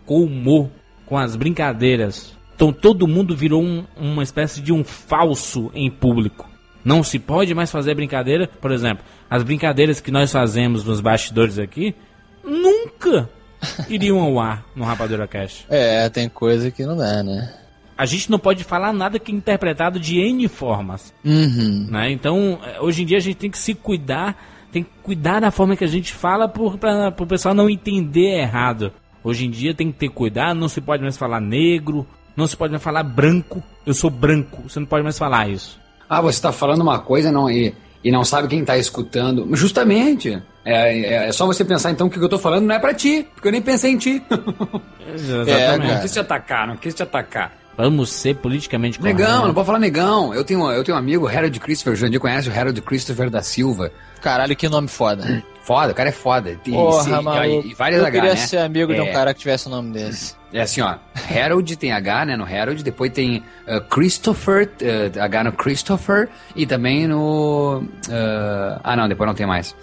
[0.06, 0.70] com o humor,
[1.06, 2.38] com as brincadeiras.
[2.56, 6.48] Então todo mundo virou um- uma espécie de um falso em público.
[6.86, 8.48] Não se pode mais fazer brincadeira.
[8.62, 11.94] Por exemplo, as brincadeiras que nós fazemos nos bastidores aqui
[12.44, 13.30] nunca
[13.90, 15.66] iriam ao ar no Rapadura Cast.
[15.70, 17.54] É, tem coisa que não dá, né?
[17.98, 21.14] A gente não pode falar nada que é interpretado de N formas.
[21.24, 21.88] Uhum.
[21.90, 22.12] né?
[22.12, 24.36] Então, eh, hoje em dia a gente tem que se cuidar,
[24.72, 28.92] tem que cuidar da forma que a gente fala para o pessoal não entender errado.
[29.24, 32.58] Hoje em dia tem que ter cuidado, não se pode mais falar negro, não se
[32.58, 33.64] pode mais falar branco.
[33.86, 35.80] Eu sou branco, você não pode mais falar isso.
[36.10, 37.74] Ah, você está falando uma coisa não, e,
[38.04, 39.48] e não sabe quem está escutando.
[39.56, 40.42] Justamente.
[40.66, 42.80] É, é, é só você pensar então que o que eu tô falando não é
[42.80, 44.24] pra ti, porque eu nem pensei em ti.
[45.14, 45.94] Exatamente.
[45.94, 47.52] não quis te atacar, não quis te atacar.
[47.76, 49.20] Vamos ser politicamente corretos.
[49.20, 50.34] Negão, não pode falar negão.
[50.34, 53.42] Eu tenho, eu tenho um amigo, Harold Christopher, o Jandir conhece o Harold Christopher da
[53.42, 53.92] Silva.
[54.22, 55.44] Caralho, que nome foda.
[55.64, 56.52] Foda, o cara é foda.
[56.66, 57.68] E, Porra, e- maluco.
[57.70, 58.36] e várias Eu H, queria né?
[58.36, 59.12] ser amigo de um É.
[59.14, 60.36] cara que tivesse o nome desse.
[60.52, 60.96] É assim, ó.
[61.34, 62.84] Harold tem H, né, no Harold.
[62.84, 66.30] Depois tem uh, Christopher, uh, H no Christopher.
[66.56, 67.78] E também no...
[68.10, 69.74] uh, ah, não, depois não tem mais.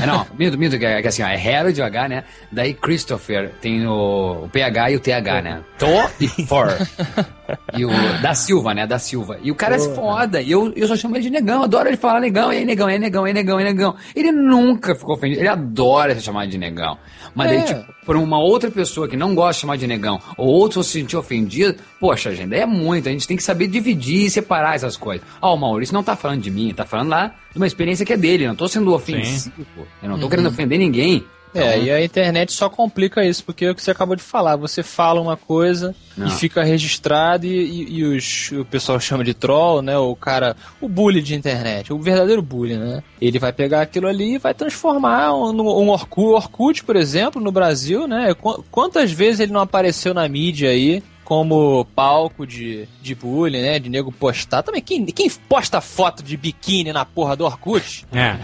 [0.00, 2.24] É, não, minto, minto, que é que assim, ó, é Harold o H, né?
[2.50, 5.60] Daí Christopher tem o, o PH e o TH, né?
[5.78, 5.86] To
[6.20, 6.68] e For.
[7.76, 7.90] E o
[8.22, 8.86] da Silva, né?
[8.86, 9.38] Da Silva.
[9.42, 10.40] E o cara é foda.
[10.40, 11.62] E eu, eu só chamo ele de negão.
[11.62, 12.52] Adoro ele falar negão.
[12.52, 13.96] E aí, negão, e aí, negão, e aí, negão, e aí, negão.
[14.14, 15.40] Ele nunca ficou ofendido.
[15.40, 16.96] Ele adora ser chamado de negão.
[17.34, 17.62] Mas daí, É.
[17.62, 20.92] tipo, por uma outra pessoa que não gosta de chamar de negão, ou outro se
[21.00, 23.08] sentir ofendido, poxa, gente, é muito.
[23.08, 25.26] A gente tem que saber dividir e separar essas coisas.
[25.40, 28.12] Ó, o Maurício não tá falando de mim, tá falando lá de uma experiência que
[28.12, 28.44] é dele.
[28.44, 29.52] Eu não tô sendo ofensivo.
[30.02, 31.24] Eu não tô querendo ofender ninguém.
[31.54, 34.22] É, Então, e a internet só complica isso, porque é o que você acabou de
[34.22, 34.56] falar.
[34.56, 36.26] Você fala uma coisa Não.
[36.26, 39.98] e fica registrado e, e- e os, o pessoal chama de troll, né?
[39.98, 43.02] O cara, o bully de internet, o verdadeiro bully, né?
[43.20, 47.38] Ele vai pegar aquilo ali e vai transformar um, num- um Orkut, Orkut, por exemplo,
[47.38, 48.32] no Brasil, né?
[48.32, 51.02] Qu- Quantas vezes ele não apareceu na mídia aí?
[51.24, 53.78] Como palco de, de bullying, né?
[53.78, 54.62] De nego postar.
[54.62, 58.04] Também, quem, quem posta foto de biquíni na porra do Orkut?
[58.12, 58.36] É.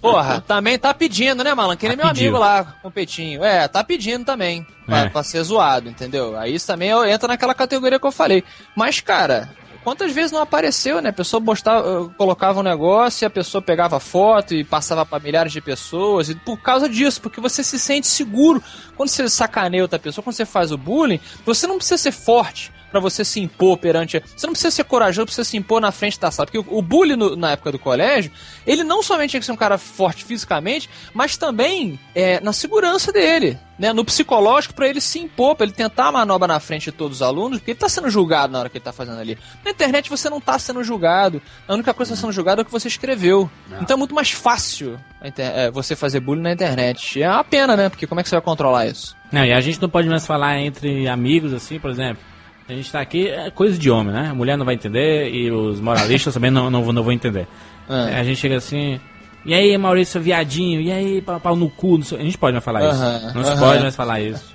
[0.00, 1.76] Porra, também tá pedindo, né, Malan?
[1.76, 2.28] Que nem Tá meu pedindo.
[2.36, 3.42] amigo lá com o peitinho.
[3.42, 4.64] É, tá pedindo também.
[4.84, 5.08] Pra, É.
[5.08, 6.38] pra ser zoado, entendeu?
[6.38, 8.44] Aí isso também entra naquela categoria que eu falei.
[8.76, 9.48] Mas, cara,
[9.86, 11.10] quantas vezes não apareceu, né?
[11.10, 15.52] A pessoa postava, colocava um negócio e a pessoa pegava foto e passava pra milhares
[15.52, 16.28] de pessoas.
[16.28, 18.60] E por causa disso, porque você se sente seguro.
[18.96, 22.72] Quando você sacaneia outra pessoa, quando você faz o bullying, você não precisa ser forte
[22.90, 24.22] pra você se impor perante.
[24.36, 26.46] Você não precisa ser corajoso pra você se impor na frente da sala.
[26.46, 28.30] Porque o, o bullying no- na época do colégio,
[28.66, 33.12] ele não somente tinha que ser um cara forte fisicamente, mas também é, na segurança
[33.12, 33.58] dele.
[33.78, 36.92] Né, no psicológico, pra ele se impor, pra ele tentar a manobra na frente de
[36.92, 39.36] todos os alunos, porque ele tá sendo julgado na hora que ele tá fazendo ali.
[39.62, 41.42] Na internet você não tá sendo julgado.
[41.68, 43.50] A única coisa que tá sendo julgado é o que você escreveu.
[43.82, 47.20] Então é muito mais fácil é, você fazer bullying na internet.
[47.22, 47.90] É uma pena, né?
[47.90, 49.14] Porque como é que você vai controlar isso?
[49.30, 52.22] Não, e a gente não pode mais falar entre amigos, assim, por exemplo.
[52.68, 54.28] A gente tá aqui, é coisa de homem, né?
[54.30, 57.46] A mulher não vai entender e os moralistas também não, não, vão- não vão entender.
[57.88, 58.06] Ah.
[58.18, 59.00] A gente chega assim.
[59.44, 60.80] E aí, Maurício, viadinho?
[60.80, 62.02] E aí, pau, pau no cu?
[62.02, 63.00] Sei- A gente pode mais falar isso.
[63.00, 63.60] Aham, Não se aham.
[63.60, 64.54] pode mais falar isso.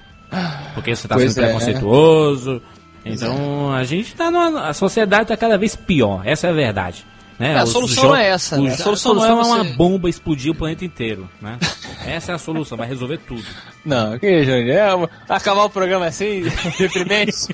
[0.73, 1.47] Porque você tá Pois sendo é.
[1.47, 2.61] preconceituoso.
[3.05, 4.67] Então, a gente tá numa.
[4.67, 6.21] A sociedade tá cada vez pior.
[6.25, 7.05] Essa é a verdade.
[7.39, 7.53] Né?
[7.53, 8.63] É, a solução é essa, né?
[8.63, 11.27] os- A A solução solução, não é é uma você- bomba explodir o planeta inteiro.
[11.41, 11.57] Né?
[12.05, 13.43] Essa é a solução, vai resolver tudo.
[13.85, 14.69] Não, que Júnior?
[14.69, 16.43] É, acabar o programa assim,
[16.79, 17.53] deprimente?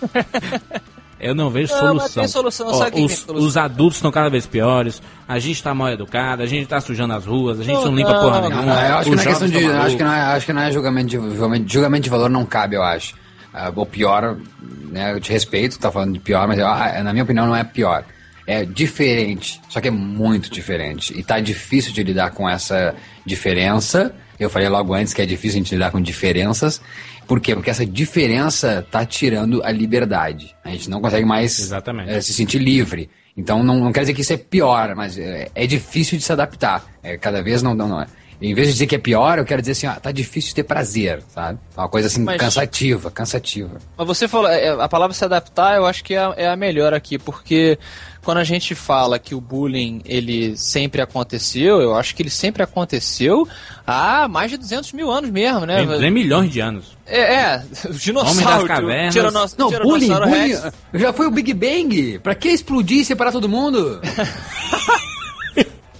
[1.19, 1.95] Eu não vejo Não, solução.
[1.95, 3.47] mas tem solução, Ó, os, tem solução?
[3.47, 7.13] os adultos estão cada vez piores, a gente tá mal educado, a gente tá sujando
[7.15, 8.79] as ruas, a gente não, Não, limpa porra não, nenhuma.
[8.79, 9.65] Ah, eu acho que não é questão de.
[9.65, 12.45] Acho que não é, acho que não é julgamento de, julgamento, julgamento de valor, não
[12.45, 13.15] cabe, eu acho.
[13.51, 14.37] ah, o pior,
[14.91, 17.63] né, eu te respeito, tá falando de pior, mas ah, na minha opinião não é
[17.63, 18.05] pior.
[18.45, 21.17] É diferente, só que é muito diferente.
[21.17, 22.95] E tá difícil de lidar com essa
[23.25, 24.13] diferença.
[24.39, 26.81] Eu falei logo antes que é difícil a gente lidar com diferenças.
[27.27, 27.55] Por quê?
[27.55, 30.55] Porque essa diferença tá tirando a liberdade.
[30.63, 32.09] A gente não consegue mais Exatamente.
[32.09, 33.09] eh, se sentir livre.
[33.35, 36.31] Então não, não quer dizer que isso é pior, mas é, é difícil de se
[36.31, 36.85] adaptar.
[37.03, 38.07] É, cada vez não, não, não é.
[38.39, 40.55] Em vez de dizer que é pior, eu quero dizer assim, ó, tá difícil de
[40.55, 41.57] ter prazer, sabe?
[41.75, 43.79] É Uma coisa assim, Mas- cansativa, cansativa.
[43.97, 46.55] Mas você falou, é, a palavra se adaptar eu acho que é a, é a
[46.55, 47.79] melhor aqui, porque
[48.23, 52.61] quando a gente fala que o bullying ele sempre aconteceu, eu acho que ele sempre
[52.61, 53.47] aconteceu
[53.87, 55.77] há mais de 200 mil anos mesmo, né?
[55.77, 56.95] Tem 3 milhões de anos.
[57.07, 58.37] É, é os dinossauros.
[58.43, 59.13] Homem das cavernas.
[59.15, 60.55] Tiranos- Não, bullying, bullying.
[60.93, 62.19] Já foi o Big Bang.
[62.19, 63.99] Pra que explodir e separar todo mundo?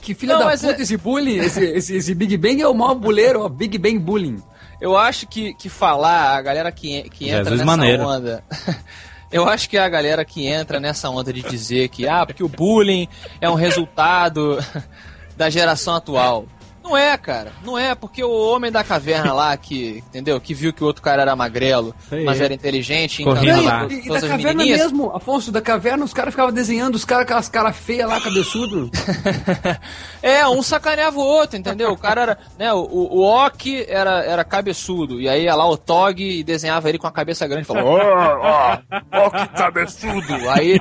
[0.08, 2.74] que filha Não, da puta é- esse bullying, esse, esse, esse Big Bang é o
[2.74, 4.42] maior buleiro, ó, Big Bang Bullying.
[4.80, 8.04] Eu acho que, que falar, a galera que, que entra Jesus nessa maneiro.
[8.08, 8.42] onda.
[9.30, 12.48] Eu acho que a galera que entra nessa onda de dizer que, ah, porque o
[12.48, 13.10] bullying
[13.42, 14.58] é um resultado
[15.36, 16.46] da geração atual.
[16.88, 17.51] Não é, cara.
[17.65, 20.39] Não é, porque o homem da caverna lá, que, entendeu?
[20.39, 21.93] Que viu que o outro cara era magrelo,
[22.23, 23.88] mas era inteligente, Correndo encantou lá.
[23.89, 24.81] E, e da caverna menininhas.
[24.84, 28.22] mesmo, Afonso, da caverna, os caras ficavam desenhando os caras com aquelas caras feias lá,
[28.22, 28.89] cabeçudo.
[30.22, 31.91] É, um sacaneava o outro, entendeu?
[31.91, 35.77] O cara era, né, o, o Ok era, era cabeçudo, e aí ia lá o
[35.77, 38.80] Tog e desenhava ele com a cabeça grande, e falava, ó, ó,
[39.11, 40.49] ó que cabeçudo.
[40.49, 40.80] Aí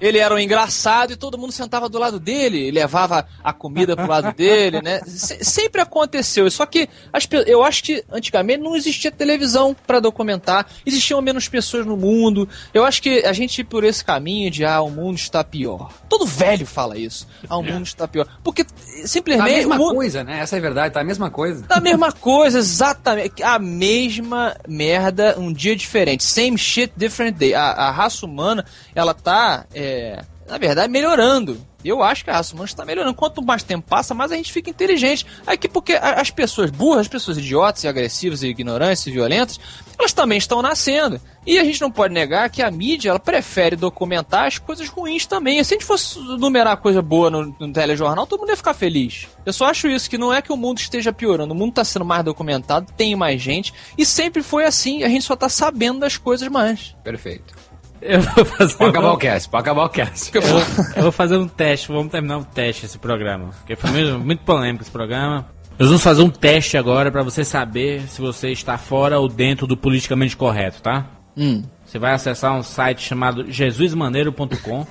[0.00, 3.94] ele era um engraçado e todo mundo sentava do lado dele, e levava a comida
[3.96, 5.00] pro lado dele, né?
[5.06, 10.66] Se- sempre aconteceu, só que as eu acho que antigamente não existia televisão pra documentar,
[10.86, 12.48] existiam menos pessoas no mundo.
[12.72, 15.90] Eu acho que a gente ir por esse caminho de ah, o mundo está pior.
[16.08, 17.26] Todo velho fala isso.
[17.48, 18.26] Ah, o mundo está pior.
[18.42, 18.70] Porque Tá
[19.06, 20.40] simplesmente a mesma mundo- coisa, né?
[20.40, 21.64] Essa é a verdade, tá a mesma coisa.
[21.68, 23.42] a mesma coisa, exatamente.
[23.42, 26.24] A mesma merda, um dia diferente.
[26.24, 27.54] Same shit, different day.
[27.54, 31.58] A, a raça humana, ela tá, é, na verdade, melhorando.
[31.84, 33.14] Eu acho que a raça humana está melhorando.
[33.14, 35.26] Quanto mais tempo passa, mais a gente fica inteligente.
[35.46, 39.60] Aqui porque as pessoas burras, as pessoas idiotas e agressivas e ignorantes e violentas,
[39.98, 41.20] elas também estão nascendo.
[41.46, 45.26] E a gente não pode negar que a mídia, ela prefere documentar as coisas ruins
[45.26, 45.62] também.
[45.62, 49.28] Se a gente fosse numerar coisa boa no, no telejornal, todo mundo ia ficar feliz.
[49.44, 51.52] Eu só acho isso, que não é que o mundo esteja piorando.
[51.52, 53.74] O mundo está sendo mais documentado, tem mais gente.
[53.98, 55.02] E sempre foi assim.
[55.02, 56.96] A gente só tá sabendo das coisas mais.
[57.04, 57.63] Perfeito.
[58.06, 60.30] Eu vou fazer, Pode acabar o cast, pode acabar o cast.
[60.36, 60.60] eu vou,
[60.94, 63.48] eu vou fazer um teste, vamos terminar o teste desse programa.
[63.60, 65.46] Porque foi muito, muito polêmico esse programa.
[65.78, 69.66] Nós vamos fazer um teste agora pra você saber se você está fora ou dentro
[69.66, 71.06] do politicamente correto, tá?
[71.34, 71.64] Hum.
[71.84, 74.86] Você vai acessar um site chamado jesusmaneiro.com.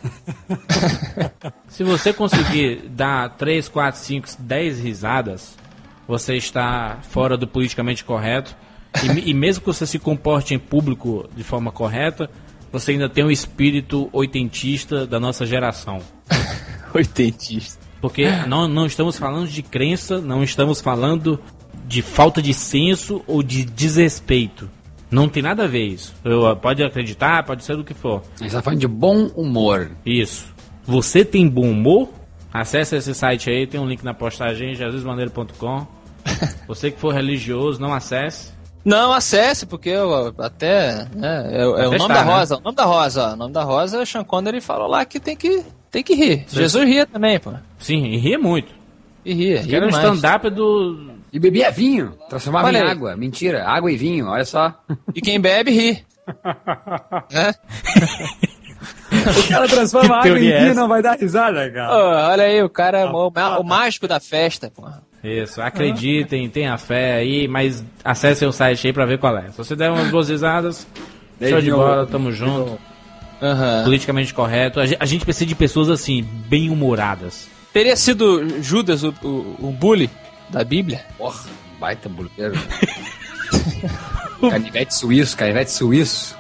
[1.70, 5.58] Se você conseguir dar 3, 4, 5, 10 risadas,
[6.08, 8.56] você está fora do politicamente correto.
[9.04, 12.30] E, e mesmo que você se comporte em público de forma correta,
[12.74, 16.00] você ainda tem o espírito oitentista da nossa geração.
[16.92, 17.80] Oitentista.
[18.02, 21.40] Porque não, não estamos falando de crença, não estamos falando
[21.86, 24.68] de falta de senso ou de desrespeito.
[25.12, 26.16] Não tem nada a ver isso.
[26.24, 28.24] Eu, pode acreditar, pode ser do que for.
[28.40, 29.92] A gente tá falando de bom humor.
[30.04, 30.52] Isso.
[30.84, 32.10] Você tem bom humor?
[32.52, 35.88] Acesse esse site aí, tem um link na postagem, jesusmaneiro.com.
[36.68, 38.52] Você que for religioso, não acesse.
[38.84, 41.08] Não, acesse, porque eu até.
[41.16, 42.34] Né, é, é o nome da né?
[42.34, 42.58] Rosa.
[42.58, 43.34] O nome da Rosa, ó.
[43.34, 46.46] O nome da Rosa, o Sean Connery falou lá que tem que, tem que rir.
[46.50, 47.52] Jesus ria também, pô.
[47.80, 48.74] Sim, e ria muito.
[49.24, 49.62] E ria.
[49.62, 51.14] ria Quero um stand-up do.
[51.32, 52.90] E bebia vinho, transformava Olha em aí.
[52.90, 53.16] água.
[53.16, 54.74] Mentira, água e vinho, olha só.
[55.16, 56.06] E quem bebe, ri.
[57.32, 57.54] né?
[59.12, 60.80] O cara transforma água em é vinho, essa?
[60.80, 62.30] não vai dar risada, cara.
[62.30, 64.84] olha aí, o cara é o, o mágico da festa, pô.
[65.24, 69.50] Isso, acreditem, tenha fé aí, mas acessem o site aí pra ver qual é.
[69.52, 70.86] Se você der umas boas risadas,
[71.42, 72.78] show de bola, tamo junto.
[73.42, 73.84] Aham.
[73.86, 74.80] Politicamente correto.
[74.80, 77.48] A ge- a gente precisa de pessoas assim, bem humoradas.
[77.72, 80.10] Teria sido Judas o, o, o bully
[80.50, 81.06] da Bíblia?
[81.18, 81.44] Porra,
[81.80, 82.54] baita buleiro.
[84.50, 86.38] canivete suíço, canivete suíço.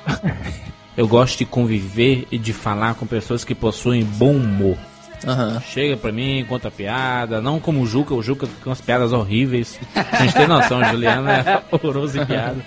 [0.95, 4.77] Eu gosto de conviver e de falar com pessoas que possuem bom humor.
[5.25, 5.61] Aham.
[5.61, 9.79] Chega pra mim, conta piada, não como o Juca, o Juca com umas piadas horríveis.
[9.95, 12.57] A gente tem noção, o Juliano é horroroso em piada.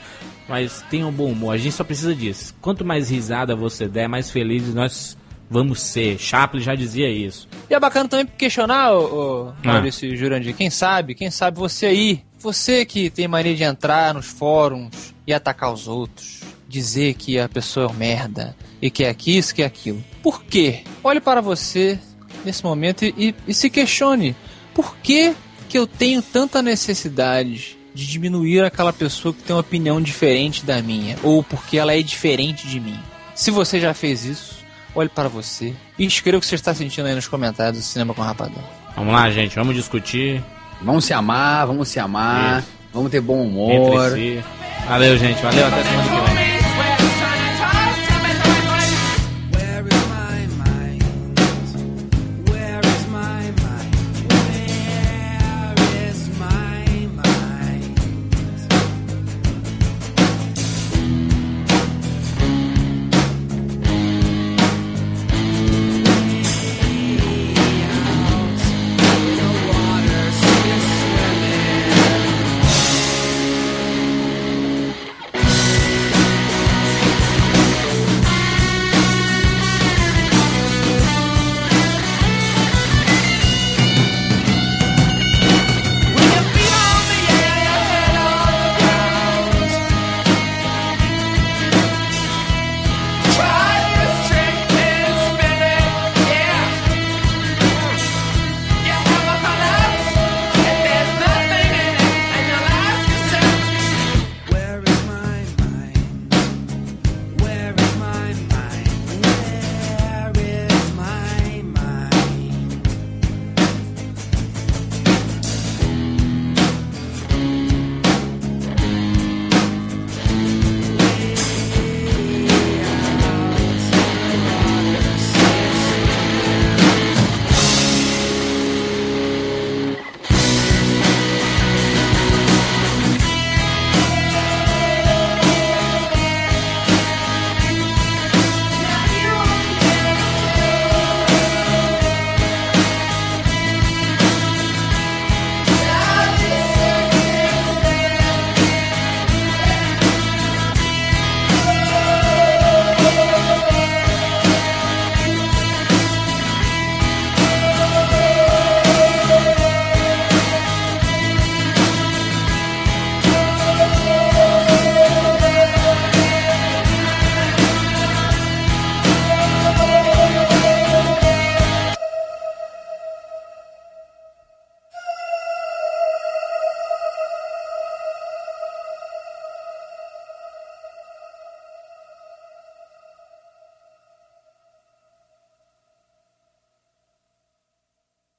[0.49, 2.55] Mas tenha um bom humor, a gente só precisa disso.
[2.61, 5.17] Quanto mais risada você der, mais felizes nós
[5.51, 6.19] vamos ser.
[6.19, 7.49] Chaplin já dizia isso.
[7.69, 9.05] E é bacana também questionar, o,
[9.47, 9.73] o Ah.
[9.73, 14.15] Maurício e Jurandir, quem sabe, quem sabe você aí, você que tem mania de entrar
[14.15, 19.09] nos fóruns e atacar os outros, dizer que a pessoa é merda e que é
[19.09, 20.03] aqui isso, que é aquilo.
[20.23, 20.83] Por quê?
[21.03, 21.99] Olhe para você
[22.47, 24.35] nesse momento e, e se questione.
[24.73, 25.35] Por que,
[25.69, 30.83] que eu tenho tanta necessidade de diminuir aquela pessoa que tem uma opinião diferente da
[30.83, 32.99] minha, ou porque ela é diferente de mim.
[33.35, 34.57] Se você já fez isso,
[34.95, 38.13] olhe para você e escreva o que você está sentindo aí nos comentários do Cinema
[38.13, 38.63] com Rapadão.
[38.95, 40.45] Vamos lá, gente, vamos discutir.
[40.83, 42.69] Vamos se amar, vamos se amar, Isso.
[42.93, 44.13] vamos ter bom humor.
[44.13, 44.45] Si.
[44.87, 46.26] Valeu, gente, valeu, até semana que vem.